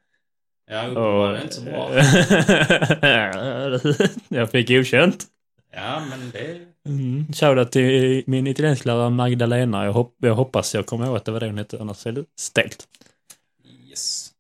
Ja, 0.67 0.83
uppenbarligen 0.87 1.43
inte 1.43 1.55
så 1.55 1.63
bra. 1.63 1.91
jag 4.39 4.51
fick 4.51 4.69
godkänt. 4.69 5.27
Ja, 5.71 6.07
men 6.11 6.31
det... 6.31 6.67
Mm. 6.87 7.33
Shoutout 7.33 7.73
till 7.73 8.25
min 8.27 8.47
italiensklärare 8.47 9.11
Magdalena. 9.11 9.85
Jag, 9.85 9.93
hopp, 9.93 10.17
jag 10.19 10.35
hoppas 10.35 10.75
jag 10.75 10.87
kommer 10.87 11.07
ihåg 11.07 11.17
att 11.17 11.25
det 11.25 11.33
var 11.33 11.41
det 11.41 11.47
hon 11.47 11.59
hette, 11.59 11.81
annars 11.81 12.07
är 12.07 12.13
det 12.13 12.25
stelt. 12.37 12.89
Yes. 13.89 14.33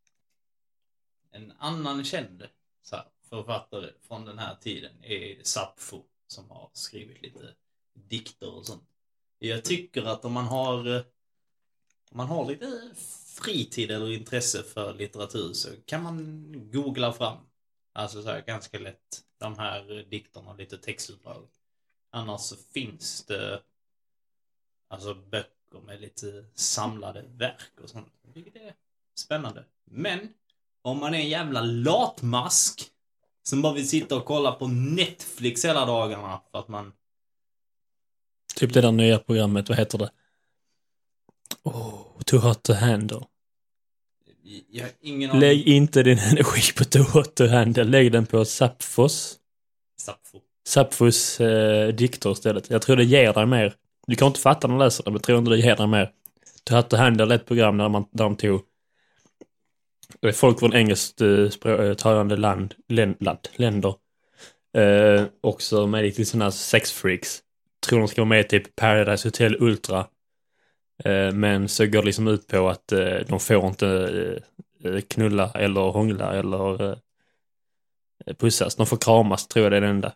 En 1.32 1.52
annan 1.58 2.04
känd. 2.04 2.42
Författare 3.30 3.86
från 4.08 4.24
den 4.24 4.38
här 4.38 4.54
tiden 4.60 4.90
är 5.02 5.36
Sappho 5.42 6.02
som 6.26 6.50
har 6.50 6.70
skrivit 6.72 7.22
lite 7.22 7.54
dikter 7.92 8.54
och 8.54 8.66
sånt. 8.66 8.88
Jag 9.38 9.64
tycker 9.64 10.02
att 10.02 10.24
om 10.24 10.32
man 10.32 10.44
har 10.44 10.96
eh, 10.96 11.02
om 12.14 12.16
man 12.16 12.28
har 12.28 12.46
lite 12.46 12.90
fritid 13.26 13.90
eller 13.90 14.12
intresse 14.12 14.62
för 14.62 14.94
litteratur 14.94 15.52
så 15.52 15.68
kan 15.86 16.02
man 16.02 16.52
googla 16.72 17.12
fram, 17.12 17.38
alltså 17.92 18.22
så 18.22 18.28
här 18.28 18.40
ganska 18.40 18.78
lätt, 18.78 19.24
de 19.38 19.58
här 19.58 20.06
dikterna 20.10 20.50
och 20.50 20.58
lite 20.58 20.78
textutdrag. 20.78 21.48
Annars 22.10 22.40
så 22.40 22.56
finns 22.56 23.24
det 23.24 23.62
alltså 24.88 25.14
böcker 25.14 25.80
med 25.86 26.00
lite 26.00 26.44
samlade 26.54 27.22
verk 27.22 27.80
och 27.82 27.90
sånt, 27.90 28.12
vilket 28.22 28.56
är 28.56 28.74
spännande. 29.14 29.64
Men 29.84 30.34
om 30.82 31.00
man 31.00 31.14
är 31.14 31.18
en 31.18 31.28
jävla 31.28 31.60
latmask 31.60 32.90
som 33.44 33.62
bara 33.62 33.72
vill 33.72 33.88
sitta 33.88 34.16
och 34.16 34.24
kolla 34.24 34.52
på 34.52 34.66
Netflix 34.68 35.64
hela 35.64 35.86
dagarna 35.86 36.40
för 36.52 36.58
att 36.58 36.68
man 36.68 36.92
Typ 38.56 38.72
det 38.72 38.80
där 38.80 38.92
nya 38.92 39.18
programmet, 39.18 39.68
vad 39.68 39.78
heter 39.78 39.98
det? 39.98 40.10
Oh, 41.62 42.22
too 42.26 42.38
hot 42.40 42.62
to 42.62 42.72
handle. 42.72 43.20
jag 44.70 44.82
har 44.84 44.90
ingen 45.00 45.30
aning. 45.30 45.40
Lägg 45.40 45.68
inte 45.68 46.02
din 46.02 46.18
energi 46.18 46.72
på 46.76 46.84
too 46.84 47.02
hot 47.02 47.34
to 47.34 47.46
handle. 47.46 47.84
Lägg 47.84 48.12
den 48.12 48.26
på 48.26 48.44
Sapfos. 48.44 49.38
Sappho. 50.00 50.40
Sapfos 50.66 51.40
eh, 51.40 51.88
dikter 51.94 52.32
istället. 52.32 52.70
Jag 52.70 52.82
tror 52.82 52.96
det 52.96 53.04
ger 53.04 53.32
dig 53.32 53.46
mer. 53.46 53.74
Du 54.06 54.16
kan 54.16 54.28
inte 54.28 54.40
fatta 54.40 54.68
när 54.68 54.74
du 54.74 54.84
läser 54.84 55.04
det, 55.04 55.10
men 55.10 55.14
jag 55.14 55.22
tror 55.22 55.38
inte 55.38 55.50
det 55.50 55.58
ger 55.58 55.76
dig 55.76 55.86
mer. 55.86 56.10
Too 56.64 56.76
hot 56.76 56.90
to 56.90 56.96
handle 56.96 57.24
är 57.24 57.38
ett 57.38 57.46
program 57.46 57.76
där, 57.76 57.88
man, 57.88 58.04
där 58.10 58.24
de 58.24 58.36
tog 58.36 58.62
folk 60.34 60.58
från 60.58 60.74
engelskt 60.74 61.20
eh, 61.20 61.48
språk- 61.48 61.80
eh, 61.80 61.94
talande 61.94 62.36
land, 62.36 62.74
län, 62.88 63.16
land, 63.20 63.48
länder. 63.56 63.94
Eh, 64.76 65.24
också 65.40 65.86
med 65.86 66.02
lite 66.04 66.24
sådana 66.24 66.50
sexfreaks. 66.50 67.40
Tror 67.86 67.98
de 67.98 68.08
ska 68.08 68.20
vara 68.20 68.28
med 68.28 68.40
i 68.40 68.44
typ 68.48 68.76
Paradise 68.76 69.28
Hotel 69.28 69.56
Ultra. 69.60 70.06
Eh, 71.04 71.32
men 71.32 71.68
så 71.68 71.86
går 71.86 72.00
det 72.00 72.06
liksom 72.06 72.28
ut 72.28 72.46
på 72.46 72.68
att 72.68 72.92
eh, 72.92 73.16
de 73.28 73.40
får 73.40 73.66
inte 73.66 73.88
eh, 74.84 74.92
eh 74.94 75.00
knulla 75.00 75.50
eller 75.54 75.80
hångla 75.80 76.32
eller 76.34 76.92
eh, 78.26 78.34
pussas. 78.38 78.76
De 78.76 78.86
får 78.86 78.96
kramas, 78.96 79.48
tror 79.48 79.62
jag 79.64 79.72
det 79.72 79.76
är 79.76 79.80
det 79.80 79.86
enda. 79.88 80.12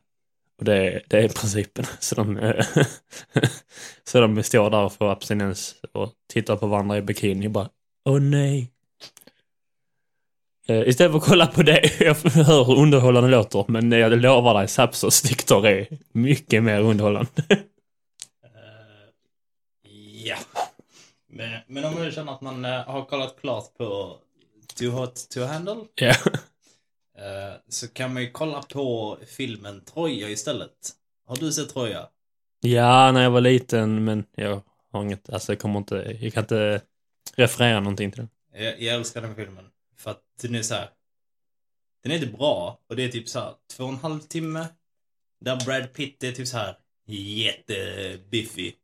Och 0.58 0.64
det, 0.64 0.74
är- 0.76 1.02
det 1.08 1.18
är 1.18 1.28
principen. 1.28 1.84
Så 2.00 2.14
de, 2.14 2.38
så 4.04 4.20
de 4.20 4.42
står 4.42 4.70
där 4.70 4.82
och 4.84 4.92
får 4.92 5.10
abstinens 5.12 5.74
och 5.92 6.12
tittar 6.32 6.56
på 6.56 6.66
varandra 6.66 6.98
i 6.98 7.02
bikini 7.02 7.46
och 7.46 7.50
bara 7.50 7.68
Åh 8.04 8.20
nej. 8.20 8.72
Eh, 10.68 10.88
Istället 10.88 11.12
för 11.12 11.18
att 11.18 11.24
kolla 11.24 11.46
på 11.46 11.62
det, 11.62 12.00
jag 12.00 12.14
hör 12.14 12.64
hur 12.64 12.78
underhållande 12.78 13.30
låter, 13.30 13.64
men 13.68 13.92
jag 13.92 14.18
lovar 14.20 14.54
dig, 14.58 14.68
Sapsos 14.68 15.22
dikter 15.22 15.66
är 15.66 15.88
mycket 16.12 16.62
mer 16.62 16.80
underhållande. 16.80 17.30
Eh, 18.44 19.10
ja. 20.24 20.36
Men, 21.30 21.60
men 21.66 21.84
om 21.84 21.94
man 21.94 22.10
känner 22.10 22.32
att 22.32 22.40
man 22.40 22.64
eh, 22.64 22.70
har 22.84 23.04
kollat 23.04 23.40
klart 23.40 23.74
på 23.78 24.16
Too 24.78 24.90
Hot 24.90 25.28
To 25.30 25.40
Handle 25.40 25.76
ja. 25.94 26.08
eh, 26.08 27.54
så 27.68 27.88
kan 27.88 28.12
man 28.14 28.22
ju 28.22 28.30
kolla 28.30 28.62
på 28.62 29.18
filmen 29.36 29.84
Troja 29.84 30.28
istället. 30.28 30.90
Har 31.26 31.36
du 31.36 31.52
sett 31.52 31.68
Troja? 31.68 32.08
ja, 32.60 33.12
när 33.12 33.22
jag 33.22 33.30
var 33.30 33.40
liten, 33.40 34.04
men 34.04 34.24
jag 34.34 34.62
har 34.92 35.02
inget, 35.02 35.30
alltså 35.30 35.52
jag 35.52 35.58
kommer 35.60 35.78
inte, 35.78 36.16
jag 36.20 36.32
kan 36.32 36.42
inte 36.44 36.80
referera 37.36 37.80
någonting 37.80 38.10
till 38.10 38.20
den. 38.20 38.62
Jag, 38.64 38.80
jag 38.82 38.94
älskar 38.94 39.22
den 39.22 39.34
filmen. 39.34 39.64
För 39.98 40.10
att 40.10 40.22
den 40.42 40.54
är 40.54 40.62
så 40.62 40.74
här. 40.74 40.90
Den 42.02 42.12
är 42.12 42.16
inte 42.16 42.36
bra 42.36 42.80
och 42.88 42.96
det 42.96 43.04
är 43.04 43.08
typ 43.08 43.28
så 43.28 43.40
här 43.40 43.54
två 43.76 43.84
och 43.84 43.90
en 43.90 43.96
halv 43.96 44.20
timme. 44.20 44.66
Där 45.40 45.64
Brad 45.64 45.92
Pitt 45.92 46.24
är 46.24 46.32
typ 46.32 46.48
så 46.48 46.56
här 46.56 46.76
jättebiffig. 47.06 48.76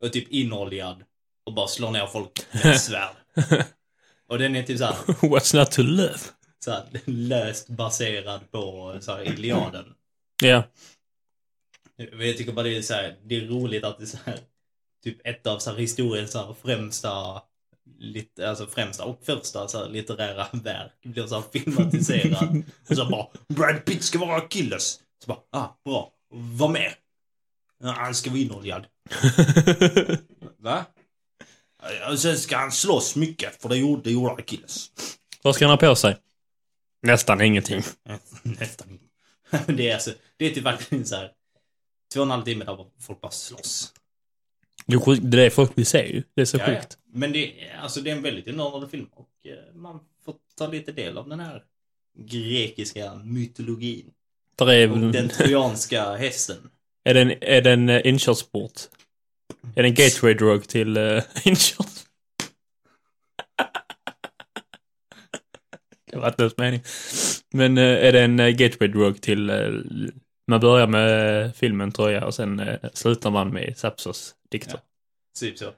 Och 0.00 0.12
typ 0.12 0.28
inoljad. 0.32 1.04
Och 1.44 1.54
bara 1.54 1.68
slår 1.68 1.90
ner 1.90 2.06
folk 2.06 2.46
med 2.64 2.80
svärd. 2.80 3.16
Och 4.26 4.38
den 4.38 4.56
är 4.56 4.62
typ 4.62 4.78
så 4.78 4.84
här, 4.84 4.94
What's 5.06 5.56
not 5.56 5.70
to 5.70 5.82
love? 5.82 6.18
så 6.64 6.70
här 6.70 6.84
löst 7.04 7.68
baserad 7.68 8.50
på 8.50 8.96
så 9.00 9.12
här 9.12 9.22
Iliaden. 9.22 9.94
Ja, 10.42 10.62
Men 11.96 12.26
jag 12.26 12.36
tycker 12.36 12.52
bara 12.52 12.62
det 12.62 12.76
är 12.76 12.82
så 12.82 12.94
här, 12.94 13.16
det 13.24 13.36
är 13.36 13.40
roligt 13.40 13.84
att 13.84 13.98
det 13.98 14.04
är 14.04 14.06
så 14.06 14.18
här, 14.24 14.38
typ 15.04 15.26
ett 15.26 15.46
av 15.46 15.58
så 15.58 15.70
här 15.70 15.78
historiens 15.78 16.32
så 16.32 16.38
här 16.38 16.54
främsta, 16.62 17.42
lit, 17.98 18.38
alltså 18.40 18.66
främsta 18.66 19.04
och 19.04 19.20
första 19.24 19.68
så 19.68 19.78
här 19.78 19.88
litterära 19.88 20.46
verk 20.52 20.92
blir 21.02 21.26
så 21.26 21.34
här 21.34 21.44
filmatiserad. 21.52 22.62
och 22.88 22.96
så 22.96 23.06
bara, 23.06 23.26
Brad 23.48 23.84
Pitt 23.84 24.02
ska 24.04 24.18
vara 24.18 24.36
Achilles. 24.36 25.00
Så 25.24 25.26
bara, 25.28 25.38
ah, 25.62 25.68
bra. 25.84 26.12
Vad 26.30 26.70
mer? 26.70 26.94
Ja, 27.82 27.90
han 27.90 28.14
ska 28.14 28.30
vara 28.30 28.40
inoljad. 28.40 28.86
Va? 30.58 30.84
Och 32.10 32.18
sen 32.18 32.38
ska 32.38 32.56
han 32.56 32.72
slåss 32.72 33.16
mycket, 33.16 33.62
för 33.62 33.68
det 33.68 33.76
gjorde, 33.76 34.02
det 34.02 34.10
gjorde 34.10 34.32
Achilles. 34.42 34.90
Vad 35.42 35.54
ska 35.54 35.64
han 35.64 35.70
ha 35.72 35.76
på 35.88 35.94
sig? 35.96 36.16
Nästan 37.02 37.40
ingenting. 37.40 37.82
Nästan. 38.42 38.98
det 39.66 39.88
är 39.90 39.94
alltså, 39.94 40.10
det 40.36 40.46
är 40.46 40.50
typ 40.54 40.64
verkligen 40.64 41.06
så 41.06 41.16
här, 41.16 41.30
två 42.14 42.20
och 42.20 42.26
en 42.26 42.30
halv 42.30 42.42
timme 42.44 42.64
där 42.64 42.86
folk 43.00 43.20
bara 43.20 43.32
slåss. 43.32 43.92
Det 44.86 44.94
är 44.94 44.98
sjukt- 44.98 45.22
det 45.30 45.46
är 45.46 45.50
folk 45.50 45.78
vill 45.78 45.86
se 45.86 46.12
ju. 46.12 46.22
Det 46.34 46.40
är 46.40 46.44
så 46.44 46.56
Ja, 46.56 46.62
ja. 46.72 46.80
sjukt. 46.80 46.98
Men 47.12 47.32
det, 47.32 47.68
är- 47.68 47.76
alltså, 47.78 48.00
det 48.00 48.10
är 48.10 48.16
en 48.16 48.22
väldigt 48.22 48.48
underhållande 48.48 48.88
film 48.88 49.06
och 49.12 49.46
eh, 49.46 49.74
man 49.74 50.00
får 50.24 50.34
ta 50.58 50.66
lite 50.66 50.92
del 50.92 51.18
av 51.18 51.28
den 51.28 51.40
här 51.40 51.62
grekiska 52.18 53.14
mytologin. 53.14 54.10
Är, 54.60 54.90
Och 54.90 54.98
den 54.98 55.28
trojanska 55.28 56.16
hästen. 56.16 56.70
är 57.04 57.14
det 57.14 57.20
en, 57.20 57.30
är 57.40 57.62
det 57.62 57.72
en 57.72 57.88
uh, 57.88 58.06
inkörsport? 58.06 58.80
Är 59.76 59.82
det 59.82 59.88
en 59.88 59.94
gateway 59.94 60.34
drug 60.34 60.68
till 60.68 60.96
uh, 60.98 61.22
inkörs? 61.44 62.04
det 66.10 66.18
var 66.18 66.28
inte 66.28 66.42
ens 66.42 66.56
mening. 66.56 66.82
Men 67.52 67.78
eh, 67.78 67.84
är 68.06 68.12
det 68.12 68.22
en 68.22 68.40
uh, 68.40 68.48
gateway 68.48 68.88
drug 68.88 69.20
till... 69.20 69.50
eh, 69.50 69.56
man 70.46 70.60
börjar 70.60 70.86
med 70.86 71.44
eh, 71.46 71.52
filmen 71.52 71.92
tror 71.92 72.10
jag 72.10 72.24
och 72.24 72.34
sen 72.34 72.60
eh, 72.60 72.78
slutar 72.92 73.30
man 73.30 73.50
med 73.52 73.78
Sapsos 73.78 74.34
dikter. 74.50 74.80
Typ 75.40 75.58
så. 75.58 75.72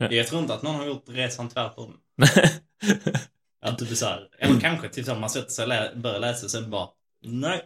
Ja. 0.00 0.12
Jag 0.12 0.26
tror 0.26 0.40
inte 0.42 0.54
att 0.54 0.62
någon 0.62 0.74
har 0.74 0.86
gjort 0.86 1.04
resan 1.08 1.48
tvärtom. 1.48 1.96
Att 3.62 3.78
typ 3.78 3.96
så 3.96 4.06
här, 4.06 4.28
eller 4.38 4.60
kanske 4.60 4.88
typ 4.88 5.06
så 5.06 5.14
man 5.14 5.30
sätter 5.30 5.50
sig 5.50 5.62
och 5.62 5.68
lä- 5.68 5.92
börjar 5.96 6.18
läsa 6.20 6.46
och 6.46 6.50
sen 6.50 6.70
bara 6.70 6.88
Nej. 7.22 7.62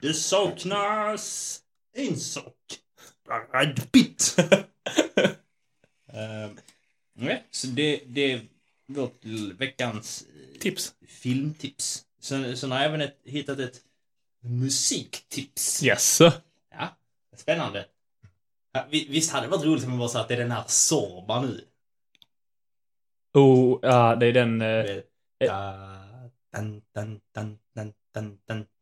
Det 0.00 0.14
saknas 0.14 1.60
en 1.96 2.20
sak. 2.20 2.56
Brad 3.50 3.92
Pitt. 3.92 4.36
Ehm, 6.12 6.58
Nej, 7.16 7.44
så 7.50 7.66
det, 7.66 8.02
det 8.06 8.32
är 8.32 8.40
vårt 8.86 9.24
veckans 9.58 10.22
eh, 10.22 10.58
Tips. 10.60 10.94
filmtips. 11.08 12.04
Sen, 12.20 12.56
sen 12.56 12.70
har 12.70 12.78
jag 12.78 12.86
även 12.86 13.00
ett, 13.00 13.20
hittat 13.24 13.58
ett 13.58 13.80
musiktips. 14.42 15.82
Jaså? 15.82 16.32
Ja, 16.70 16.96
spännande. 17.36 17.86
Ja, 18.74 18.86
vi- 18.90 19.06
Visst 19.10 19.32
hade 19.32 19.46
det 19.46 19.50
varit 19.50 19.64
roligt 19.64 19.84
om 19.84 19.92
vi 19.92 19.98
bara 19.98 20.08
sa 20.08 20.20
att 20.20 20.28
det 20.28 20.34
är 20.34 20.38
den 20.38 20.50
här 20.50 20.64
Zorba 20.66 21.40
nu? 21.42 21.60
Oh, 23.34 23.78
ja, 23.82 24.16
det 24.16 24.26
är 24.26 24.32
den... 24.32 24.62
dun, 28.14 28.38
dun, 28.48 28.78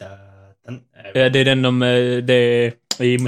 dun, 0.63 0.85
ja, 1.15 1.29
det 1.29 1.39
är 1.39 1.45
den 1.45 1.63
de... 1.63 1.83
eh, 1.83 2.17
det 2.25 2.35
är 2.35 2.75
i 3.01 3.19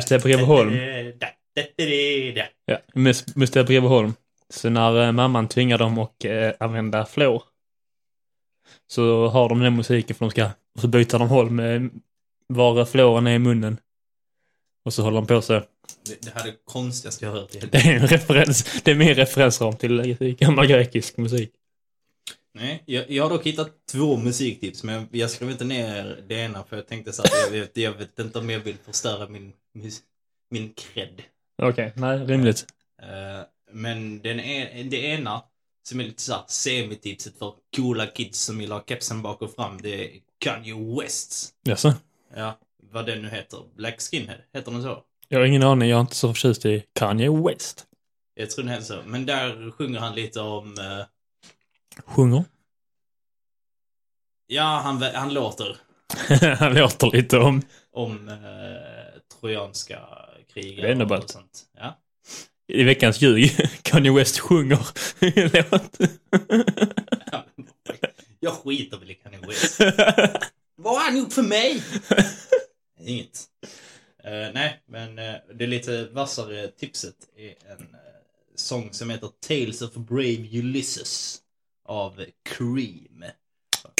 da, 1.20 2.42
da. 2.42 2.46
Ja, 2.64 2.78
mus- 2.94 3.36
Mustiga 3.38 3.64
på 3.64 3.72
Greveholm. 3.72 4.14
Så 4.48 4.70
när 4.70 5.02
eh, 5.06 5.12
mamman 5.12 5.48
tvingar 5.48 5.78
dem 5.78 5.98
att 5.98 6.24
eh, 6.24 6.52
använda 6.60 7.06
fluor 7.06 7.42
så 8.86 9.28
har 9.28 9.48
de 9.48 9.60
den 9.60 9.76
musiken 9.76 10.16
för 10.16 10.24
de 10.24 10.30
ska, 10.30 10.44
och 10.74 10.80
så 10.80 10.88
byter 10.88 11.18
de 11.18 11.28
håll 11.28 11.50
med 11.50 11.90
var 12.46 12.84
fluoren 12.84 13.26
är 13.26 13.34
i 13.34 13.38
munnen. 13.38 13.80
Och 14.84 14.94
så 14.94 15.02
håller 15.02 15.16
de 15.16 15.26
på 15.26 15.42
så. 15.42 15.62
Det, 16.02 16.22
det 16.22 16.30
här 16.34 16.40
är 16.40 16.52
det 16.52 16.58
konstigaste 16.64 17.24
jag 17.24 17.32
har 17.32 17.40
hört 17.40 17.54
i 17.54 17.58
hela 17.58 17.70
Det 17.70 17.78
är 17.78 17.94
en 17.94 18.06
referens, 18.06 18.82
det 18.84 18.90
är 18.90 18.94
min 18.94 19.14
referensram 19.14 19.76
till 19.76 20.36
gammal 20.40 20.66
grekisk 20.66 21.16
musik. 21.16 21.50
Nej, 22.52 22.82
jag, 22.86 23.10
jag 23.10 23.22
har 23.22 23.30
dock 23.30 23.46
hittat 23.46 23.86
två 23.92 24.16
musiktips, 24.16 24.82
men 24.82 25.08
jag 25.12 25.30
skrev 25.30 25.50
inte 25.50 25.64
ner 25.64 26.24
det 26.28 26.34
ena 26.34 26.64
för 26.64 26.76
jag 26.76 26.86
tänkte 26.86 27.12
så 27.12 27.22
att 27.22 27.30
jag 27.44 27.50
vet, 27.50 27.76
jag 27.76 27.92
vet 27.92 28.18
inte 28.18 28.38
om 28.38 28.50
jag 28.50 28.60
vill 28.60 28.76
förstöra 28.86 29.28
min, 29.28 29.52
min 30.50 30.72
cred. 30.74 31.22
Okej, 31.62 31.92
nej, 31.96 32.18
rimligt. 32.18 32.66
Eh, 33.02 33.46
men 33.72 34.22
den 34.22 34.40
är, 34.40 34.84
det 34.84 34.96
ena, 34.96 35.42
som 35.82 36.00
är 36.00 36.04
lite 36.04 36.22
såhär 36.22 36.42
semitipset 36.48 37.38
för 37.38 37.54
coola 37.76 38.06
kids 38.06 38.40
som 38.40 38.58
vill 38.58 38.72
ha 38.72 38.84
kepsen 38.86 39.22
bak 39.22 39.42
och 39.42 39.54
fram, 39.54 39.80
det 39.82 40.04
är 40.04 40.20
Kanye 40.38 40.74
Wests. 40.74 41.52
Jaså? 41.64 41.94
Ja, 42.36 42.58
vad 42.92 43.06
den 43.06 43.22
nu 43.22 43.28
heter. 43.28 43.62
Black 43.76 44.00
Skinhead, 44.00 44.38
heter 44.52 44.72
den 44.72 44.82
så? 44.82 45.02
Jag 45.28 45.38
har 45.38 45.46
ingen 45.46 45.62
aning, 45.62 45.88
jag 45.88 45.96
är 45.96 46.00
inte 46.00 46.14
så 46.16 46.28
förtjust 46.34 46.64
i 46.66 46.84
Kanye 46.92 47.30
West. 47.30 47.86
Jag 48.34 48.50
tror 48.50 48.64
den 48.64 48.72
heter 48.74 48.84
så. 48.86 49.02
Men 49.06 49.26
där 49.26 49.70
sjunger 49.70 49.98
han 50.00 50.14
lite 50.14 50.40
om... 50.40 50.78
eh, 50.78 51.04
Sjunger? 52.06 52.44
ja, 54.46 54.80
han, 54.84 55.02
han 55.02 55.34
låter. 55.34 55.76
Han 56.58 56.74
låter 56.74 57.10
lite 57.10 57.38
om... 57.38 57.62
om 57.92 58.28
eh, 58.28 58.36
trojanska 59.40 60.00
kriget 60.54 60.82
Det 60.82 60.88
är 60.88 60.92
ändå 60.92 61.06
ballt. 61.06 61.30
sånt. 61.30 61.62
Ja. 61.78 61.98
I 62.68 62.82
veckans 62.84 63.20
ljug, 63.22 63.50
Kanye 63.82 64.12
West 64.12 64.38
sjunger 64.38 64.78
en 65.20 65.50
låt. 65.70 65.98
Jag 68.40 68.52
skiter 68.52 68.98
väl 68.98 69.10
i 69.10 69.14
Kanye 69.14 69.38
West. 69.48 69.80
Vad 70.76 70.94
har 70.96 71.04
han 71.04 71.16
gjort 71.18 71.32
för 71.32 71.42
mig? 71.42 71.82
Inget. 73.00 73.44
Eh, 74.24 74.50
nej, 74.54 74.82
men 74.86 75.18
eh, 75.18 75.34
det 75.54 75.66
lite 75.66 76.04
vassare 76.04 76.68
tipset 76.68 77.16
är 77.36 77.54
en 77.72 77.80
eh, 77.80 77.98
sång 78.54 78.92
som 78.92 79.10
heter 79.10 79.28
Tales 79.48 79.82
of 79.82 79.94
Brave 79.94 80.48
Ulysses 80.58 81.40
av 81.84 82.24
Cream. 82.42 83.24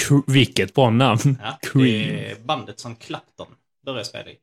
K- 0.08 0.22
Vilket 0.26 0.74
bra 0.74 0.90
namn. 0.90 1.38
Ja, 1.42 1.58
Cream. 1.62 1.84
Det 1.84 2.30
är 2.30 2.36
bandet 2.40 2.80
som 2.80 2.96
Clapton 2.96 3.54
började 3.84 4.04
spela 4.04 4.30
i. 4.30 4.38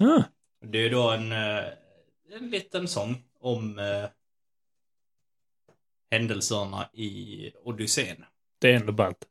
Ah, 0.00 0.22
Det 0.66 0.78
är 0.78 0.90
då 0.90 1.10
en, 1.10 1.32
en 1.32 2.50
liten 2.50 2.88
sång 2.88 3.22
om 3.40 3.80
händelserna 6.10 6.88
i 6.92 7.50
Odysseen. 7.64 8.24
det 8.58 8.70
är 8.70 8.74
ändå 8.76 8.92
ballt. 8.92 9.24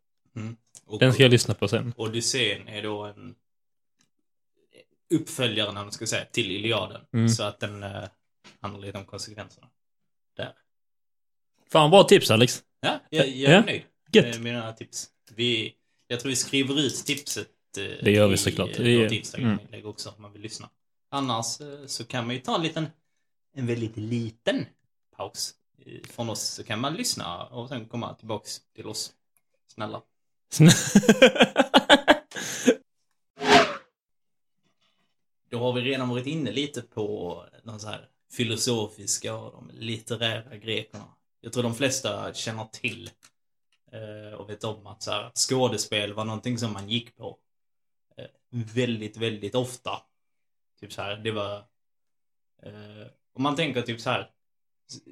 Och 0.86 0.99
Den 0.99 1.13
ska 1.13 1.23
jag 1.23 1.32
lyssna 1.32 1.53
på 1.53 1.67
sen. 1.67 1.93
Odysseen 1.97 2.67
är 2.67 2.82
då 2.84 3.03
en 3.03 3.36
uppföljare, 5.14 5.70
om 5.70 5.76
man 5.76 5.91
ska 5.91 6.07
säga, 6.07 6.26
till 6.26 6.51
Iliaden. 6.51 7.01
Mm. 7.14 7.30
Så 7.30 7.43
att 7.43 7.60
den 7.60 7.84
eh, 7.84 8.03
handlar 8.62 8.82
lite 8.86 8.97
om 8.97 9.05
konsekvenserna. 9.05 9.68
Där. 10.38 10.53
Fan, 11.72 11.89
bra 11.91 12.03
tips 12.03 12.32
Alex. 12.32 12.64
Ja, 12.82 12.99
jag, 13.10 13.28
jag 13.28 13.51
är 13.51 13.55
Ja, 13.55 13.62
nöjd 13.66 13.84
gött. 14.12 14.26
med 14.26 14.41
mina 14.41 14.74
tips. 14.74 15.10
Vi, 15.32 15.74
jag 16.07 16.20
tror 16.20 16.30
vi 16.30 16.36
skriver 16.36 16.80
ut 16.80 17.05
tipset 17.05 17.47
eh, 17.78 17.84
Det 18.03 18.12
gör 18.12 18.28
vi 18.28 18.34
i, 18.34 18.38
såklart. 18.38 18.70
eh, 18.70 18.84
Det 18.84 18.89
är- 18.91 19.03
vårt 19.03 19.12
Instagram-inlägg 19.12 19.80
mm. 19.80 19.89
också 19.89 20.10
om 20.10 20.22
man 20.22 20.32
vill 20.34 20.41
lyssna. 20.41 20.70
Annars 21.12 21.62
eh, 21.62 21.86
så 21.86 22.03
kan 22.05 22.26
man 22.26 22.36
ju 22.36 22.41
ta 22.41 22.55
en 22.55 22.64
liten, 22.64 22.88
en 23.55 23.68
väldigt 23.68 23.97
liten 23.97 24.66
paus 25.18 25.53
eh, 25.86 26.01
från 26.10 26.30
oss. 26.30 26.41
Så 26.41 26.64
kan 26.64 26.80
man 26.80 26.93
lyssna 26.93 27.45
och 27.45 27.70
sen 27.70 27.86
komma 27.86 28.14
tillbaks 28.14 28.62
till 28.76 28.88
oss. 28.88 29.12
Snälla. 29.74 30.01
Då 35.50 35.60
har 35.60 35.74
vi 35.74 35.82
redan 35.82 36.10
varit 36.10 36.28
inne 36.28 36.52
lite 36.52 36.82
på 36.82 37.45
de 37.64 37.80
så 37.80 37.88
här 37.88 38.08
filosofiska 38.32 39.36
och 39.36 39.52
de 39.52 39.72
litterära 39.74 40.58
grekerna. 40.58 41.06
Jag 41.41 41.54
tror 41.54 41.64
de 41.64 41.76
flesta 41.76 42.34
känner 42.34 42.66
till 42.66 43.10
eh, 43.91 44.34
och 44.34 44.50
vet 44.50 44.64
om 44.64 44.88
att, 44.88 45.04
så 45.04 45.12
här, 45.12 45.32
skådespel 45.34 46.14
var 46.14 46.26
någonting 46.26 46.58
som 46.58 46.74
man 46.74 46.89
gick 46.89 47.16
på 47.16 47.38
eh, 48.18 48.26
väldigt, 48.50 49.18
väldigt 49.18 49.56
ofta. 49.56 50.02
Typ 50.80 50.93
så 50.93 51.02
här, 51.02 51.16
det 51.16 51.32
var... 51.32 51.58
Eh, 52.64 53.08
om 53.34 53.43
man 53.43 53.56
tänker 53.56 53.82
typ 53.82 54.02
så 54.02 54.10
här 54.10 54.30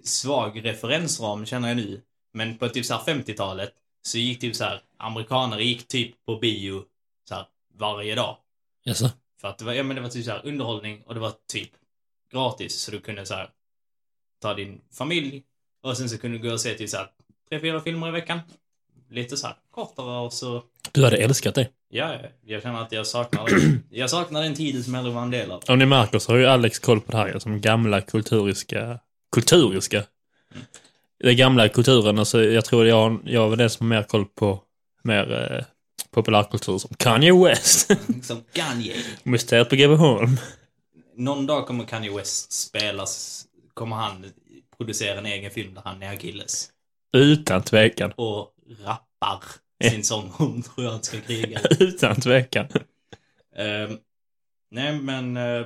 svag 0.03 0.65
referensram 0.65 1.45
känner 1.45 1.67
jag 1.67 1.77
nu. 1.77 2.01
Men 2.33 2.57
på 2.57 2.69
typ 2.69 2.85
så 2.85 2.93
här 2.93 3.13
50-talet 3.13 3.73
så 4.01 4.17
gick 4.17 4.39
typ 4.39 4.55
så 4.55 4.63
här 4.63 4.81
amerikaner 4.97 5.59
gick 5.59 5.87
typ 5.87 6.25
på 6.25 6.35
bio 6.35 6.85
så 7.29 7.35
här 7.35 7.47
varje 7.73 8.15
dag. 8.15 8.37
Jaså? 8.83 9.09
För 9.41 9.47
att 9.47 9.57
det 9.57 9.65
var, 9.65 9.73
ja, 9.73 9.83
men 9.83 9.95
det 9.95 10.01
var 10.01 10.09
typ 10.09 10.25
så 10.25 10.31
här 10.31 10.41
underhållning 10.45 11.03
och 11.05 11.13
det 11.13 11.19
var 11.19 11.33
typ 11.51 11.69
gratis. 12.31 12.75
Så 12.75 12.91
du 12.91 12.99
kunde 12.99 13.25
så 13.25 13.33
här 13.33 13.49
ta 14.41 14.53
din 14.53 14.81
familj 14.91 15.43
och 15.83 15.97
sen 15.97 16.09
så 16.09 16.17
kunde 16.17 16.37
du 16.37 16.47
gå 16.47 16.53
och 16.53 16.61
se 16.61 16.73
typ 16.73 16.89
så 16.89 16.97
här 16.97 17.07
tre, 17.49 17.59
fyra 17.59 17.81
filmer 17.81 18.07
i 18.07 18.11
veckan. 18.11 18.39
Lite 19.09 19.37
så 19.37 19.47
här 19.47 19.55
kortare 19.71 20.19
och 20.19 20.33
så... 20.33 20.63
Du 20.91 21.03
hade 21.03 21.17
älskat 21.17 21.55
det. 21.55 21.69
Ja, 21.89 22.17
jag 22.45 22.61
känner 22.61 22.81
att 22.81 22.91
jag 22.91 23.07
saknar, 23.07 23.49
jag 23.89 24.09
saknar 24.09 24.43
den 24.43 24.55
tiden 24.55 24.83
som 24.83 24.93
jag 24.93 25.03
var 25.03 25.21
en 25.21 25.31
del 25.31 25.51
av. 25.51 25.63
Om 25.67 25.79
ni 25.79 25.85
märker 25.85 26.19
så 26.19 26.31
har 26.31 26.39
ju 26.39 26.45
Alex 26.45 26.79
koll 26.79 27.01
på 27.01 27.11
det 27.11 27.17
här, 27.17 27.39
som 27.39 27.61
gamla 27.61 28.01
kulturiska... 28.01 28.99
Kulturiska? 29.31 30.03
Den 31.19 31.37
gamla 31.37 31.69
kulturen, 31.69 32.19
alltså 32.19 32.43
jag 32.43 32.65
tror 32.65 32.85
jag, 32.85 33.19
jag 33.25 33.49
var 33.49 33.55
den 33.55 33.69
som 33.69 33.91
har 33.91 33.97
mer 33.97 34.03
koll 34.03 34.25
på 34.25 34.63
mer 35.03 35.51
eh, 35.51 35.65
populärkultur 36.17 36.77
som 36.77 36.95
Kanye 36.97 37.33
West. 37.33 37.91
Som 38.23 38.43
Kanye. 38.53 38.95
Mysteriet 39.23 39.69
på 39.69 39.75
Greveholm. 39.75 40.37
Någon 41.15 41.45
dag 41.45 41.67
kommer 41.67 41.85
Kanye 41.85 42.11
West 42.17 42.51
spelas, 42.51 43.45
kommer 43.73 43.95
han 43.95 44.25
producera 44.77 45.17
en 45.17 45.25
egen 45.25 45.51
film 45.51 45.73
där 45.73 45.81
han 45.85 46.03
är 46.03 46.13
Achilles. 46.13 46.69
Utan 47.13 47.63
tvekan. 47.63 48.11
Och 48.11 48.53
rappar 48.83 49.43
sin 49.91 50.03
sång 50.03 50.31
om 50.37 50.61
trojanska 50.61 51.21
kriget. 51.21 51.65
Utan 51.81 52.15
tvekan. 52.21 52.67
Ehm, 53.55 53.97
nej, 54.71 54.99
men 54.99 55.37
eh, 55.37 55.65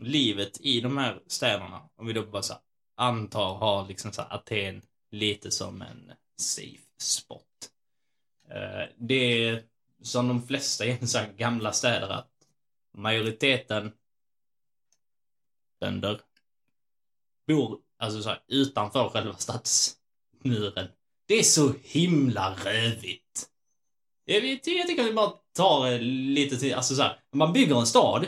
livet 0.00 0.60
i 0.60 0.80
de 0.80 0.98
här 0.98 1.18
städerna, 1.26 1.80
om 1.96 2.06
vi 2.06 2.12
då 2.12 2.22
bara 2.22 2.42
så 2.42 2.54
antar 2.96 3.54
har 3.54 3.88
liksom 3.88 4.12
så 4.12 4.22
Aten 4.22 4.82
lite 5.10 5.50
som 5.50 5.82
en 5.82 6.12
safe 6.40 6.86
spot. 7.00 7.51
Eh, 8.54 8.88
det 8.98 9.48
är 9.48 9.62
som 10.02 10.28
de 10.28 10.46
flesta 10.46 10.84
i 10.86 10.98
här 11.14 11.32
gamla 11.36 11.72
städer 11.72 12.08
att 12.08 12.30
majoriteten 12.94 13.92
bönder 15.80 16.20
bor 17.46 17.78
alltså 17.98 18.22
så 18.22 18.28
här, 18.28 18.38
utanför 18.48 19.08
själva 19.08 19.36
stadsmuren. 19.36 20.88
Det 21.28 21.38
är 21.38 21.42
så 21.42 21.72
himla 21.82 22.56
rövigt. 22.64 23.48
Jag, 24.24 24.44
jag, 24.44 24.60
jag 24.64 24.86
tycker 24.86 25.02
att 25.02 25.08
vi 25.08 25.12
bara 25.12 25.32
tar 25.56 25.92
eh, 25.92 26.00
lite 26.00 26.56
tid, 26.56 26.72
alltså 26.72 26.94
så 26.94 27.02
här, 27.02 27.18
man 27.32 27.52
bygger 27.52 27.76
en 27.80 27.86
stad 27.86 28.26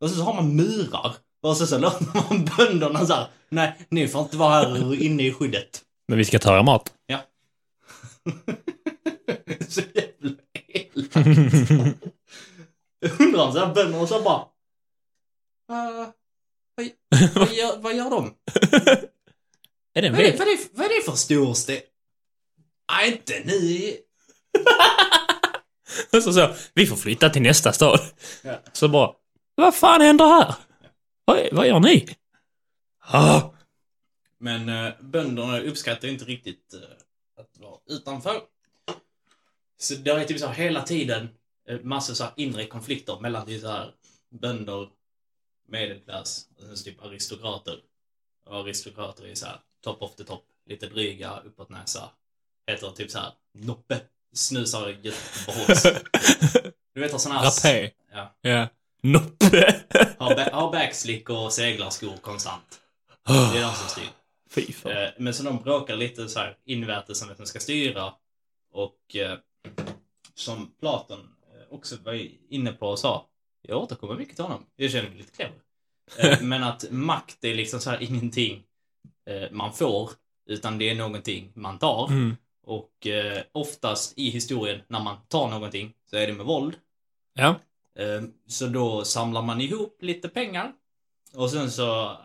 och 0.00 0.10
så, 0.10 0.16
så 0.16 0.22
har 0.22 0.34
man 0.34 0.56
murar 0.56 1.14
och 1.42 1.56
så, 1.56 1.66
så 1.66 1.78
låter 1.78 2.06
man 2.14 2.44
bönderna 2.56 3.06
så 3.06 3.14
här, 3.14 3.26
nej, 3.48 3.86
ni 3.88 4.08
får 4.08 4.22
inte 4.22 4.36
vara 4.36 4.52
här 4.52 5.02
inne 5.02 5.22
i 5.22 5.32
skyddet. 5.32 5.82
Men 6.08 6.18
vi 6.18 6.24
ska 6.24 6.38
ta 6.38 6.58
er 6.58 6.62
mat. 6.62 6.92
Så 9.68 9.80
jävla 9.94 10.36
elakt. 10.54 11.16
Undrar 13.20 13.46
om 13.46 13.52
så 13.52 13.58
här 13.58 13.74
bönderna 13.74 14.06
så 14.06 14.22
bara, 14.22 14.40
"Eh, 15.70 16.08
vad, 16.74 16.90
vad, 17.34 17.52
gör, 17.52 17.78
vad 17.78 17.94
gör 17.96 18.10
de? 18.10 18.34
är 19.94 20.02
det 20.02 20.08
en 20.08 20.12
Vad 20.14 20.22
är, 20.24 20.38
vad, 20.38 20.48
är, 20.48 20.58
vad 20.76 20.86
är 20.86 20.96
det 21.00 21.04
för 21.04 21.12
storstad? 21.16 21.76
Nej, 22.92 23.12
inte 23.12 23.42
ni. 23.44 23.98
så, 26.22 26.32
så, 26.32 26.54
vi 26.74 26.86
får 26.86 26.96
flytta 26.96 27.30
till 27.30 27.42
nästa 27.42 27.72
stad. 27.72 28.00
Ja. 28.42 28.60
Så 28.72 28.88
bara, 28.88 29.12
vad 29.54 29.74
fan 29.74 30.00
händer 30.00 30.24
här? 30.24 30.54
Vad, 31.24 31.48
vad 31.52 31.66
gör 31.68 31.80
ni? 31.80 32.08
Ah, 33.08 33.40
Men 34.38 34.68
eh, 34.68 34.92
bönderna 35.00 35.60
uppskattar 35.60 36.08
inte 36.08 36.24
riktigt 36.24 36.74
eh, 36.74 36.80
att 37.36 37.58
vara 37.58 37.78
utanför. 37.86 38.42
Så 39.78 39.94
det 39.94 40.10
är 40.10 40.24
typ 40.24 40.40
så 40.40 40.46
här 40.46 40.54
hela 40.54 40.82
tiden 40.82 41.28
eh, 41.68 41.80
massor 41.80 42.14
så 42.14 42.24
här 42.24 42.32
inre 42.36 42.66
konflikter 42.66 43.20
mellan 43.20 43.46
typ 43.46 43.60
så 43.60 43.68
här 43.68 43.94
bönder, 44.30 44.88
medelklass 45.68 46.48
och 46.56 46.62
sen 46.62 46.76
så 46.76 46.84
typ 46.84 47.04
aristokrater. 47.04 47.80
Och 48.46 48.56
aristokrater 48.56 49.26
är 49.26 49.34
så 49.34 49.46
här 49.46 49.60
top 49.80 50.02
of 50.02 50.14
the 50.14 50.24
top, 50.24 50.44
lite 50.66 50.86
dryga, 50.86 51.40
uppåt 51.44 51.68
näsa. 51.68 52.10
Heter 52.66 52.90
typ 52.90 53.10
så 53.10 53.18
här 53.18 53.32
Noppe. 53.52 54.00
Snusar 54.32 54.88
Göteborgs. 54.88 55.82
Du 56.94 57.00
vet 57.02 57.12
har 57.12 57.18
här... 57.32 57.44
Rapé. 57.44 57.90
Ja. 58.12 58.34
Ja. 58.40 58.68
Noppe. 59.02 59.84
Har, 60.18 60.34
ba- 60.34 60.50
har 60.52 60.72
backslick 60.72 61.30
och 61.30 61.52
seglarskor 61.52 62.16
konstant. 62.16 62.80
Det 63.26 63.58
är 63.58 63.62
de 63.62 63.74
som 63.74 63.88
styr. 63.88 64.08
Fy 64.56 64.72
fan. 64.72 64.92
Eh, 64.92 65.08
Men 65.18 65.34
så 65.34 65.42
de 65.42 65.56
bråkar 65.62 65.96
lite 65.96 66.28
så 66.28 66.38
här 66.38 66.56
invärtes 66.64 67.22
om 67.22 67.28
vem 67.28 67.36
som 67.36 67.46
ska 67.46 67.60
styra. 67.60 68.12
Och 68.72 69.16
eh, 69.16 69.38
som 70.34 70.72
Platon 70.80 71.18
eh, 71.20 71.74
också 71.74 71.96
var 72.04 72.28
inne 72.48 72.72
på 72.72 72.88
och 72.88 72.98
sa, 72.98 73.26
jag 73.62 73.82
återkommer 73.82 74.14
mycket 74.14 74.34
till 74.36 74.44
honom, 74.44 74.66
jag 74.76 74.90
känner 74.90 75.08
mig 75.08 75.18
lite 75.18 75.32
clever. 75.36 75.54
Eh, 76.18 76.40
men 76.42 76.62
att 76.62 76.90
makt 76.90 77.44
är 77.44 77.54
liksom 77.54 77.80
så 77.80 77.90
här 77.90 78.02
ingenting 78.02 78.62
eh, 79.26 79.50
man 79.50 79.72
får, 79.72 80.10
utan 80.46 80.78
det 80.78 80.90
är 80.90 80.94
någonting 80.94 81.52
man 81.54 81.78
tar. 81.78 82.08
Mm. 82.08 82.36
Och 82.62 83.06
eh, 83.06 83.42
oftast 83.52 84.18
i 84.18 84.30
historien, 84.30 84.80
när 84.88 85.00
man 85.00 85.16
tar 85.28 85.48
någonting, 85.48 85.94
så 86.10 86.16
är 86.16 86.26
det 86.26 86.32
med 86.32 86.46
våld. 86.46 86.74
Ja. 87.34 87.54
Eh, 87.98 88.22
Så 88.46 88.66
då 88.66 89.04
samlar 89.04 89.42
man 89.42 89.60
ihop 89.60 89.98
lite 90.02 90.28
pengar. 90.28 90.72
Och 91.34 91.50
sen 91.50 91.70
så... 91.70 92.16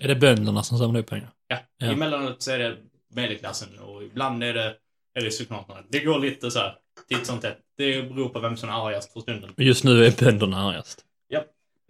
Är 0.00 0.08
det 0.08 0.14
bönderna 0.16 0.62
som 0.62 0.78
samlar 0.78 1.00
upp 1.00 1.06
pengar? 1.06 1.30
Ja, 1.46 1.58
Ja. 1.78 1.86
emellanåt 1.92 2.42
så 2.42 2.50
är 2.50 2.58
det 2.58 2.76
medelklassen 3.08 3.78
och 3.78 4.02
ibland 4.02 4.44
är 4.44 4.54
det 4.54 4.76
aristokraterna. 5.18 5.82
Det 5.88 6.00
går 6.00 6.18
lite 6.18 6.50
så 6.50 6.58
här 6.58 6.78
titt 7.08 7.26
som 7.26 7.40
tätt. 7.40 7.58
Det 7.76 8.02
beror 8.02 8.28
på 8.28 8.40
vem 8.40 8.56
som 8.56 8.68
är 8.68 8.86
argast 8.86 9.12
för 9.12 9.20
stunden. 9.20 9.54
Just 9.56 9.84
nu 9.84 10.04
är 10.04 10.24
bönderna 10.24 10.68
argast. 10.68 11.04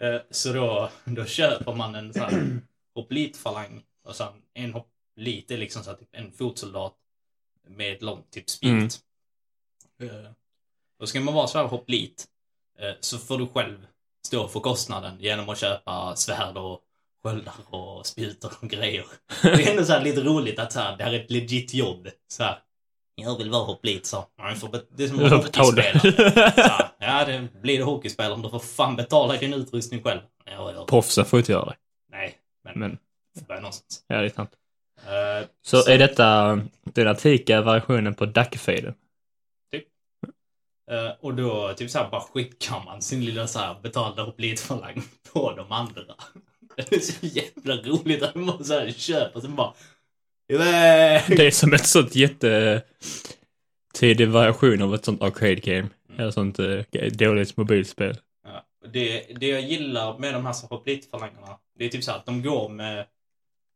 Eh, 0.03 0.21
Så 0.31 0.53
då, 0.53 0.91
då 1.05 1.25
köper 1.25 1.75
man 1.75 1.95
en 1.95 2.13
sån 2.13 2.23
här 2.23 2.61
hoplitfalang 2.95 3.83
och 4.05 4.17
sen 4.17 4.33
en 4.55 4.73
hoplit 4.73 5.51
är 5.51 5.59
liksom 5.59 5.83
så 5.85 5.91
här, 5.91 5.97
typ 5.97 6.09
en 6.13 6.33
fotsoldat 6.33 6.95
med 7.69 7.93
ett 7.93 8.03
långt 8.03 8.31
typ 8.31 8.51
spjut. 8.51 9.01
Mm. 10.01 10.15
Eh, 10.17 10.31
Och 10.99 11.09
ska 11.09 11.21
man 11.21 11.35
vara 11.35 11.47
så 11.47 11.59
här 11.59 11.65
hopplit 11.67 12.27
eh, 12.79 12.93
så 13.01 13.19
får 13.19 13.39
du 13.39 13.47
själv 13.47 13.87
stå 14.27 14.49
för 14.49 14.61
kostnaden 14.61 15.21
genom 15.21 15.49
att 15.49 15.59
köpa 15.59 16.17
svärd 16.17 16.57
och 16.57 16.81
sköldar 17.25 17.55
och 17.71 18.07
spjutor 18.07 18.53
och 18.61 18.69
grejer. 18.69 19.05
Det 19.43 19.49
är 19.49 19.71
ändå 19.71 19.85
så 19.85 20.01
lite 20.01 20.21
roligt 20.21 20.59
att 20.59 20.73
så 20.73 20.81
här, 20.81 20.97
det 20.97 21.05
här 21.05 21.13
är 21.13 21.21
ett 21.21 21.31
legit 21.31 21.75
jobb. 21.75 22.09
Så 22.29 22.43
här, 22.43 22.59
jag 23.15 23.39
vill 23.39 23.51
vara 23.51 23.65
hopplit 23.65 24.07
så. 24.07 24.25
Får 24.61 24.69
bet- 24.69 24.89
det 24.97 25.05
är 25.05 25.09
som 25.09 25.17
betalar. 25.19 25.39
hockeyspelare. 25.39 26.53
Så 26.55 26.85
ja, 26.99 27.25
det 27.25 27.49
blir 27.63 27.79
det 27.79 27.85
hockeyspelare, 27.85 28.35
men 28.35 28.43
du 28.43 28.51
får 28.51 28.59
fan 28.59 28.97
betala 28.97 29.37
din 29.37 29.55
utrustning 29.55 30.03
själv. 30.03 30.21
Ja, 30.45 30.73
ja. 30.73 30.85
Proffsen 30.87 31.25
får 31.25 31.39
inte 31.39 31.53
göra 31.53 31.65
det. 31.65 31.77
Nej, 32.11 32.39
men, 32.65 32.79
Men, 32.79 32.99
det 33.35 33.47
börjar 33.49 33.61
någonstans. 33.61 34.05
ja 34.07 34.17
det 34.17 34.25
är 34.27 34.31
sant. 34.31 34.51
Eh, 35.07 35.47
Så 35.63 35.89
är 35.89 35.99
detta 35.99 36.61
den 36.85 37.09
antika 37.09 37.61
versionen 37.63 38.15
på 38.15 38.27
Dackefejden? 38.27 38.95
Eh, 40.91 41.11
och 41.21 41.35
då 41.35 41.75
typ 41.77 41.91
så 41.91 41.99
här 41.99 42.11
bara 42.11 42.21
skickar 42.21 42.85
man 42.85 43.03
sin 43.03 43.25
lilla 43.25 43.47
så 43.47 43.59
här 43.59 43.77
betalda 43.83 44.23
hoplitfalang 44.23 45.03
på 45.33 45.53
de 45.53 45.73
andra. 45.73 46.03
Det 46.91 46.93
är 46.97 47.01
så 47.01 47.27
jävla 47.27 47.77
roligt 47.77 48.23
att 48.23 48.35
man 48.35 48.65
så 48.65 48.73
här 48.73 48.91
köper 48.93 49.37
och 49.37 49.43
sen 49.43 49.57
bara 49.57 49.75
iväg. 50.53 51.23
Det 51.29 51.47
är 51.47 51.51
som 51.51 51.73
ett 51.73 51.87
sånt 51.87 52.15
jätte 52.15 52.83
tidig 53.95 54.29
version 54.29 54.83
av 54.83 54.95
ett 54.95 55.05
sånt 55.05 55.23
arcade 55.23 55.55
game. 55.55 55.89
Eller 56.19 56.31
sånt 56.31 56.59
eh, 56.59 56.81
dåligt 57.13 57.57
mobilspel. 57.57 58.17
Ja, 58.45 58.67
det, 58.93 59.27
det 59.41 59.47
jag 59.49 59.61
gillar 59.63 60.19
med 60.19 60.35
de 60.35 60.47
här 60.47 60.53
så 60.53 60.67
hoplitfalangerna, 60.67 61.59
det 61.79 61.85
är 61.85 61.89
typ 61.89 62.05
så 62.05 62.11
här 62.11 62.19
att 62.19 62.27
de 62.27 62.43
går 62.43 62.69
med 62.69 63.07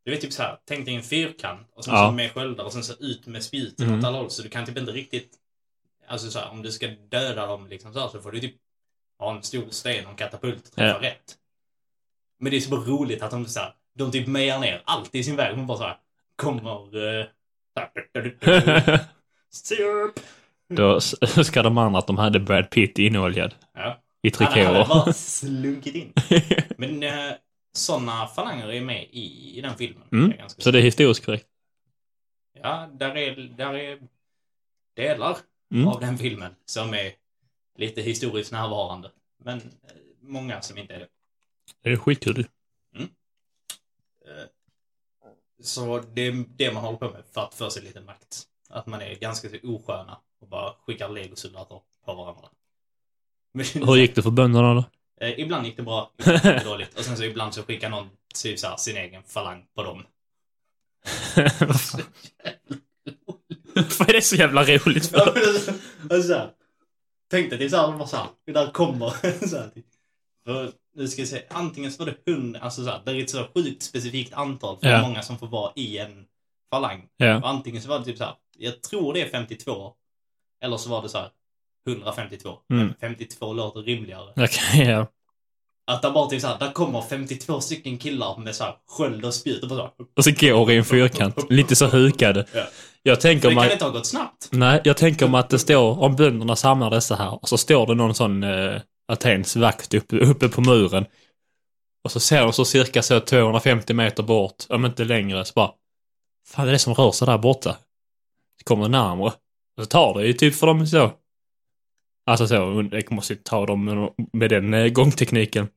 du 0.04 0.10
vet 0.10 0.20
typ 0.20 0.32
så 0.32 0.42
här, 0.42 0.58
tänk 0.64 0.86
dig 0.86 0.94
en 0.94 1.02
fyrkant 1.02 1.68
och 1.74 1.84
sen 1.84 1.94
Ja. 1.94 2.08
så 2.08 2.12
med 2.12 2.32
sköldar 2.32 2.64
och 2.64 2.72
sen 2.72 2.84
så 2.84 2.92
ut 3.00 3.26
med 3.26 3.42
spjuten 3.42 3.86
Mm. 3.86 3.98
åt 3.98 4.04
alla 4.04 4.18
håll. 4.18 4.30
Så 4.30 4.42
du 4.42 4.48
kan 4.48 4.66
typ 4.66 4.78
inte 4.78 4.92
riktigt, 4.92 5.30
alltså 6.06 6.30
så 6.30 6.38
här, 6.38 6.50
om 6.50 6.62
du 6.62 6.72
ska 6.72 6.86
döda 7.10 7.46
dem 7.46 7.66
liksom 7.66 7.92
så 7.92 8.00
här, 8.00 8.08
så 8.08 8.20
får 8.20 8.32
du 8.32 8.40
typ 8.40 8.54
ha 9.18 9.36
en 9.36 9.42
stor 9.42 9.64
sten 9.70 10.04
och 10.04 10.10
en 10.10 10.16
katapult 10.16 10.68
och 10.68 10.72
träffa 10.74 10.98
Ja. 11.02 11.08
rätt. 11.10 11.34
Men 12.38 12.50
det 12.50 12.56
är 12.56 12.60
så 12.60 12.70
bara 12.70 12.80
roligt 12.80 13.22
att 13.22 13.30
de 13.30 13.46
så 13.46 13.60
här, 13.60 13.74
de 13.94 14.10
typ 14.12 14.26
mejar 14.26 14.58
ner 14.60 14.82
allt 14.84 15.14
i 15.14 15.24
sin 15.24 15.36
väg. 15.36 15.56
Man 15.56 15.66
bara 15.66 15.78
så 15.78 15.84
här, 15.84 15.96
kommer... 16.36 17.30
Syrup! 19.50 20.20
Då 20.68 21.00
ska 21.44 21.62
de 21.62 21.78
andra 21.78 21.98
att 21.98 22.06
de 22.06 22.18
hade 22.18 22.40
Brad 22.40 22.70
Pitt 22.70 22.98
inoljad 22.98 23.54
Ja. 23.74 24.02
i 24.22 24.32
Han 24.38 24.46
hade 24.46 24.54
trikåer. 24.64 24.86
bara 24.88 25.12
slunkit 25.12 25.94
in. 25.94 26.12
Men 26.78 27.02
eh, 27.02 27.32
sådana 27.72 28.26
falanger 28.26 28.72
är 28.72 28.80
med 28.80 29.02
i, 29.10 29.58
i 29.58 29.60
den 29.60 29.74
filmen. 29.74 30.08
Mm, 30.12 30.32
Så 30.46 30.70
det 30.70 30.78
är 30.78 30.82
historiskt 30.82 31.24
korrekt. 31.26 31.46
Ja, 32.62 32.88
där 32.92 33.16
är, 33.16 33.36
där 33.56 33.74
är 33.74 33.98
delar 34.96 35.36
Mm. 35.74 35.88
av 35.88 36.00
den 36.00 36.18
filmen 36.18 36.54
som 36.64 36.94
är 36.94 37.12
lite 37.78 38.02
historiskt 38.02 38.52
närvarande. 38.52 39.10
Men 39.44 39.58
eh, 39.58 39.62
många 40.20 40.60
som 40.60 40.78
inte 40.78 40.94
är 40.94 40.98
det. 40.98 41.08
Det 41.86 41.92
är 41.92 41.96
skitkul 41.96 42.34
du. 42.34 42.40
Eh, 43.00 44.46
Så 45.62 45.98
det 46.14 46.22
är 46.22 46.44
det 46.56 46.72
man 46.72 46.84
håller 46.84 46.98
på 46.98 47.10
med 47.10 47.22
för 47.32 47.40
att 47.40 47.54
få 47.54 47.70
sig 47.70 47.82
lite 47.82 48.00
makt. 48.00 48.42
Att 48.68 48.86
man 48.86 49.02
är 49.02 49.14
ganska 49.14 49.48
så 49.48 49.56
osköna 49.62 50.20
och 50.40 50.48
bara 50.48 50.74
skickar 50.86 51.08
legosoldater 51.08 51.80
på 52.04 52.14
varandra. 52.14 52.48
Men, 53.52 53.66
Hur 53.66 53.96
gick 53.96 54.14
det 54.14 54.22
för 54.22 54.30
bönderna 54.30 54.74
då? 54.74 54.84
Eh, 55.20 55.40
ibland 55.40 55.66
gick 55.66 55.76
det 55.76 55.82
bra, 55.82 56.12
ibland 56.18 56.34
gick 56.44 56.44
det 56.44 56.64
dåligt. 56.64 56.98
Och 56.98 57.04
sen 57.04 57.16
så 57.16 57.24
ibland 57.24 57.54
så 57.54 57.62
skickar 57.62 57.90
någon 57.90 58.10
typ 58.34 58.58
så 58.58 58.66
här, 58.66 58.76
sin 58.76 58.96
egen 58.96 59.22
falang 59.22 59.66
på 59.74 59.82
dem. 59.82 60.02
Vad 63.98 64.08
är 64.08 64.12
det 64.12 64.22
så 64.22 64.36
jävla 64.36 64.64
roligt 64.64 65.06
för? 65.06 65.18
alltså, 65.18 66.50
det 67.58 67.64
är 67.64 67.68
så 67.68 67.76
här, 67.76 67.86
de 67.86 67.98
bara 67.98 68.08
så 68.08 68.16
här, 68.16 68.26
det 68.46 68.52
där 68.52 68.70
kommer 68.70 69.10
så 69.48 69.56
här, 69.56 69.68
typ. 69.68 69.86
För, 70.46 70.70
nu 70.96 71.08
ska 71.08 71.20
jag 71.20 71.28
se, 71.28 71.42
antingen 71.50 71.92
så 71.92 72.04
var 72.04 72.12
det 72.12 72.32
hund, 72.32 72.56
alltså 72.56 72.84
så 72.84 72.90
här, 72.90 73.00
det 73.04 73.10
är 73.12 73.22
ett 73.22 73.30
så 73.30 73.46
sjukt 73.54 73.82
specifikt 73.82 74.34
antal 74.34 74.76
för 74.78 74.88
Ja. 74.88 75.02
många 75.02 75.22
som 75.22 75.38
får 75.38 75.46
vara 75.46 75.72
i 75.76 75.98
en 75.98 76.24
falang. 76.70 77.02
Ja. 77.16 77.36
Och 77.36 77.48
antingen 77.48 77.82
så 77.82 77.88
var 77.88 77.98
det 77.98 78.04
typ 78.04 78.18
så 78.18 78.24
här, 78.24 78.34
jag 78.58 78.82
tror 78.82 79.12
det 79.14 79.20
är 79.22 79.28
52. 79.28 79.92
Eller 80.64 80.76
så 80.76 80.90
var 80.90 81.02
det 81.02 81.08
så 81.08 81.18
här 81.18 81.28
152. 81.88 82.50
Mm. 82.70 82.86
Men 82.86 82.94
52 83.00 83.52
låter 83.52 83.80
rimligare. 83.82 84.30
Okej, 84.36 84.86
ja. 84.88 85.06
Att 85.86 86.02
det 86.02 86.10
bara 86.10 86.26
typ 86.30 86.40
så 86.40 86.46
här, 86.46 86.58
där 86.58 86.72
kommer 86.72 87.00
52 87.02 87.60
stycken 87.60 87.98
killar 87.98 88.36
med 88.38 88.54
så 88.54 88.64
här 88.64 88.74
sköld 88.88 89.24
och 89.24 89.34
spjut 89.34 89.62
och 89.62 89.68
bara 89.68 89.78
så 89.78 89.82
här, 89.82 89.92
Och 90.16 90.24
så 90.24 90.30
går 90.30 90.70
i 90.70 90.76
en 90.76 90.84
fyrkant. 90.84 91.50
Lite 91.50 91.76
så 91.76 91.86
hukade. 91.86 92.46
Ja. 92.54 92.64
Jag 93.02 93.20
tänker 93.20 93.48
Det 93.48 93.54
mig... 93.54 93.64
kan 93.64 93.72
inte 93.72 93.84
ha 93.84 93.92
gått 93.92 94.06
snabbt. 94.06 94.48
Nej, 94.52 94.80
jag 94.84 94.96
tänker 94.96 95.28
mig 95.28 95.38
att 95.40 95.50
det 95.50 95.58
står, 95.58 96.00
om 96.02 96.16
bönderna 96.16 96.56
samlar 96.56 96.90
dessa 96.90 97.16
här, 97.16 97.34
och 97.42 97.48
så 97.48 97.58
står 97.58 97.86
det 97.86 97.94
någon 97.94 98.14
sån 98.14 98.42
eh, 98.42 98.80
Atens 99.08 99.56
vakt 99.56 99.94
uppe, 99.94 100.16
uppe 100.16 100.48
på 100.48 100.60
muren. 100.60 101.06
Och 102.04 102.12
så 102.12 102.20
ser 102.20 102.40
de 102.40 102.52
så 102.52 102.64
cirka 102.64 103.02
så 103.02 103.20
250 103.20 103.94
meter 103.94 104.22
bort, 104.22 104.64
om 104.68 104.84
inte 104.84 105.04
längre, 105.04 105.44
så 105.44 105.52
bara 105.54 105.72
Fan, 106.46 106.66
det 106.66 106.70
är 106.70 106.72
det 106.72 106.78
som 106.78 106.94
rör 106.94 107.12
sig 107.12 107.26
där 107.26 107.38
borta. 107.38 107.76
Det 108.58 108.64
kommer 108.64 108.88
närmare. 108.88 109.32
Och 109.76 109.82
så 109.82 109.86
tar 109.86 110.14
det 110.14 110.26
ju 110.26 110.32
typ 110.32 110.54
för 110.54 110.66
dem 110.66 110.86
så. 110.86 111.12
Alltså 112.26 112.48
så, 112.48 112.88
jag 112.92 113.12
måste 113.12 113.32
ju 113.32 113.38
ta 113.42 113.66
dem 113.66 113.84
med, 113.84 114.10
med 114.32 114.50
den 114.50 114.74
eh, 114.74 114.88
gångtekniken. 114.88 115.68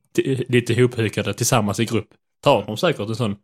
Lite 0.48 0.72
ihophukade 0.72 1.34
tillsammans 1.34 1.80
i 1.80 1.84
grupp. 1.84 2.08
Tar 2.42 2.66
de 2.66 2.76
säkert 2.76 3.08
en 3.08 3.16
sån 3.16 3.36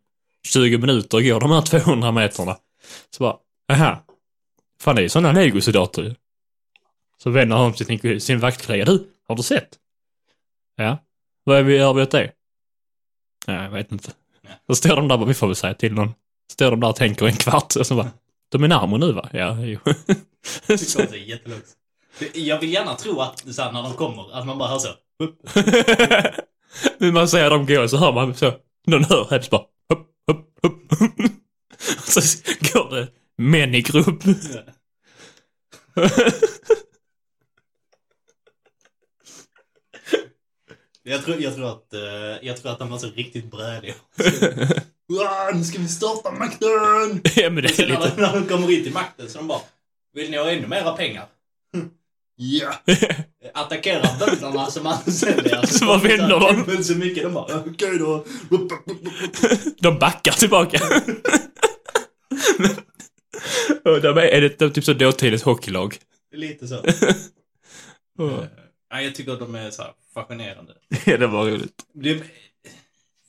20 0.53 0.77
minuter 0.77 1.17
och 1.17 1.23
går 1.23 1.39
de 1.39 1.51
här 1.51 1.61
200 1.61 2.11
meterna. 2.11 2.57
Så 3.09 3.23
bara, 3.23 3.37
aha. 3.71 4.03
Fan 4.81 4.95
det 4.95 5.01
är 5.01 5.03
ju 5.03 5.09
sådana 5.09 5.31
legosoldater 5.31 6.03
ju. 6.03 6.15
Så 7.17 7.29
vänder 7.29 7.57
han 7.57 7.73
sig 7.73 7.99
till 7.99 8.21
sin 8.21 8.39
vaktkollega. 8.39 8.85
Du, 8.85 9.07
har 9.27 9.35
du 9.35 9.43
sett? 9.43 9.69
Ja. 10.75 10.97
Vad 11.43 11.57
är 11.57 11.63
vi, 11.63 11.77
gör 11.77 11.93
vi 11.93 12.01
åt 12.01 12.11
det? 12.11 12.31
Nej, 13.47 13.63
jag 13.63 13.69
vet 13.69 13.91
inte. 13.91 14.11
Då 14.67 14.75
står 14.75 14.95
de 14.95 15.07
där, 15.07 15.25
vi 15.25 15.33
får 15.33 15.47
väl 15.47 15.55
säga 15.55 15.73
till 15.73 15.93
någon. 15.93 16.13
Står 16.51 16.71
de 16.71 16.79
där 16.79 16.89
och 16.89 16.95
tänker 16.95 17.27
en 17.27 17.35
kvart 17.35 17.75
och 17.75 17.87
så 17.87 17.95
bara, 17.95 18.11
de 18.49 18.63
är 18.63 18.67
närmare 18.67 18.99
nu 18.99 19.11
va? 19.11 19.29
Ja, 19.33 19.59
jo. 19.59 19.79
Det 20.67 20.95
kommer 20.95 21.09
bli 21.09 21.29
jättelugnt. 21.29 21.77
Jag 22.33 22.59
vill 22.59 22.73
gärna 22.73 22.95
tro 22.95 23.19
att 23.21 23.55
så 23.55 23.61
här, 23.61 23.71
när 23.71 23.83
de 23.83 23.93
kommer, 23.93 24.37
att 24.37 24.45
man 24.45 24.57
bara 24.57 24.69
hör 24.69 24.79
så. 24.79 24.89
Men 26.97 27.13
man 27.13 27.27
ser 27.27 27.49
dem 27.49 27.65
gå 27.65 27.87
så 27.87 27.97
hör 27.97 28.13
man 28.13 28.35
så, 28.35 28.53
någon 28.87 29.03
hör 29.03 29.27
hemskt 29.29 29.49
bara, 29.49 29.65
upp, 29.89 30.07
upp, 30.31 30.59
upp. 30.63 30.91
Så 32.03 32.21
går 32.73 32.95
det 32.95 33.07
män 33.37 33.75
i 33.75 33.81
grupp. 33.81 34.23
Jag 41.09 41.25
tror, 41.25 41.41
jag 41.41 41.55
tror 41.55 41.69
att, 41.69 41.93
eh, 41.93 42.01
jag 42.47 42.57
tror 42.57 42.71
att 42.71 42.79
de 42.79 42.89
var 42.89 42.97
så 42.97 43.07
riktigt 43.07 43.51
brädiga. 43.51 43.93
Uah, 45.13 45.55
nu 45.55 45.63
ska 45.63 45.79
vi 45.79 45.87
starta 45.87 46.31
makten! 46.31 47.21
ja 47.35 47.49
men 47.49 47.55
det 47.55 47.69
är 47.69 47.73
Sen 47.73 47.89
när, 47.89 47.99
lite... 47.99 48.15
de, 48.15 48.21
när 48.21 48.33
de 48.33 48.47
kommer 48.47 48.71
in 48.71 48.83
till 48.83 48.93
makten 48.93 49.29
så 49.29 49.37
de 49.37 49.47
bara, 49.47 49.61
vill 50.13 50.31
ni 50.31 50.37
ha 50.37 50.51
ännu 50.51 50.67
mera 50.67 50.91
pengar? 50.91 51.25
Ja! 52.39 52.73
Attackera 53.53 54.09
bönderna 54.19 54.65
som 54.65 54.87
anställda 54.87 55.49
er. 55.49 55.65
Så 55.67 55.85
vad 55.85 56.01
vänder 56.01 56.65
de? 56.67 56.83
Så 56.83 56.95
mycket, 56.95 57.23
de 57.23 57.33
bara, 57.33 57.63
okej 57.65 57.99
då. 57.99 58.25
De 59.79 59.99
backar 59.99 60.31
tillbaka. 60.31 60.79
Och 63.85 64.01
de 64.01 64.17
är, 64.17 64.21
är 64.21 64.41
det 64.41 64.69
typ 64.69 64.83
så 64.83 64.93
dåtidens 64.93 65.43
hockeylag? 65.43 65.97
Lite 66.35 66.67
så. 66.67 66.83
Ja. 68.89 68.95
Nej, 68.95 69.05
jag 69.05 69.15
tycker 69.15 69.31
att 69.31 69.39
de 69.39 69.55
är 69.55 69.71
så 69.71 69.81
här 69.81 69.93
fascinerande. 70.13 70.73
Ja, 71.05 71.17
det 71.17 71.27
var 71.27 71.45
roligt. 71.45 71.85
Det, 71.93 72.23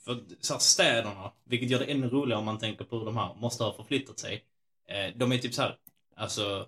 för 0.05 0.19
så 0.39 0.53
här, 0.53 0.59
städerna, 0.59 1.31
vilket 1.43 1.69
gör 1.69 1.79
det 1.79 1.85
ännu 1.85 2.09
roligare 2.09 2.39
om 2.39 2.45
man 2.45 2.59
tänker 2.59 2.85
på 2.85 2.97
hur 2.97 3.05
de 3.05 3.17
här 3.17 3.35
måste 3.35 3.63
ha 3.63 3.73
förflyttat 3.73 4.19
sig. 4.19 4.43
Eh, 4.87 5.15
de 5.15 5.31
är 5.31 5.37
typ 5.37 5.53
så 5.53 5.61
här, 5.61 5.75
alltså 6.15 6.67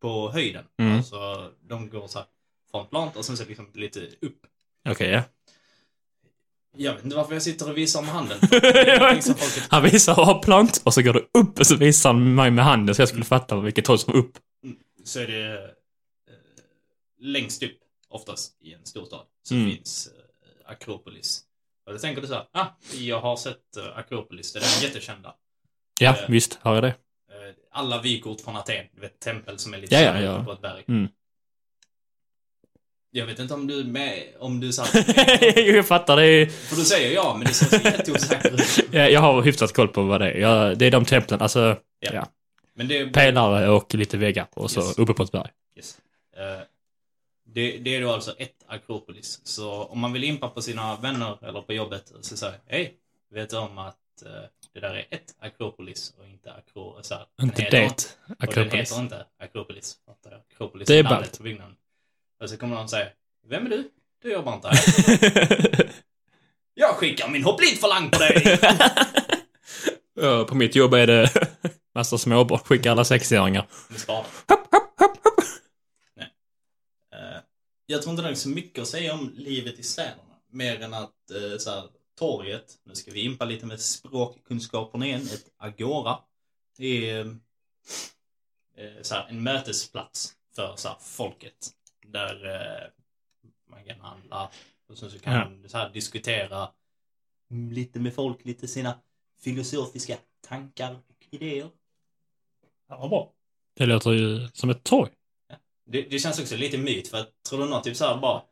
på 0.00 0.30
höjden. 0.30 0.64
Mm. 0.78 0.96
Alltså 0.96 1.50
de 1.68 1.88
går 1.90 2.06
så 2.06 2.18
här 2.18 2.26
frontplant 2.70 3.16
och 3.16 3.24
sen 3.24 3.36
så 3.36 3.44
liksom 3.44 3.68
lite 3.74 4.00
upp. 4.00 4.46
Okej, 4.88 5.10
ja. 5.10 5.22
Jag 6.76 6.94
vet 6.94 7.04
inte 7.04 7.16
varför 7.16 7.32
jag 7.32 7.42
sitter 7.42 7.70
och 7.70 7.78
visar 7.78 8.02
med 8.02 8.10
handen. 8.10 8.38
Han 9.70 9.82
visar 9.82 10.14
har 10.14 10.42
plant 10.42 10.82
och 10.84 10.94
så 10.94 11.02
går 11.02 11.12
det 11.12 11.38
upp 11.38 11.58
och 11.58 11.66
så 11.66 11.76
visar 11.76 12.12
han 12.12 12.34
mig 12.34 12.50
med 12.50 12.64
handen 12.64 12.94
så 12.94 13.02
jag 13.02 13.08
skulle 13.08 13.24
fatta 13.24 13.60
vilket 13.60 13.86
håll 13.86 13.98
som 13.98 14.14
är 14.14 14.18
upp. 14.18 14.38
så 15.04 15.20
är 15.20 15.26
det 15.26 15.74
längst 17.20 17.62
upp, 17.62 17.78
oftast 18.08 18.56
i 18.62 18.72
en 18.74 18.86
storstad, 18.86 19.26
så 19.42 19.54
Mm. 19.54 19.70
finns 19.70 20.06
eh, 20.06 20.70
Akropolis. 20.72 21.40
Och 21.86 21.92
då 21.92 21.98
tänker 21.98 22.22
du 22.22 22.28
så 22.28 22.34
här, 22.34 22.46
ah, 22.52 22.66
jag 22.94 23.20
har 23.20 23.36
sett 23.36 23.76
eh, 23.76 23.98
Akropolis, 23.98 24.52
det 24.52 24.58
är 24.58 24.60
den 24.60 24.88
jättekända. 24.88 25.34
Ja, 26.00 26.10
Eh. 26.16 26.28
visst 26.30 26.58
har 26.62 26.74
jag 26.74 26.82
det. 26.84 26.88
Eh, 26.88 27.54
alla 27.70 28.02
vykort 28.02 28.40
från 28.40 28.56
Aten, 28.56 28.86
du 28.94 29.00
vet 29.00 29.20
tempel 29.20 29.58
som 29.58 29.74
är 29.74 29.78
lite 29.78 29.94
Ja, 29.94 30.00
ja, 30.00 30.20
ja. 30.20 30.44
på 30.44 30.52
ett 30.52 30.60
berg. 30.62 30.84
Mm. 30.88 31.08
Jag 33.12 33.26
vet 33.26 33.38
inte 33.38 33.54
om 33.54 33.66
du 33.66 33.80
är 33.80 33.84
med, 33.84 34.22
om 34.38 34.60
du 34.60 34.72
satt 34.72 34.94
jag 35.56 35.86
fattar, 35.86 36.16
det 36.16 36.26
är... 36.26 36.46
För 36.46 36.76
du 36.76 36.84
säger 36.84 37.14
ja, 37.14 37.34
men 37.38 37.46
det 37.46 37.54
känns 37.54 37.84
jätteosäkert. 37.84 38.84
Ja, 38.92 39.08
jag 39.08 39.20
har 39.20 39.42
hyfsat 39.42 39.72
koll 39.72 39.88
på 39.88 40.02
vad 40.02 40.20
det 40.20 40.30
är. 40.30 40.38
Jag, 40.40 40.78
det 40.78 40.86
är 40.86 40.90
de 40.90 41.04
templen, 41.04 41.40
alltså 41.40 41.76
Ja. 42.00 42.10
ja. 42.14 42.26
Men 42.74 42.88
det 42.88 42.98
är... 42.98 43.10
pelare 43.10 43.68
och 43.68 43.94
lite 43.94 44.16
väggar 44.16 44.46
och 44.54 44.70
så 44.70 44.80
Yes. 44.80 44.98
uppe 44.98 45.12
på 45.14 45.22
ett 45.22 45.32
berg. 45.32 45.48
Yes. 45.76 45.98
Eh, 46.36 46.62
Det, 47.52 47.78
det 47.78 47.96
är 47.96 48.00
då 48.00 48.12
alltså 48.12 48.34
ett 48.38 48.64
Akropolis. 48.66 49.40
Så 49.44 49.84
om 49.84 49.98
man 50.00 50.12
vill 50.12 50.24
impa 50.24 50.48
på 50.48 50.62
sina 50.62 50.96
vänner 50.96 51.38
eller 51.48 51.62
på 51.62 51.72
jobbet 51.72 52.12
så 52.20 52.36
säger 52.36 52.58
hej, 52.66 52.94
vet 53.30 53.50
du 53.50 53.56
om 53.56 53.78
att 53.78 53.96
eh, 54.26 54.30
det 54.72 54.80
där 54.80 54.94
är 54.94 55.06
ett 55.10 55.34
Akropolis 55.38 56.14
och 56.18 56.26
inte 56.26 56.52
Akro... 56.52 56.98
Så 57.02 57.14
här, 57.14 57.26
Inte 57.42 57.62
det. 57.70 57.86
Och 57.86 57.94
den 58.26 58.36
Akropolis. 58.38 58.74
heter 58.90 59.00
inte 59.02 59.26
Akropolis. 59.38 59.96
Jag? 60.06 60.16
Akropolis 60.54 60.88
Det 60.88 60.98
är 60.98 61.02
ballt. 61.02 61.38
på 61.38 61.42
byggnaden. 61.44 61.76
Och 62.42 62.50
så 62.50 62.56
kommer 62.56 62.76
någon 62.76 62.88
säga, 62.88 63.08
vem 63.48 63.66
är 63.66 63.70
du? 63.70 63.90
Du 64.22 64.32
jobbar 64.32 64.54
inte 64.54 64.68
här. 64.68 65.90
jag 66.74 66.94
skickar 66.96 67.28
min 67.28 67.44
hopplitfalang 67.44 68.10
på 68.10 68.18
dig! 68.18 68.58
Ja, 70.14 70.44
på 70.48 70.54
mitt 70.54 70.74
jobb 70.76 70.94
är 70.94 71.06
det 71.06 71.30
massa 71.94 72.18
småbarn. 72.18 72.58
Skickar 72.60 72.90
alla 72.90 73.04
sexåringar. 73.04 73.66
med 73.88 74.00
spadar. 74.00 74.26
Nej. 76.16 76.28
Eh, 77.14 77.40
jag 77.90 78.02
tror 78.02 78.10
inte 78.10 78.22
det 78.22 78.28
är 78.28 78.34
så 78.34 78.48
mycket 78.48 78.82
att 78.82 78.88
säga 78.88 79.14
om 79.14 79.32
livet 79.36 79.78
i 79.78 79.82
städerna. 79.82 80.36
Mer 80.50 80.80
än 80.80 80.94
att 80.94 81.30
eh, 81.30 81.58
så 81.58 81.70
här, 81.70 81.88
torget, 82.18 82.78
nu 82.84 82.94
ska 82.94 83.12
vi 83.12 83.20
impa 83.20 83.44
lite 83.44 83.66
med 83.66 83.80
språkkunskaperna 83.80 85.06
igen, 85.06 85.20
ett 85.20 85.50
agora. 85.56 86.18
Det 86.76 87.10
är 87.10 87.20
eh, 88.76 89.02
så 89.02 89.14
här, 89.14 89.26
en 89.28 89.42
mötesplats 89.42 90.34
för 90.54 90.76
så 90.76 90.88
här, 90.88 90.96
folket. 91.00 91.70
Där 92.06 92.44
eh, 92.44 92.88
man 93.70 93.84
kan 93.84 94.00
handla 94.00 94.50
och 94.88 94.98
sen 94.98 95.10
så 95.10 95.18
kan 95.18 95.34
man 95.34 95.68
så 95.68 95.78
här, 95.78 95.90
diskutera 95.90 96.70
mm, 97.50 97.72
lite 97.72 98.00
med 98.00 98.14
folk, 98.14 98.44
lite 98.44 98.68
sina 98.68 98.98
filosofiska 99.40 100.16
tankar 100.40 100.92
och 101.08 101.26
idéer. 101.30 101.70
Ja, 102.88 102.98
vad 102.98 103.10
bra. 103.10 103.32
Det 103.74 103.86
låter 103.86 104.12
ju 104.12 104.48
som 104.48 104.70
ett 104.70 104.84
torg. 104.84 105.10
Det, 105.90 106.02
det 106.02 106.18
känns 106.18 106.40
också 106.40 106.56
lite 106.56 106.78
myt 106.78 107.08
för 107.08 107.18
att 107.18 107.42
tror 107.48 107.58
du 107.58 107.66
någon 107.66 107.82
typ 107.82 107.96
såhär 107.96 108.16
bara 108.20 108.42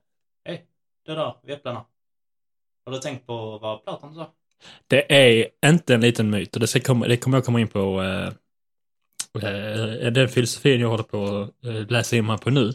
Hej, 0.44 0.66
det 1.06 1.14
där 1.14 1.34
Äpplena. 1.46 1.84
Har 2.84 2.92
du 2.92 2.98
tänkt 2.98 3.26
på 3.26 3.58
vad 3.58 3.84
Platon 3.84 4.14
sa? 4.14 4.32
Det 4.86 5.12
är 5.12 5.48
inte 5.66 5.94
en 5.94 6.00
liten 6.00 6.30
myt 6.30 6.54
och 6.54 6.60
det, 6.60 6.66
ska 6.66 6.80
komma, 6.80 7.08
det 7.08 7.16
kommer 7.16 7.36
jag 7.36 7.44
komma 7.44 7.60
in 7.60 7.68
på. 7.68 8.02
Eh, 8.02 8.26
eh, 9.44 10.12
den 10.12 10.28
filosofin 10.28 10.80
jag 10.80 10.88
håller 10.88 11.02
på 11.02 11.24
att 11.26 11.64
eh, 11.64 11.90
läsa 11.90 12.16
in 12.16 12.26
mig 12.26 12.38
på 12.38 12.50
nu. 12.50 12.72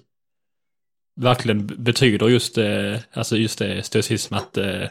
Verkligen 1.16 1.68
betyder 1.68 2.28
just, 2.28 2.58
eh, 2.58 3.00
alltså 3.14 3.38
just 3.38 3.60
det, 3.60 3.84
stoicism 3.84 4.34
att 4.34 4.58
eh, 4.58 4.88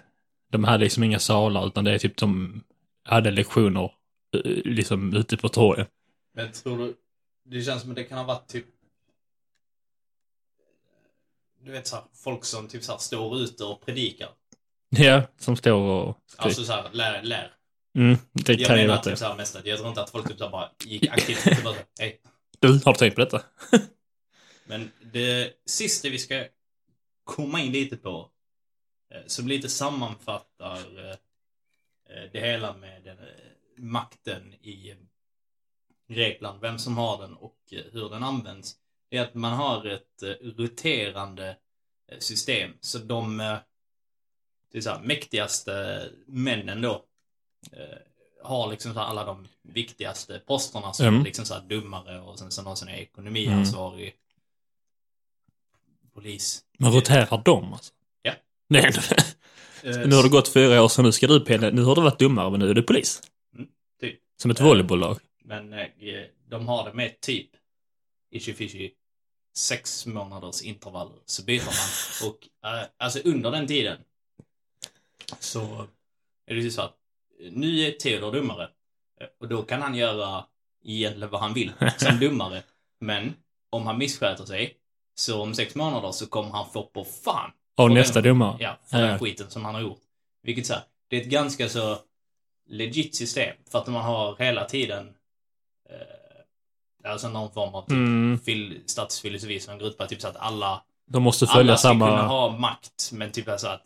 de 0.51 0.64
hade 0.64 0.85
liksom 0.85 1.05
inga 1.05 1.18
salar 1.18 1.66
utan 1.66 1.85
det 1.85 1.95
är 1.95 1.99
typ 1.99 2.16
de 2.16 2.62
hade 3.05 3.31
lektioner 3.31 3.93
eh, 4.35 4.41
liksom 4.64 5.16
ute 5.16 5.37
på 5.37 5.49
torget. 5.49 5.89
Men 6.35 6.53
tror 6.53 6.79
du, 6.79 6.95
det 7.45 7.62
känns 7.62 7.83
som 7.83 7.91
att 7.91 7.97
det 7.97 8.05
kan 8.05 8.18
ha 8.18 8.25
varit 8.25 8.49
typ 8.49 8.66
Du 11.65 11.73
vet 11.73 11.87
såhär, 11.87 12.05
folk 12.15 12.45
som 12.45 12.69
typ 12.69 12.85
såhär 12.85 12.99
står 12.99 13.39
ute 13.39 13.65
och 13.65 13.81
predikar. 13.87 14.29
Ja, 14.89 15.23
som 15.39 15.57
står 15.57 15.73
och 15.73 16.17
skriker. 16.27 16.45
Alltså 16.45 16.65
såhär, 16.65 16.91
lär, 16.93 17.23
lär. 17.23 17.53
mm, 17.99 18.17
det 18.33 18.53
Jag 18.55 18.67
kan 18.67 18.77
menar 18.77 18.89
vara 18.89 19.03
typ 19.03 19.13
det. 19.13 19.17
såhär 19.17 19.37
mest 19.37 19.59
jag 19.65 19.79
tror 19.79 19.89
inte 19.89 20.03
att 20.03 20.11
folk 20.11 20.29
typ 20.29 20.39
såhär 20.39 20.51
bara 20.51 20.71
gick 20.85 21.09
aktivt 21.09 21.47
och 21.59 21.65
bara 21.65 21.77
hej. 22.01 22.21
Du, 22.61 22.69
har 22.85 22.93
du 22.93 22.99
tänkt 22.99 23.15
på 23.15 23.21
detta? 23.21 23.43
Men 24.65 24.91
det 25.13 25.53
sista 25.67 26.09
vi 26.09 26.19
ska 26.19 26.45
komma 27.25 27.61
in 27.61 27.73
lite 27.73 27.97
på, 27.97 28.31
eh, 29.15 29.21
som 29.27 29.49
lite 29.49 29.69
sammanfattar 29.69 30.77
eh, 30.99 31.11
eh, 32.17 32.31
det 32.33 32.41
hela 32.41 32.77
med 32.77 33.03
den, 33.05 33.17
makten 33.77 34.55
i 34.55 34.95
Grekland, 36.09 36.61
vem 36.61 36.79
som 36.79 36.97
har 36.97 37.23
den 37.23 37.35
och 37.35 37.59
hur 37.93 38.09
den 38.09 38.23
används, 38.23 38.77
är 39.17 39.23
att 39.23 39.35
man 39.35 39.53
har 39.53 39.87
ett 39.87 40.23
eh, 40.23 40.29
roterande 40.29 41.57
eh, 42.13 42.19
system. 42.19 42.71
Så 42.81 42.99
de 42.99 43.41
eh, 43.41 43.57
det 44.73 44.79
är 44.79 44.83
så 44.83 44.91
här, 44.91 45.01
mäktigaste 45.01 46.09
männen 46.27 46.83
då 46.83 47.05
har 48.43 48.71
liksom 48.71 48.95
så 48.95 49.01
här 49.01 49.07
alla 49.07 49.25
de 49.25 49.49
viktigaste 49.63 50.43
posterna 50.47 50.93
som 50.93 51.07
Mm. 51.07 51.25
liksom 51.25 51.45
så 51.45 51.55
här 51.55 51.61
dummare 51.61 52.21
och 52.21 52.39
sen 52.39 52.51
så 52.51 52.63
någon 52.63 52.77
som 52.77 52.89
är 52.89 52.97
ekonomiansvarig. 52.97 54.15
Polis. 56.15 56.65
Men 56.79 56.93
roterar 56.93 57.43
de 57.45 57.73
alltså? 57.73 57.93
Ja. 58.23 58.33
Nej, 58.69 58.93
nu 59.83 60.17
har 60.17 60.23
det 60.23 60.29
gått 60.29 60.49
fyra 60.49 60.83
år 60.83 60.89
så 60.89 61.03
nu 61.03 61.13
ska 61.13 61.27
du 61.27 61.41
Pelle, 61.41 61.71
nu 61.71 61.83
har 61.83 61.95
du 61.95 62.03
varit 62.03 62.19
dummare 62.19 62.51
men 62.51 62.61
nu 62.61 62.71
är 62.71 62.75
du 62.75 62.83
polis. 62.83 63.23
typ. 64.01 64.21
Som 64.37 64.51
ett 64.51 64.61
volleybolllag. 64.61 65.19
Men 65.45 65.75
de 66.49 66.69
har 66.69 66.85
det 66.85 66.93
med 66.95 67.21
typ 67.21 67.51
ishy 68.31 68.55
fishy 68.55 68.91
sex 69.55 70.07
månaders 70.07 70.63
intervaller 70.63 71.19
så 71.27 71.45
byter 71.45 71.65
man. 71.65 72.31
Och 72.31 72.69
eh, 72.71 72.87
alltså 72.97 73.19
under 73.25 73.51
den 73.51 73.67
tiden 73.67 73.99
så 75.41 75.87
är 76.47 76.55
det 76.55 76.61
ju 76.61 76.71
så 76.71 76.83
att 76.83 76.95
eh, 77.41 77.53
nu 77.53 77.81
är 77.81 77.91
Theodor 77.93 78.33
dummare. 78.33 78.69
Eh, 79.21 79.27
Och 79.41 79.49
då 79.49 79.63
kan 79.63 79.83
han 79.83 79.95
göra 79.95 80.45
egentligen 80.85 81.31
vad 81.31 81.41
han 81.41 81.55
vill 81.55 81.73
som 81.97 82.19
dummare. 82.19 82.63
Men 83.01 83.35
om 83.71 83.87
han 83.87 83.99
missköter 83.99 84.45
sig 84.45 84.77
så 85.15 85.43
om 85.43 85.55
sex 85.55 85.75
månader 85.75 86.13
så 86.13 86.27
kommer 86.27 86.51
han 86.51 86.71
få 86.73 86.83
på 86.87 87.05
fan. 87.05 87.51
Av 87.77 87.91
nästa 87.91 88.21
den, 88.21 88.29
domare. 88.29 88.57
Ja, 88.61 88.79
för 88.87 88.99
Ja. 89.01 89.07
den 89.07 89.19
skiten 89.19 89.51
som 89.51 89.65
han 89.65 89.75
har 89.75 89.83
gjort. 89.83 90.01
Vilket 90.43 90.67
så 90.67 90.73
här, 90.75 90.83
det 91.09 91.17
är 91.17 91.21
ett 91.21 91.27
ganska 91.31 91.69
så 91.69 91.99
legit 92.69 93.15
system. 93.17 93.57
För 93.71 93.79
att 93.79 93.87
man 93.87 94.03
har 94.05 94.37
hela 94.39 94.65
tiden 94.65 95.15
eh, 95.91 95.97
alltså 97.05 97.29
någon 97.29 97.53
form 97.53 97.75
av 97.75 97.83
typ 97.83 97.93
Mm. 97.93 98.39
fil, 98.45 98.81
statsfilosofi 98.87 99.61
som 99.61 99.75
att 99.99 100.09
typ 100.09 100.21
så 100.21 100.29
att 100.29 100.37
alla, 100.37 100.83
De 101.11 101.23
måste 101.23 101.47
följa 101.47 101.61
alla 101.73 101.77
ska 101.77 101.89
samma... 101.89 102.09
kunna 102.09 102.23
ha 102.23 102.59
makt. 102.59 103.11
Men 103.13 103.33
typ 103.33 103.45
så 103.57 103.67
att 103.67 103.83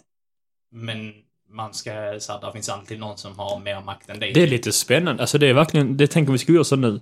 men 0.72 1.12
man 1.50 1.74
ska, 1.74 2.16
så 2.18 2.32
att 2.32 2.40
det 2.40 2.52
finns 2.52 2.68
alltid 2.68 2.98
någon 3.00 3.18
som 3.18 3.38
har 3.38 3.58
mer 3.60 3.80
makt 3.80 4.08
än 4.10 4.20
dig. 4.20 4.32
Det 4.32 4.42
är 4.42 4.46
lite 4.46 4.72
spännande. 4.72 5.22
Alltså 5.22 5.38
det 5.38 5.46
är 5.46 5.54
verkligen, 5.54 5.96
det 5.96 6.06
tänker 6.06 6.32
vi 6.32 6.38
skulle 6.38 6.56
göra 6.56 6.64
så 6.64 6.76
nu. 6.76 7.00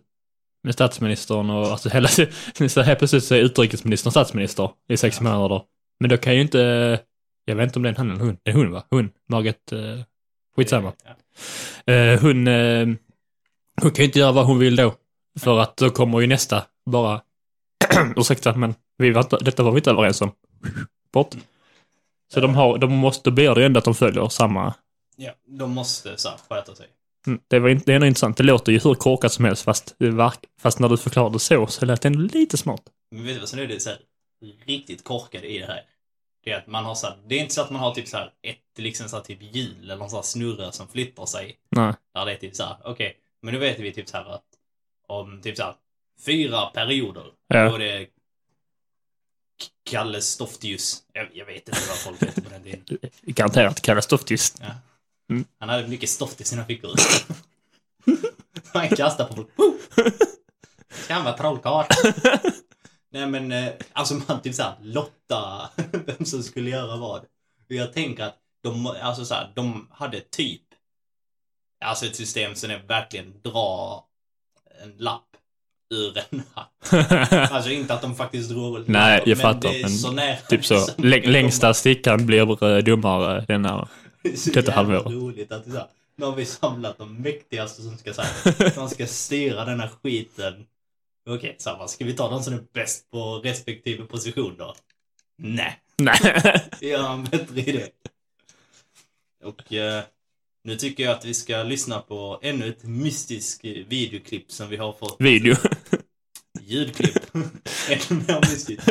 Med 0.63 0.75
statsministern 0.75 1.51
och 1.51 1.67
alltså 1.67 1.89
hela, 1.89 2.09
så 2.69 2.83
helt 2.83 2.99
plötsligt 2.99 3.25
så 3.25 3.35
är 3.35 3.39
utrikesministern 3.39 4.11
statsminister 4.11 4.71
i 4.89 4.97
sex 4.97 5.17
Ja. 5.21 5.25
månader. 5.25 5.63
Men 6.01 6.11
då 6.11 6.17
kan 6.17 6.35
ju 6.35 6.41
inte, 6.41 6.59
jag 7.45 7.57
vet 7.57 7.65
inte 7.65 7.79
om 7.79 7.83
det 7.83 7.89
är 7.89 7.91
en 7.91 7.97
han 7.97 8.11
eller 8.11 8.25
hon, 8.25 8.37
det 8.43 8.51
är 8.51 8.55
hon 8.55 8.71
va? 8.73 8.85
Hon, 8.91 9.11
Margaret, 9.29 9.73
eh, 9.73 9.79
skitsamma. 10.57 10.93
Ja. 11.85 11.93
Eh, 11.93 12.21
hon, 12.21 12.49
eh, 12.49 12.87
hon 13.83 13.91
kan 13.91 14.03
ju 14.03 14.05
inte 14.05 14.19
göra 14.19 14.33
vad 14.33 14.47
hon 14.47 14.59
vill 14.59 14.77
då. 14.77 14.95
För 15.41 15.59
att 15.59 15.77
då 15.77 15.91
kommer 15.91 16.21
ju 16.21 16.27
nästa 16.27 16.67
bara, 16.91 17.23
ursäkta 18.17 18.55
men 18.55 18.75
vi 18.99 19.11
var 19.11 19.23
inte, 19.23 19.37
detta 19.37 19.63
var 19.63 19.73
vi 19.73 19.79
inte 19.79 19.91
överens 19.91 20.21
om. 20.21 20.33
Bort. 21.13 21.35
Så 22.33 22.41
de 22.41 22.55
har, 22.55 22.79
de 22.79 22.93
måste, 22.93 23.31
då 23.31 23.35
blir 23.35 23.55
det 23.55 23.61
ju 23.61 23.67
ändå 23.67 23.79
att 23.79 23.85
de 23.85 23.95
följer 23.95 24.29
samma 24.29 24.75
ja, 25.17 25.33
de 25.47 25.71
måste 25.71 26.17
så 26.17 26.29
här, 26.29 26.39
sköta 26.49 26.75
sig. 26.75 26.87
Mm, 27.27 27.41
Det, 27.49 27.59
var, 27.59 27.69
in- 27.69 27.83
det 27.87 27.93
är 27.93 27.97
ändå 27.97 28.07
intressant. 28.07 28.37
Det 28.37 28.43
låter 28.43 28.73
ju 28.73 28.79
hur 28.85 28.95
korkat 28.95 29.33
som 29.33 29.45
helst 29.45 29.63
fast, 29.63 29.97
fast 30.61 30.79
när 30.79 30.89
du 30.89 30.97
förklarade 30.97 31.39
så 31.39 31.67
så 31.67 31.87
lät 31.87 32.03
det 32.03 32.09
ändå 32.09 32.21
lite 32.21 32.57
smart. 32.57 32.83
Men 33.11 33.25
vet 33.25 33.35
du 33.35 33.41
vad 33.41 33.49
som 33.49 33.59
är 33.59 33.67
det 33.67 33.81
så 33.81 33.91
här, 33.91 33.99
riktigt 34.67 35.05
korkade 35.05 35.47
i 35.47 35.59
det 35.59 35.67
här? 35.67 35.81
Det 36.45 36.51
är 36.51 36.59
att 36.59 36.67
man 36.67 36.85
har 36.85 36.95
så 36.95 37.07
här, 37.07 37.17
det 37.29 37.35
är 37.35 37.41
inte 37.41 37.55
så 37.55 37.61
att 37.63 37.71
man 37.71 37.81
har 37.81 37.95
typ 37.95 38.09
så 38.09 38.17
här 38.17 38.33
ett 38.43 38.79
liksom 38.79 39.09
så 39.09 39.17
här, 39.17 39.23
typ 39.23 39.39
hjul 39.55 39.83
eller 39.83 39.97
någon 39.97 40.11
sån 40.11 40.17
här 40.17 40.23
snurra 40.23 40.73
som 40.73 40.89
flyttar 40.89 41.27
sig. 41.27 41.57
Nej. 41.71 41.93
Där 42.15 42.27
det 42.27 42.33
är 42.33 42.37
typ 42.37 42.57
så 42.57 42.65
här, 42.65 42.77
okej, 42.85 43.17
men 43.43 43.55
nu 43.55 43.61
vet 43.61 43.81
vi 43.81 43.93
typ 43.93 44.09
så 44.09 44.17
här 44.17 44.35
att 44.35 44.45
om 45.07 45.41
typ 45.43 45.57
så 45.57 45.63
här 45.63 45.75
fyra 46.27 46.67
perioder, 46.67 47.25
Ja. 47.49 47.69
då 47.69 47.75
är 47.75 47.79
det 47.79 48.07
Kalle 49.85 50.21
Stoftius. 50.21 51.03
Jag, 51.13 51.29
jag 51.33 51.47
vet 51.47 51.69
inte 51.69 51.81
vad 51.89 51.99
folk 51.99 52.23
heter 52.23 52.43
på 52.43 52.49
den 52.51 52.63
tiden. 52.63 52.99
Garanterat 53.23 53.81
kallas 53.81 54.07
doftis. 54.07 54.55
Ja. 54.61 54.67
Mm. 55.31 55.45
Han 55.59 55.69
hade 55.69 55.89
mycket 55.89 56.09
stoft 56.11 56.41
i 56.41 56.45
sina 56.45 56.65
fickor. 56.65 56.95
Han 58.73 58.89
kastade 58.89 59.29
på 59.29 59.47
folk. 59.57 59.79
Kan 61.09 61.25
vara 61.25 61.37
trollkarl. 61.37 61.87
Nej 63.11 63.27
men, 63.27 63.53
eh, 63.53 63.73
alltså 63.93 64.15
man 64.15 64.43
typ 64.43 64.55
såhär 64.55 64.75
lotta 64.83 65.71
vem 65.93 66.25
som 66.25 66.43
skulle 66.43 66.71
göra 66.71 66.97
vad. 66.97 67.21
Och 67.69 67.73
jag 67.75 67.93
tänker 67.93 68.25
att 68.25 68.39
de, 68.63 68.87
alltså 68.87 69.25
såhär, 69.25 69.53
de 69.55 69.89
hade 69.91 70.21
typ, 70.21 70.63
alltså 71.85 72.07
ett 72.07 72.17
system 72.17 72.55
som 72.55 72.71
är 72.71 72.79
verkligen 72.79 73.41
dra 73.43 74.07
en 74.83 74.93
lapp 74.99 75.23
ur 75.95 76.19
en 76.31 76.43
hatt. 76.55 77.51
Alltså 77.53 77.71
inte 77.71 77.95
att 77.95 78.03
de 78.03 78.15
faktiskt 78.15 78.51
drog 78.51 78.89
Nej, 78.89 79.19
jag 79.19 79.27
men 79.27 79.37
fattar, 79.37 79.69
det 79.69 79.79
är 79.79 79.83
men 79.83 79.91
så 79.91 80.13
nära 80.13 80.37
typ 80.37 80.67
så. 80.67 80.79
som 80.81 81.11
det 81.11 81.27
längsta 81.27 81.75
stickan 81.75 82.27
blir 82.27 82.65
eh, 82.77 82.79
dummare 82.85 83.45
denna. 83.49 83.89
Det 84.23 84.33
är 84.33 84.37
så 84.37 84.51
Detta 84.51 84.73
jävla 84.73 84.95
halvår. 84.95 85.11
roligt 85.13 85.53
att 85.53 85.65
så 85.65 85.87
nu 86.17 86.25
har 86.25 86.35
vi 86.35 86.45
samlat 86.45 86.99
de 86.99 87.15
mäktigaste 87.23 87.83
som 87.83 87.99
ska 87.99 88.15
säga, 88.15 88.71
de 88.75 88.89
ska 88.89 89.07
styra 89.07 89.65
denna 89.65 89.89
skiten. 89.89 90.67
Okej, 91.29 91.57
samma. 91.59 91.89
Ska 91.89 92.05
vi 92.05 92.13
ta 92.13 92.31
de 92.31 92.43
som 92.43 92.55
är 92.55 92.63
bäst 92.73 93.11
på 93.11 93.41
respektive 93.45 94.05
position 94.05 94.55
då? 94.59 94.75
Nej, 95.37 95.81
Nej. 95.97 96.19
jag 96.81 96.99
har 96.99 97.15
en 97.15 97.25
bättre 97.25 97.61
idé. 97.61 97.87
Och 99.45 99.73
eh, 99.73 100.05
nu 100.65 100.77
tycker 100.77 101.03
jag 101.05 101.13
att 101.13 101.25
vi 101.25 101.35
ska 101.35 101.63
lyssna 101.63 102.01
på 102.01 102.39
ännu 102.43 102.69
ett 102.69 102.83
mystiskt 102.85 103.65
videoklipp 103.65 104.53
som 104.53 104.69
vi 104.69 104.77
har 104.77 104.93
fått. 104.93 105.17
Video. 105.19 105.57
Ljudklipp. 106.61 107.17
ännu 107.89 108.23
mer 108.29 108.41
mystiskt. 108.41 108.89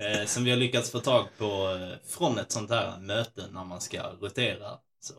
Eh, 0.00 0.26
som 0.26 0.44
vi 0.44 0.50
har 0.50 0.56
lyckats 0.58 0.90
få 0.90 1.00
tag 1.00 1.26
på 1.38 1.44
eh, 1.80 2.08
från 2.08 2.38
ett 2.38 2.52
sånt 2.52 2.70
här 2.70 2.98
möte 3.00 3.44
när 3.52 3.64
man 3.64 3.80
ska 3.80 4.02
rotera. 4.20 4.70
Så, 5.00 5.14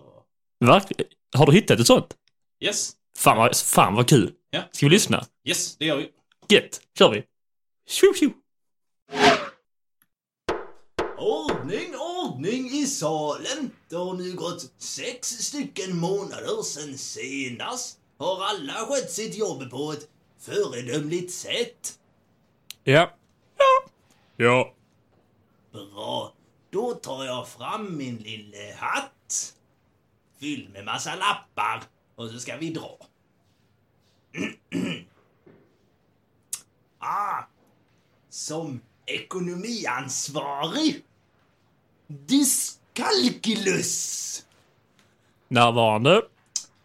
Verkligen. 0.65 1.05
Har 1.35 1.45
du 1.45 1.51
hittat 1.51 1.79
ett 1.79 1.87
sånt? 1.87 2.15
yes. 2.63 2.91
Fan 3.17 3.37
vad, 3.37 3.55
fan 3.57 3.95
vad 3.95 4.07
kul. 4.09 4.31
Ja. 4.49 4.61
Ska 4.71 4.85
vi 4.85 4.89
lyssna? 4.89 5.25
Yes, 5.47 5.77
det 5.77 5.85
gör 5.85 5.97
vi. 5.97 6.09
Gött. 6.49 6.81
Kör 6.97 7.11
vi. 7.11 7.23
Tjo, 7.89 8.13
tjo. 8.13 8.29
Ordning, 11.17 11.56
ordning 12.37 12.69
i 12.69 12.85
salen. 12.85 13.71
Det 13.89 13.95
har 13.95 14.13
nu 14.13 14.35
gått 14.35 14.71
sex 14.77 15.27
stycken 15.27 15.97
månader 15.97 16.61
sedan 16.63 16.97
senast. 16.97 17.99
Har 18.17 18.43
alla 18.43 18.73
skött 18.73 19.11
sitt 19.11 19.35
jobb 19.35 19.69
på 19.69 19.91
ett 19.91 20.09
föredömligt 20.39 21.33
sätt? 21.33 21.99
Ja. 22.83 23.11
Ja. 23.57 23.83
Ja. 24.35 24.73
Bra. 25.71 26.33
Då 26.69 26.93
tar 26.93 27.25
jag 27.25 27.47
fram 27.47 27.97
min 27.97 28.17
lille 28.17 28.75
hatt. 28.77 29.53
Fylld 30.39 30.73
med 30.73 30.85
massa 30.85 31.15
lappar. 31.15 31.83
Och 32.15 32.29
så 32.29 32.39
ska 32.39 32.57
vi 32.57 32.69
dra. 32.69 32.97
ah! 36.99 37.43
Som 38.29 38.81
ekonomiansvarig. 39.05 41.03
Dyskalkylus. 42.07 44.45
Närvarande. 45.47 46.21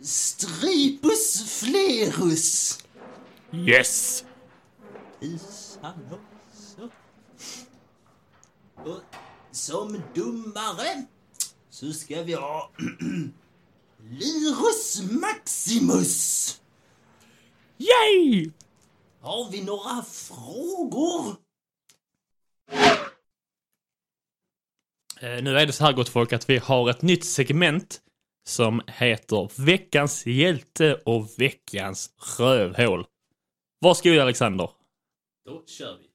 Stripus 0.00 1.58
flerus. 1.60 2.78
Yes. 3.54 4.24
Tusan 5.20 6.08
också. 6.10 6.90
Och 8.76 9.00
som 9.50 10.02
domare 10.14 11.06
så 11.70 11.92
ska 11.92 12.22
vi 12.22 12.34
ha 12.34 12.70
Lyrus 13.98 15.02
Maximus. 15.10 16.60
Yay! 17.78 18.50
Har 19.20 19.50
vi 19.50 19.64
några 19.64 20.02
frågor? 20.02 21.36
Eh, 25.20 25.42
Nu 25.42 25.58
är 25.58 25.66
det 25.66 25.72
så 25.72 25.84
här 25.84 25.92
gott 25.92 26.08
folk 26.08 26.32
att 26.32 26.50
vi 26.50 26.58
har 26.58 26.90
ett 26.90 27.02
nytt 27.02 27.24
segment 27.24 28.00
som 28.48 28.82
heter 28.88 29.62
Veckans 29.64 30.26
hjälte 30.26 30.94
och 30.94 31.28
veckans 31.38 32.10
rövhål. 32.38 33.06
Varsågod 33.82 34.18
Alexander. 34.18 34.70
Då 35.44 35.66
kör 35.66 35.98
vi. 35.98 36.10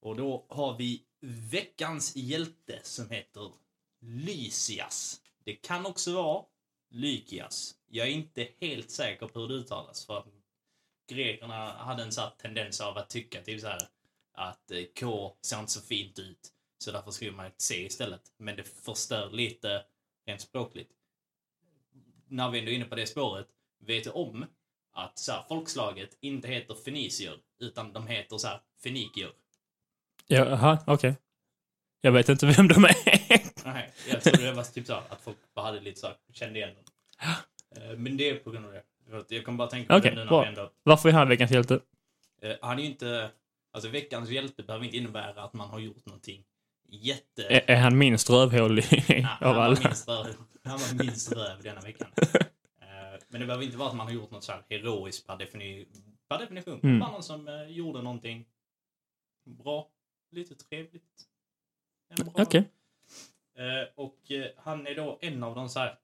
Och 0.00 0.16
då 0.16 0.46
har 0.48 0.76
vi 0.76 1.02
veckans 1.50 2.16
hjälte 2.16 2.80
som 2.82 3.10
heter 3.10 3.52
Lysias. 4.00 5.20
Det 5.44 5.54
kan 5.54 5.86
också 5.86 6.14
vara 6.14 6.44
Lykias. 6.90 7.74
Jag 7.86 8.06
är 8.06 8.10
inte 8.10 8.48
helt 8.60 8.90
säker 8.90 9.28
på 9.28 9.40
hur 9.40 9.48
det 9.48 9.54
uttalas 9.54 10.06
för 10.06 10.24
grekerna 11.08 11.72
hade 11.72 12.02
en 12.02 12.12
sån 12.12 12.30
tendens 12.38 12.80
av 12.80 12.98
att 12.98 13.10
tycka 13.10 13.42
typ 13.42 13.60
så 13.60 13.66
här 13.66 13.88
att 14.32 14.70
eh, 14.70 14.84
K 15.00 15.36
ser 15.42 15.60
inte 15.60 15.72
så 15.72 15.80
fint 15.80 16.18
ut 16.18 16.52
så 16.78 16.92
därför 16.92 17.10
skriver 17.10 17.36
man 17.36 17.46
ett 17.46 17.60
C 17.60 17.86
istället. 17.86 18.32
Men 18.36 18.56
det 18.56 18.64
förstör 18.64 19.30
lite 19.30 19.84
rent 20.26 20.40
språkligt. 20.40 20.92
När 22.26 22.50
vi 22.50 22.58
ändå 22.58 22.70
är 22.70 22.74
inne 22.74 22.84
på 22.84 22.94
det 22.94 23.06
spåret, 23.06 23.48
vet 23.78 24.04
du 24.04 24.10
om 24.10 24.46
att 24.98 25.18
så 25.18 25.32
här, 25.32 25.44
folkslaget 25.48 26.10
inte 26.20 26.48
heter 26.48 26.74
fenicier 26.74 27.34
utan 27.60 27.92
de 27.92 28.06
heter 28.06 28.38
så 28.38 28.46
här 28.48 28.60
fenikier? 28.82 29.30
Jaha, 30.26 30.78
okej. 30.86 31.14
Jag 32.00 32.12
vet 32.12 32.28
inte 32.28 32.46
vem 32.46 32.68
de 32.68 32.84
är. 32.84 32.94
Nej, 33.64 33.92
jag 34.10 34.22
trodde 34.22 34.44
det 34.44 34.52
var 34.52 34.62
typ 34.64 34.86
så 34.86 34.92
här, 34.94 35.02
att 35.08 35.20
folk 35.20 35.36
bara 35.54 35.66
hade 35.66 35.80
lite 35.80 36.00
så 36.00 36.06
här, 36.06 36.16
kände 36.32 36.58
igen 36.58 36.70
dem. 36.74 36.84
Eh, 37.76 37.96
Men 37.98 38.16
det 38.16 38.30
är 38.30 38.34
på 38.34 38.50
grund 38.50 38.66
av 38.66 38.72
det. 38.72 38.82
Jag 39.34 39.44
kommer 39.44 39.58
bara 39.58 39.68
tänka 39.68 39.88
på 39.94 39.98
Okej, 39.98 40.10
det 40.10 40.16
nu 40.16 40.20
när 40.24 40.28
bra. 40.28 40.42
vi 40.42 40.48
ändå... 40.48 40.70
Varför 40.82 41.08
är 41.08 41.12
han 41.12 41.28
veckans 41.28 41.50
hjälte? 41.50 41.80
Eh, 42.42 42.52
Han 42.62 42.78
är 42.78 42.82
ju 42.82 42.88
inte... 42.88 43.30
Alltså 43.72 43.88
veckans 43.90 44.30
hjälte 44.30 44.62
behöver 44.62 44.84
inte 44.84 44.96
innebära 44.96 45.42
att 45.42 45.52
man 45.52 45.70
har 45.70 45.78
gjort 45.78 46.06
någonting 46.06 46.44
jätte... 46.88 47.42
Är, 47.42 47.70
är 47.70 47.76
han 47.76 47.98
minst 47.98 48.30
rövhål 48.30 48.78
i- 48.78 48.84
Ja, 49.08 49.26
han, 49.40 49.48
av 49.48 49.58
alla? 49.58 49.80
han 50.64 50.78
var 50.78 51.04
minst 51.04 51.32
röv 51.32 51.62
denna 51.62 51.80
veckan. 51.80 52.08
Men 53.28 53.40
det 53.40 53.46
behöver 53.46 53.64
inte 53.64 53.76
vara 53.76 53.88
att 53.88 53.96
man 53.96 54.06
har 54.06 54.14
gjort 54.14 54.30
något 54.30 54.44
så 54.44 54.52
här 54.52 54.64
heroiskt 54.68 55.26
per, 55.26 55.36
defini 55.36 55.86
per 56.28 56.38
definition. 56.38 56.80
Mm. 56.82 56.98
Bara 56.98 57.10
någon 57.10 57.22
som 57.22 57.48
eh, 57.48 57.62
gjorde 57.66 58.02
någonting 58.02 58.48
bra, 59.44 59.90
lite 60.30 60.54
trevligt. 60.54 61.28
Okej. 62.34 62.70
Eh, 63.54 63.88
Och 63.94 64.30
eh, 64.30 64.50
han 64.56 64.86
är 64.86 64.94
då 64.94 65.18
en 65.20 65.42
av 65.42 65.54
de 65.54 65.68
så 65.68 65.78
här 65.78 65.98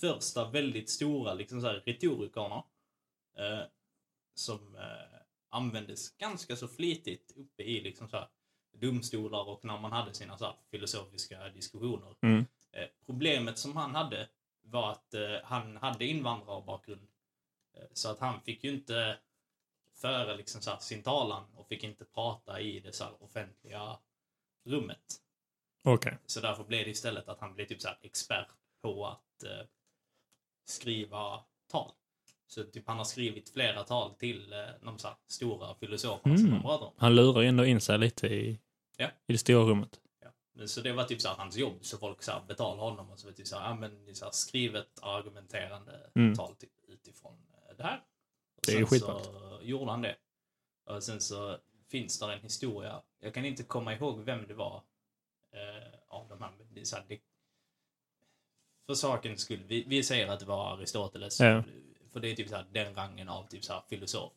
första 0.00 0.50
väldigt 0.50 0.90
stora 0.90 1.34
liksom 1.34 1.60
så 1.60 1.66
här 1.66 1.82
retorikerna. 1.86 2.64
eh, 3.36 3.62
Som 4.34 4.76
eh, 4.76 5.18
användes 5.48 6.16
ganska 6.16 6.56
så 6.56 6.68
flitigt 6.68 7.32
uppe 7.36 7.62
i 7.62 7.80
liksom 7.80 8.08
så 8.08 8.16
här 8.16 8.28
domstolar 8.72 9.48
och 9.48 9.64
när 9.64 9.78
man 9.78 9.92
hade 9.92 10.14
sina 10.14 10.38
så 10.38 10.56
filosofiska 10.70 11.48
diskussioner. 11.48 12.14
Mm. 12.22 12.46
Eh, 12.72 12.86
Problemet 13.06 13.58
som 13.58 13.76
han 13.76 13.94
hade 13.94 14.28
var 14.70 14.90
att 14.92 15.14
eh, 15.14 15.36
han 15.44 15.76
hade 15.76 16.04
invandrarbakgrund. 16.06 17.08
Eh, 17.76 17.82
Så 17.92 18.10
att 18.10 18.18
han 18.18 18.40
fick 18.40 18.64
ju 18.64 18.70
inte 18.70 19.18
föra 19.94 20.34
liksom 20.34 20.60
så 20.62 20.70
här 20.70 20.78
sin 20.78 21.02
talan 21.02 21.44
och 21.54 21.68
fick 21.68 21.84
inte 21.84 22.04
prata 22.04 22.60
i 22.60 22.80
det 22.80 22.92
så 22.92 23.04
här 23.04 23.22
offentliga 23.22 23.98
rummet. 24.64 25.16
Okej. 25.84 26.18
Så 26.26 26.40
därför 26.40 26.64
blev 26.64 26.84
det 26.84 26.90
istället 26.90 27.28
att 27.28 27.40
han 27.40 27.54
blev 27.54 27.66
typ 27.66 27.80
så 27.82 27.88
här 27.88 27.98
expert 28.02 28.48
på 28.82 29.06
att 29.06 29.42
eh, 29.44 29.66
skriva 30.64 31.44
tal. 31.70 31.92
Så 32.46 32.64
typ 32.64 32.88
han 32.88 32.96
har 32.98 33.04
skrivit 33.04 33.50
flera 33.50 33.84
tal 33.84 34.14
till 34.14 34.52
eh, 34.52 34.58
de 34.82 34.98
så 34.98 35.08
stora 35.26 35.74
filosoferna 35.74 36.36
som 36.36 36.46
Mm. 36.46 36.58
de 36.58 36.62
pratar 36.62 36.86
om. 36.86 36.92
Han 36.96 37.14
lurar 37.16 37.42
ändå 37.42 37.64
in 37.64 37.80
sig 37.80 37.98
lite 37.98 38.26
i, 38.26 38.58
Ja. 38.96 39.06
i 39.26 39.32
det 39.32 39.38
stora 39.38 39.64
rummet. 39.64 40.00
Men 40.60 40.68
Så 40.68 40.80
det 40.80 40.92
var 40.92 41.04
typ 41.04 41.20
så 41.20 41.28
här 41.28 41.36
hans 41.36 41.56
jobb, 41.56 41.84
så 41.84 41.98
folk 41.98 42.22
så 42.22 42.32
här 42.32 42.40
betalade 42.48 42.80
honom 42.80 43.10
och 43.10 43.18
så 43.20 43.26
var 43.26 43.30
det 43.30 43.36
typ 43.36 43.46
så 43.46 43.58
här, 43.58 43.68
ja 43.68 43.74
men 43.74 44.14
så 44.14 44.24
här 44.24 44.32
skrivet 44.32 44.98
argumenterande 45.02 46.10
Mm. 46.14 46.34
tal 46.34 46.54
typ, 46.56 46.70
utifrån 46.88 47.32
eh, 47.32 47.76
det 47.76 47.82
här. 47.82 47.96
Och 48.56 48.62
Det 48.66 48.72
är 48.72 48.84
skitballt. 48.84 49.24
så 49.24 49.58
gjorde 49.62 49.90
han 49.90 50.02
det. 50.02 50.16
Och 50.84 51.02
sen 51.04 51.20
så 51.20 51.58
finns 51.88 52.18
där 52.18 52.28
en 52.28 52.40
historia, 52.40 53.02
jag 53.20 53.34
kan 53.34 53.44
inte 53.44 53.62
komma 53.62 53.94
ihåg 53.94 54.20
vem 54.20 54.46
det 54.46 54.54
var 54.54 54.82
eh, 55.52 55.98
av 56.08 56.28
de 56.28 56.42
här, 56.42 56.50
det 56.70 56.84
så 56.86 56.96
här, 56.96 57.04
det, 57.08 57.18
för 58.86 58.94
sakens 58.94 59.40
skull, 59.40 59.62
vi, 59.66 59.84
vi 59.88 60.02
säger 60.02 60.28
att 60.28 60.40
det 60.40 60.46
var 60.46 60.72
Aristoteles, 60.76 61.40
Ja. 61.40 61.64
för 62.12 62.20
det 62.20 62.28
är 62.30 62.36
typ 62.36 62.48
så 62.48 62.56
här, 62.56 62.66
den 62.72 62.94
rangen 62.94 63.28
av 63.28 63.46
typ 63.48 63.64
så 63.64 63.72
här 63.72 63.82
filosof. 63.88 64.32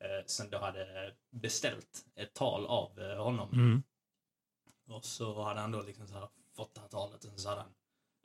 Eh, 0.00 0.26
som 0.26 0.50
då 0.50 0.58
hade 0.58 1.14
beställt 1.30 2.04
ett 2.14 2.34
tal 2.34 2.66
av 2.66 2.98
eh, 3.00 3.22
honom. 3.24 3.52
Mm. 3.52 3.82
Och 4.86 5.04
så 5.04 5.42
hade 5.42 5.60
han 5.60 5.72
då 5.72 5.82
liksom 5.82 6.06
så 6.06 6.14
här 6.14 6.28
fått 6.56 6.74
det 6.74 6.80
här 6.80 6.88
talet 6.88 7.24
och 7.24 7.40
så 7.40 7.48
hade 7.48 7.60
han 7.60 7.70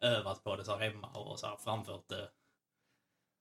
övat 0.02 0.44
på 0.44 0.56
det 0.56 0.66
så 0.66 0.78
här 0.78 0.90
hemma 0.90 1.08
och 1.08 1.40
så 1.40 1.48
här 1.48 1.58
framfört 1.58 2.08
det 2.08 2.30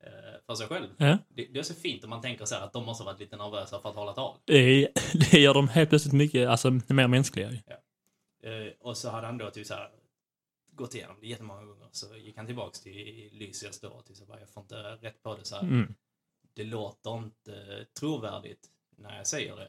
eh, 0.03 0.41
för 0.47 0.55
sig 0.55 0.66
själv. 0.66 0.89
Ja. 0.97 1.18
Det, 1.29 1.47
det 1.47 1.59
är 1.59 1.62
så 1.62 1.75
fint 1.75 2.05
om 2.05 2.11
man 2.11 2.23
tänker 2.23 2.45
så 2.45 2.55
här 2.55 2.62
att 2.62 2.73
de 2.73 2.85
måste 2.85 3.05
ha 3.05 3.12
varit 3.12 3.21
lite 3.21 3.37
nervösa 3.37 3.81
för 3.81 3.89
att 3.89 3.95
hålla 3.95 4.12
tal. 4.12 4.37
Det, 4.45 4.89
det 5.31 5.41
gör 5.41 5.55
dem 5.55 5.68
helt 5.68 5.89
plötsligt 5.89 6.14
mycket 6.14 6.49
alltså, 6.49 6.71
mer 6.71 7.09
mänskliga. 7.09 7.51
ju. 7.51 7.59
Eh, 8.43 8.73
och 8.81 8.97
så 8.97 9.11
hade 9.11 9.27
han 9.27 9.39
då 9.39 9.51
typ 9.51 9.66
så 9.66 9.75
här 9.75 9.91
gått 10.73 10.95
igenom 10.95 11.16
det 11.21 11.27
jättemånga 11.27 11.64
gånger. 11.64 11.89
Så 11.93 12.16
gick 12.16 12.37
han 12.37 12.47
tillbaks 12.47 12.81
till 12.81 13.29
Lysias 13.33 13.81
då 13.81 13.89
och 13.89 14.07
typ 14.07 14.16
så 14.16 14.25
bara, 14.25 14.41
jag 14.41 14.49
får 14.49 14.62
inte 14.62 14.77
rätt 14.77 15.23
på 15.23 15.37
det 15.37 15.45
så 15.45 15.55
här. 15.55 15.62
Mm. 15.62 15.95
Det 16.55 16.64
låter 16.64 17.18
inte 17.18 17.87
trovärdigt 17.99 18.68
när 18.97 19.16
jag 19.16 19.27
säger 19.27 19.57
det. 19.57 19.68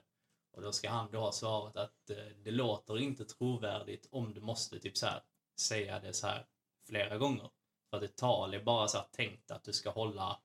Och 0.51 0.61
då 0.61 0.71
ska 0.71 0.89
han 0.89 1.11
då 1.11 1.19
ha 1.19 1.31
svaret 1.31 1.75
att 1.75 2.09
eh, 2.09 2.17
det 2.43 2.51
låter 2.51 2.99
inte 2.99 3.25
trovärdigt 3.25 4.07
om 4.11 4.33
du 4.33 4.41
måste 4.41 4.79
typ 4.79 4.97
så 4.97 5.05
här 5.05 5.23
säga 5.59 5.99
det 5.99 6.13
så 6.13 6.27
här 6.27 6.45
flera 6.87 7.17
gånger. 7.17 7.49
För 7.89 7.97
att 7.97 8.03
ett 8.03 8.17
tal 8.17 8.53
är 8.53 8.63
bara 8.63 8.87
så 8.87 8.97
här 8.97 9.07
tänkt 9.11 9.51
att 9.51 9.63
du 9.63 9.73
ska 9.73 9.89
hålla 9.89 10.41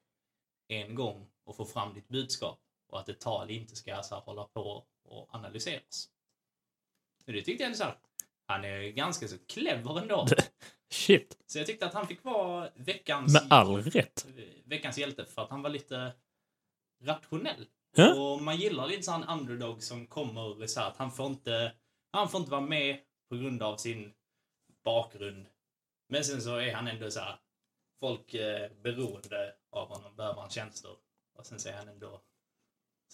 en 0.69 0.95
gång 0.95 1.29
och 1.45 1.57
få 1.57 1.65
fram 1.65 1.95
ditt 1.95 2.09
budskap. 2.09 2.61
Och 2.89 2.99
att 3.01 3.09
ett 3.09 3.21
tal 3.21 3.51
inte 3.51 3.77
ska 3.77 4.03
så 4.03 4.15
här 4.15 4.23
hålla 4.23 4.45
på 4.45 4.87
och 5.05 5.35
analyseras. 5.35 6.11
Och 7.27 7.33
det 7.33 7.43
tyckte 7.43 7.63
jag 7.63 7.67
ändå 7.67 7.77
så 7.79 7.85
här, 7.85 7.99
han 8.47 8.65
är 8.65 8.81
ganska 8.81 9.29
så 9.29 9.37
clever 9.49 9.99
ändå. 9.99 10.27
Shit. 10.91 11.39
Så 11.47 11.59
jag 11.59 11.67
tyckte 11.67 11.87
att 11.87 11.95
han 11.95 12.07
fick 12.07 12.25
vara 12.25 12.71
veckans, 12.75 13.33
Med 13.33 13.53
all 13.53 13.83
rätt. 13.83 14.27
veckans 14.65 14.99
hjälte 14.99 15.25
för 15.25 15.43
att 15.43 15.51
han 15.51 15.63
var 15.63 15.71
lite 15.71 16.13
rationell. 17.03 17.67
Ja. 17.97 18.15
Och 18.15 18.43
man 18.43 18.57
gillar 18.57 18.87
lite 18.87 19.03
sån 19.03 19.25
underdog 19.25 19.83
som 19.83 20.07
kommer 20.07 20.67
så 20.67 20.81
att 20.81 20.97
han 20.97 21.13
får 21.13 21.27
inte, 21.27 21.73
han 22.13 22.29
får 22.29 22.41
inte 22.41 22.51
vara 22.51 22.61
med 22.61 22.99
på 23.29 23.37
grund 23.37 23.63
av 23.63 23.77
sin 23.77 24.13
bakgrund. 24.85 25.47
Men 26.09 26.25
sen 26.25 26.43
så 26.43 26.57
är 26.57 26.75
han 26.75 26.87
ändå 26.89 27.11
så 27.11 27.21
här, 27.21 27.39
folk 28.01 28.35
är 28.35 28.71
beroende 28.83 29.55
av 29.71 29.89
honom, 29.89 30.17
behöver 30.17 30.41
hans 30.41 30.53
tjänster. 30.55 30.91
Och 31.39 31.47
sen 31.47 31.59
så 31.61 31.69
är 31.69 31.73
han 31.73 31.89
ändå 31.89 32.21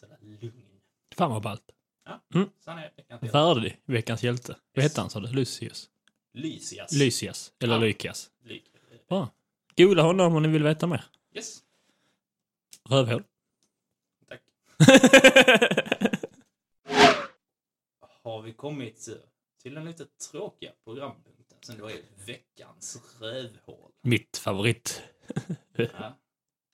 sådär 0.01 0.19
lugn. 0.21 0.81
Fan 1.17 1.31
vad 1.31 1.43
ballt. 1.43 1.71
Så 2.65 2.71
han 2.71 2.79
är 2.79 2.93
veckans 2.97 3.23
hjälte. 3.23 3.39
Värdig 3.39 3.81
veckans 3.85 4.23
hjälte. 4.23 4.57
Vad 4.75 4.83
hette 4.83 5.01
han 5.01 5.11
sa 5.11 5.21
du? 5.21 5.33
Lucius? 5.33 5.91
Lysias. 6.33 6.93
Lysias. 6.93 7.53
Eller 7.63 7.75
Ja. 7.75 7.81
Lykias. 7.81 8.31
Ly- 8.45 8.63
Bra. 9.09 9.29
Googla 9.77 10.03
honom 10.03 10.37
om 10.37 10.43
ni 10.43 10.49
vill 10.49 10.63
veta 10.63 10.87
mer. 10.87 11.05
Yes, 11.35 11.63
Rövhål. 12.89 13.23
har 18.23 18.43
vi 18.43 18.53
kommit 18.53 19.09
till 19.63 19.75
den 19.75 19.85
lite 19.85 20.07
tråkiga 20.07 20.73
programpunkten 20.85 21.59
som 21.61 21.79
då 21.79 21.91
är 21.91 22.03
veckans 22.27 23.19
rövhål. 23.21 23.93
Mitt 24.03 24.37
favorit. 24.37 25.03
Ja. 25.77 26.07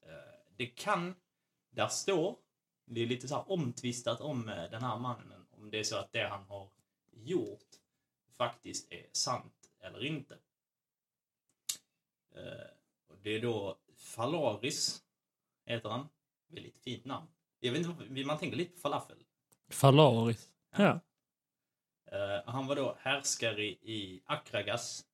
Eh, 0.02 0.34
Det 0.56 0.66
kan, 0.66 1.14
där 1.70 1.88
står, 1.88 2.36
det 2.86 3.00
är 3.00 3.06
lite 3.06 3.28
så 3.28 3.34
här 3.34 3.50
omtvistat 3.52 4.20
om 4.20 4.48
eh, 4.48 4.70
den 4.70 4.82
här 4.82 4.98
mannen, 4.98 5.46
om 5.50 5.70
det 5.70 5.78
är 5.78 5.84
så 5.84 5.96
att 5.96 6.12
det 6.12 6.28
han 6.28 6.44
har 6.44 6.70
gjort 7.12 7.66
faktiskt 8.36 8.92
är 8.92 9.06
sant 9.12 9.70
eller 9.80 10.04
inte. 10.04 10.38
Eh, 12.34 12.66
Det 13.22 13.30
är 13.30 13.40
då 13.40 13.78
Falaris, 13.96 15.02
heter 15.64 15.88
han. 15.88 16.08
Väldigt 16.48 16.78
fint 16.78 17.04
namn. 17.04 17.26
Jag 17.60 17.72
vet 17.72 17.86
inte, 17.86 18.24
man 18.24 18.38
tänker 18.38 18.56
lite 18.56 18.72
på 18.74 18.80
falafel. 18.80 19.16
Falaris. 19.70 20.48
Ja. 20.76 21.00
Eh, 22.12 22.42
Han 22.46 22.66
var 22.66 22.76
då 22.76 22.96
härskare 23.00 23.64
i 23.64 24.22
Akragas, 24.24 25.04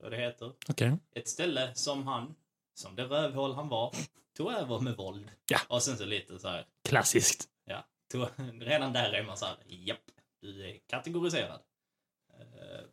tror 0.00 0.10
det 0.10 0.16
heter. 0.16 0.52
Okej. 0.68 0.96
Ett 1.14 1.28
ställe 1.28 1.74
som 1.74 2.06
han, 2.06 2.34
som 2.74 2.96
det 2.96 3.04
rövhål 3.04 3.54
han 3.54 3.68
var, 3.68 3.94
tog 4.36 4.52
över 4.52 4.80
med 4.80 4.96
våld. 4.96 5.30
Ja. 5.48 5.58
Och 5.68 5.82
sen 5.82 5.96
så 5.96 6.04
lite 6.04 6.38
så 6.38 6.48
här, 6.48 6.66
Klassiskt. 6.84 7.48
ja, 7.64 7.84
tog, 8.12 8.26
redan 8.60 8.92
där 8.92 9.12
är 9.12 9.22
man 9.24 9.36
så 9.36 9.46
här, 9.46 9.56
japp, 9.66 10.10
du 10.40 10.68
är 10.70 10.78
kategoriserad. 10.86 11.60
Uh, 12.40 12.86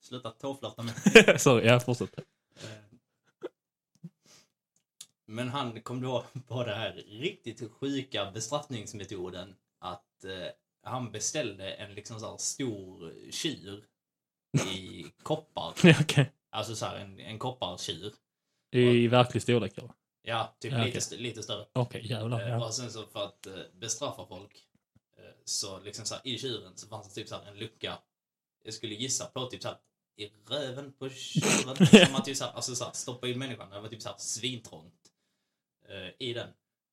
sluta 0.00 0.30
tåflörta 0.30 0.82
med 0.82 0.94
Sorry, 1.40 1.66
jag 1.66 1.84
fortsätter. 1.84 2.24
Eh, 2.56 2.91
Men 5.32 5.48
han 5.48 5.80
kom 5.80 6.00
då 6.02 6.24
på 6.48 6.64
den 6.64 6.78
här 6.78 6.92
riktigt 6.92 7.72
sjuka 7.72 8.30
bestraffningsmetoden 8.30 9.54
att 9.78 10.24
eh, 10.24 10.46
han 10.82 11.12
beställde 11.12 11.72
en 11.72 11.94
liksom 11.94 12.20
så 12.20 12.30
här 12.30 12.36
stor 12.36 13.14
tjur 13.30 13.84
i 14.74 15.04
koppar. 15.22 15.74
Okej. 16.00 16.32
Alltså 16.50 16.74
så 16.76 16.86
här 16.86 16.96
en, 16.96 17.20
en 17.20 17.38
koppartjur. 17.38 18.14
I 18.70 19.08
verklig 19.08 19.42
storlek 19.42 19.78
eller? 19.78 19.90
Ja, 20.22 20.56
typ 20.60 20.72
Ja, 20.72 20.84
lite, 20.84 21.16
lite 21.16 21.42
större. 21.42 21.66
Okej, 21.72 22.06
jävlar. 22.10 22.40
Eh, 22.40 22.48
Ja. 22.48 22.66
Och 22.66 22.74
sen 22.74 22.90
så 22.92 23.06
för 23.06 23.24
att 23.24 23.46
eh, 23.46 23.54
bestraffa 23.74 24.26
folk 24.26 24.64
eh, 25.16 25.24
så 25.44 25.80
liksom 25.80 26.04
så 26.04 26.14
här, 26.14 26.26
i 26.26 26.38
tjuren 26.38 26.72
så 26.76 26.88
fanns 26.88 27.08
det 27.08 27.14
typ 27.20 27.28
så 27.28 27.34
här 27.34 27.46
en 27.46 27.56
lucka. 27.58 27.98
Jag 28.64 28.74
skulle 28.74 28.94
gissa 28.94 29.26
på 29.26 29.46
typ 29.46 29.62
så 29.62 29.68
här 29.68 29.78
i 30.16 30.26
röven 30.46 30.92
på 30.92 31.08
tjuren. 31.10 31.86
som 31.86 32.14
att 32.14 32.24
typ 32.24 32.36
så 32.36 32.44
här, 32.44 32.52
alltså 32.52 32.74
så 32.74 32.84
här, 32.84 32.92
stoppa 32.92 33.28
in 33.28 33.38
människan. 33.38 33.70
Det 33.70 33.80
var 33.80 33.88
typ 33.88 34.02
så 34.02 34.08
här 34.08 34.18
svintrångt 34.18 35.01
i 36.18 36.32
den. 36.32 36.48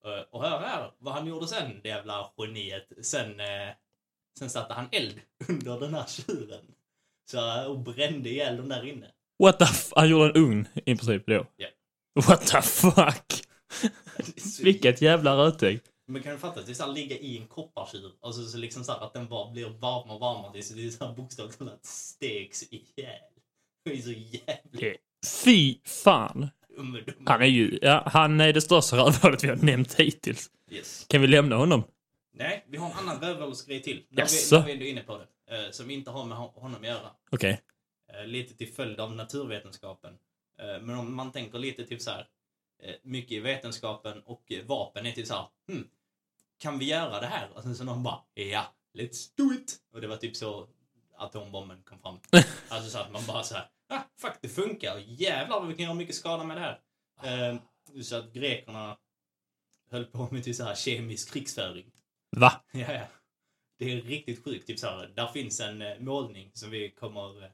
Eh, 0.06 0.24
och 0.32 0.44
hör 0.44 0.60
här 0.60 0.92
vad 1.00 1.14
han 1.14 1.28
gjorde 1.28 1.48
sen, 1.48 1.80
det 1.84 1.90
jävla 1.90 2.32
geniet. 2.38 2.88
Sen, 3.02 3.40
eh, 3.40 3.70
sen 4.40 4.50
satte 4.50 4.74
han 4.74 4.88
eld 4.92 5.20
under 5.48 5.80
den 5.80 5.94
här 5.94 6.06
tjuren. 6.08 6.66
Så, 7.32 7.38
eh, 7.38 7.64
och 7.66 7.80
brände 7.80 8.30
ihjäl 8.30 8.58
den 8.58 8.70
där 8.70 8.86
inne. 8.86 9.08
What 9.40 9.60
the 9.60 9.66
f- 9.66 9.92
Han 9.96 10.10
gjorde 10.10 10.26
en 10.30 10.36
ugn 10.44 10.68
i 10.76 10.96
princip 10.96 11.26
då? 11.28 11.46
Ja. 11.58 11.68
What 12.28 12.48
the 12.48 12.62
fuck? 12.62 13.44
Vilket 14.62 15.02
jävla 15.02 15.38
rötägg. 15.38 15.80
Men 16.08 16.24
kan 16.24 16.32
du 16.32 16.38
fatta 16.38 16.60
att 16.60 16.66
det 16.66 16.72
är 16.72 16.74
så 16.74 16.84
här, 16.86 16.94
ligga 16.94 17.18
i 17.18 17.38
en 17.38 17.48
koppartjur 17.48 18.12
och 18.20 18.36
så, 18.36 18.58
liksom 18.58 18.84
så 18.84 18.92
här, 18.92 19.00
att 19.00 19.14
den 19.14 19.28
bara 19.28 19.52
blir 19.52 19.66
varmare 19.70 20.14
och 20.14 20.20
varmare 20.20 20.54
tills 20.54 20.70
det 20.70 20.86
är 20.86 20.90
så 20.90 21.06
här 21.06 21.14
bokstavligt 21.14 21.58
talat 21.60 21.86
stegs 21.86 22.64
ihjäl. 22.74 23.20
Det 23.86 23.92
är 23.92 24.02
så 24.02 24.12
jävla 24.12 24.80
Det- 24.80 24.98
Fy 25.44 25.76
fan. 25.86 26.50
Dum. 26.84 27.24
Han 27.26 27.42
är 27.42 27.46
ju, 27.46 27.80
ja, 27.82 28.04
han 28.14 28.42
är 28.42 28.54
det 28.54 28.62
största 28.62 28.98
rövhålet 28.98 29.44
vi 29.44 29.48
har 29.48 29.56
nämnt 29.56 29.94
hittills. 29.94 30.50
Yes. 30.72 31.06
Kan 31.10 31.22
vi 31.22 31.28
lämna 31.28 31.56
honom? 31.56 31.84
Nej, 32.34 32.66
vi 32.70 32.78
har 32.78 32.86
en 32.92 32.98
annan 32.98 33.22
rövhålsgrej 33.22 33.82
till. 33.82 33.98
När 34.10 34.16
vi, 34.16 34.22
Jaså? 34.22 34.60
när 34.60 34.66
vi 34.66 34.72
ändå 34.72 34.86
är 34.86 34.90
inne 34.90 35.02
på 35.02 35.18
det. 35.18 35.56
Eh, 35.66 35.72
som 35.72 35.90
inte 35.90 36.12
har 36.12 36.26
med 36.26 36.38
hon- 36.38 36.54
honom 36.54 36.82
att 36.82 36.88
göra. 36.88 37.10
Okej. 37.32 37.62
Eh, 38.14 38.28
lite 38.28 38.58
till 38.58 38.74
följd 38.74 39.00
av 39.00 39.16
naturvetenskapen. 39.16 40.14
Eh, 40.60 40.82
men 40.82 41.00
om 41.00 41.16
man 41.16 41.32
tänker 41.32 41.60
lite 41.60 41.86
typ 41.86 42.02
så 42.02 42.12
här. 42.12 42.28
Eh, 42.84 42.96
mycket 43.04 43.32
i 43.32 43.40
vetenskapen 43.40 44.22
och 44.26 44.52
eh, 44.52 44.66
vapen 44.66 45.06
är 45.06 45.12
typ 45.12 45.28
så 45.28 45.34
här. 45.34 45.46
Hmm, 45.72 45.88
kan 46.58 46.80
vi 46.80 46.86
göra 46.86 47.20
det 47.20 47.28
här? 47.28 47.50
Och 47.56 47.64
sen 47.64 47.76
så 47.76 47.84
någon 47.84 48.04
bara, 48.04 48.20
ja, 48.34 48.74
let's 48.98 49.32
do 49.38 49.54
it. 49.54 49.78
Och 49.94 50.02
det 50.02 50.08
var 50.08 50.18
typ 50.18 50.36
så 50.36 50.68
atombomben 51.18 51.82
kom 51.84 52.00
fram. 52.00 52.20
alltså 52.70 52.90
så 52.90 52.98
att 53.00 53.12
man 53.12 53.22
bara 53.28 53.44
så 53.44 53.56
här, 53.56 53.68
ah, 53.90 54.02
fuck 54.18 54.34
det 54.42 54.50
funkar. 54.50 54.98
Jävlar 55.08 55.60
vad 55.60 55.68
vi 55.68 55.76
kan 55.76 55.84
göra 55.84 55.94
mycket 55.94 56.16
skada 56.16 56.44
med 56.44 56.58
det 56.58 56.62
här. 56.62 56.80
Eh, 57.24 57.60
så 58.02 58.16
att 58.16 58.34
grekerna 58.34 58.98
höll 59.90 60.06
på 60.06 60.28
med 60.32 60.44
typ 60.44 60.56
så 60.56 60.64
här 60.64 60.76
kemisk 60.76 61.34
krigsföring. 61.34 61.92
Va? 62.38 62.62
Ja, 62.72 62.94
ja. 62.94 63.08
Det 63.78 63.92
är 63.92 64.02
riktigt 64.02 64.44
sjukt. 64.44 64.68
Typ 64.68 64.80
så 64.80 64.88
här, 64.88 65.14
där 65.16 65.28
finns 65.28 65.60
en 65.60 65.82
eh, 65.82 66.00
målning 66.00 66.52
som 66.54 66.70
vi 66.70 66.90
kommer 66.90 67.44
eh, 67.44 67.50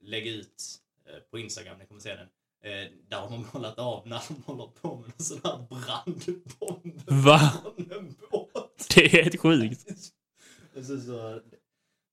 lägga 0.00 0.30
ut 0.30 0.62
eh, 1.06 1.20
på 1.30 1.38
Instagram. 1.38 1.78
Ni 1.78 1.86
kommer 1.86 2.00
se 2.00 2.14
den. 2.14 2.28
Eh, 2.62 2.90
där 3.08 3.20
har 3.20 3.30
man 3.30 3.46
målat 3.52 3.78
av 3.78 4.08
när 4.08 4.22
de 4.28 4.42
håller 4.42 4.66
på 4.66 4.96
med 4.96 5.12
en 5.18 5.24
sån 5.24 5.40
här 5.44 5.66
brandbomb 5.68 7.24
Va? 7.24 7.52
från 7.62 7.92
en 7.92 8.16
båt. 8.30 8.86
Det 8.94 9.04
är 9.04 9.08
helt 9.08 9.40
sjukt. 9.40 9.86
Så, 10.74 11.00
så, 11.00 11.40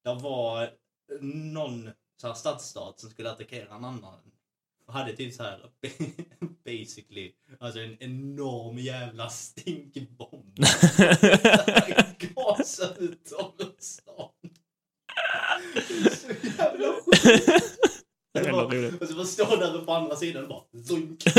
där 0.04 0.16
var 0.16 0.70
någon 1.22 1.89
så 2.22 2.28
här 2.28 2.34
stadsstat 2.34 2.99
som 2.99 3.09
skulle 3.09 3.32
attackera 3.32 3.76
en 3.76 3.86
annan. 3.86 4.20
Och 4.86 4.93
hade 4.93 5.16
typ 5.16 5.34
så 5.34 5.43
här 5.43 5.72
basically 6.66 7.32
alltså 7.59 7.80
en 7.80 7.97
enorm 7.99 8.78
jävla 8.78 9.30
stinkbomb. 9.30 10.55
Gasar 12.20 13.03
ut 13.03 13.32
över 13.32 13.74
stan. 13.80 14.30
Så 16.11 16.47
jävla 16.57 16.93
sjukt. 18.70 19.01
Och 19.01 19.07
så 19.07 19.16
bara 19.16 19.26
stå 19.26 19.55
där 19.55 19.86
på 19.86 19.93
andra 19.93 20.16
sidan 20.16 20.43
och 20.43 20.49
bara 20.49 20.84
zoink. 20.84 21.24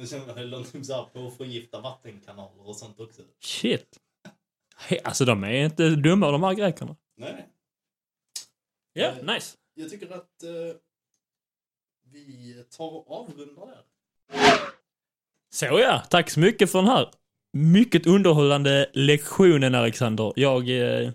Och 0.00 0.08
sen 0.08 0.20
höll 0.36 0.50
de 0.50 0.64
typ 0.64 0.84
så 0.84 0.94
här 0.94 1.04
på 1.04 1.26
att 1.26 1.36
förgifta 1.36 1.80
vattenkanaler 1.80 2.68
och 2.68 2.76
sånt 2.76 3.00
också. 3.00 3.22
Shit. 3.40 3.98
Alltså 5.04 5.24
de 5.24 5.44
är 5.44 5.64
inte 5.64 5.88
dumma 5.88 6.30
de 6.30 6.42
här 6.42 6.54
grekerna. 6.54 6.96
Ja, 8.92 9.06
Eh, 9.06 9.34
nice. 9.34 9.56
Jag 9.74 9.90
tycker 9.90 10.06
att 10.06 10.42
eh, 10.42 10.76
vi 12.12 12.54
tar 12.76 12.94
och 12.94 13.10
avrundar 13.10 13.66
där. 13.66 13.82
Så 15.54 15.64
ja, 15.64 16.02
tack 16.10 16.30
så 16.30 16.40
mycket 16.40 16.70
för 16.70 16.78
den 16.78 16.88
här 16.88 17.10
mycket 17.52 18.06
underhållande 18.06 18.90
lektionen 18.92 19.74
Alexander. 19.74 20.32
Jag, 20.36 20.68
eh, 20.70 21.10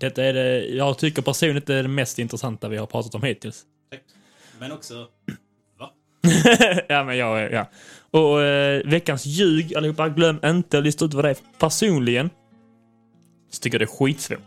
detta 0.00 0.24
är 0.24 0.32
det, 0.32 0.66
jag 0.66 0.98
tycker 0.98 1.22
personligen 1.22 1.62
det 1.66 1.74
är 1.74 1.82
det 1.82 1.88
mest 1.88 2.18
intressanta 2.18 2.68
vi 2.68 2.76
har 2.76 2.86
pratat 2.86 3.14
om 3.14 3.22
hittills. 3.22 3.64
Tack. 3.90 4.00
Men 4.60 4.72
också, 4.72 4.94
va? 5.78 5.90
ja, 6.88 7.04
men 7.04 7.16
jag, 7.16 7.52
ja. 7.52 7.70
Och 8.10 8.42
eh, 8.42 8.82
veckans 8.86 9.26
ljug, 9.26 9.74
allihopa, 9.74 10.08
glöm 10.08 10.40
inte 10.44 10.78
att 10.78 10.84
lista 10.84 11.04
ut 11.04 11.14
vad 11.14 11.24
det 11.24 11.30
är 11.30 11.36
personligen. 11.58 12.30
Så 13.50 13.60
tycker 13.60 13.78
jag 13.80 13.88
det 13.88 13.92
är 13.92 13.96
skitsvårt. 13.96 14.38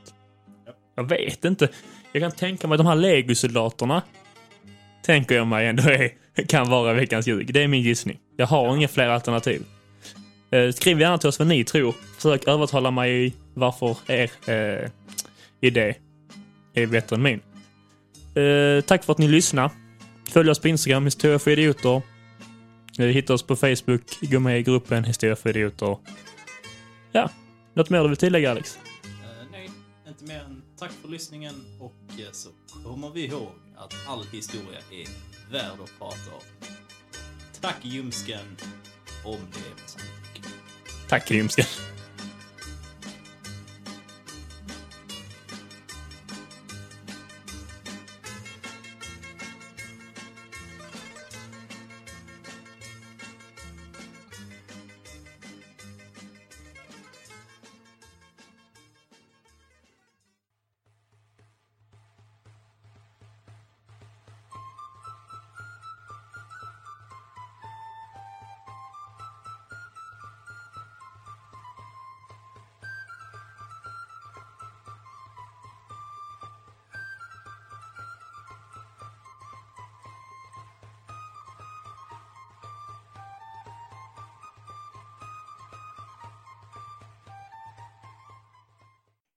Ja. 0.66 0.74
Jag 0.95 1.10
vet 1.10 1.45
inte. 1.45 1.70
Jag 2.12 2.22
kan 2.22 2.32
tänka 2.32 2.68
mig 2.68 2.76
att 2.76 2.80
de 2.80 2.88
här 2.88 2.95
legosoldaterna 2.95 4.01
tänker 5.01 5.36
jag 5.36 5.47
mig 5.47 5.68
ändå 5.68 5.84
är, 5.84 6.12
kan 6.47 6.70
vara 6.70 6.93
veckans 6.93 7.28
ljug. 7.28 7.53
Det 7.53 7.64
är 7.64 7.68
min 7.68 7.82
gissning. 7.82 8.20
Jag 8.38 8.47
har 8.47 8.76
inga 8.76 8.88
fler 8.88 9.07
alternativ. 9.07 9.64
Eh, 10.51 10.72
skriv 10.72 11.01
gärna 11.01 11.18
till 11.18 11.30
oss 11.30 11.39
vad 11.39 11.47
ni 11.47 11.64
tror. 11.64 11.95
Försök 12.16 12.47
övertala 12.47 12.91
mig 12.91 13.26
i 13.26 13.34
varför 13.53 13.97
er 14.07 14.32
eh, 14.47 14.89
idé 15.62 15.95
är 16.74 16.88
bättre 16.88 17.16
än 17.16 17.22
min. 17.22 17.39
Eh, 18.43 18.82
tack 18.82 19.03
för 19.03 19.12
att 19.14 19.18
ni 19.18 19.28
lyssnade. 19.28 19.70
Följ 20.30 20.49
oss 20.49 20.60
på 20.60 20.68
Instagram, 20.68 21.05
Historia 21.05 21.39
för 21.39 21.51
idioter. 21.51 22.01
Eh, 22.99 23.05
Hitta 23.05 23.34
oss 23.34 23.43
på 23.43 23.55
Facebook, 23.55 24.01
gå 24.22 24.39
med 24.39 24.60
i 24.60 24.64
gruppen 24.64 25.03
Historia 25.03 25.36
för 25.36 25.49
idioter. 25.49 25.97
Ja, 27.12 27.30
något 27.74 27.89
mer 27.89 28.01
du 28.01 28.07
vill 28.07 28.18
tillägga 28.18 28.51
Alex? 28.51 28.80
Tack 30.80 30.92
för 30.92 31.08
lyssningen 31.08 31.56
och 31.80 32.20
eh, 32.20 32.32
så 32.32 32.50
kommer 32.84 33.10
vi 33.10 33.26
ihåg 33.26 33.52
att 33.78 33.94
all 34.08 34.26
historia 34.26 34.80
är 34.92 35.08
värd 35.52 35.80
att 35.84 36.00
prata 36.00 36.36
om. 36.36 36.68
Tack 37.62 37.76
Ljumsken, 37.82 38.58
om 39.26 39.40
det 39.52 39.60
är 39.60 39.76
med. 39.76 40.52
Tack 41.10 41.32
ljumsken. 41.32 41.66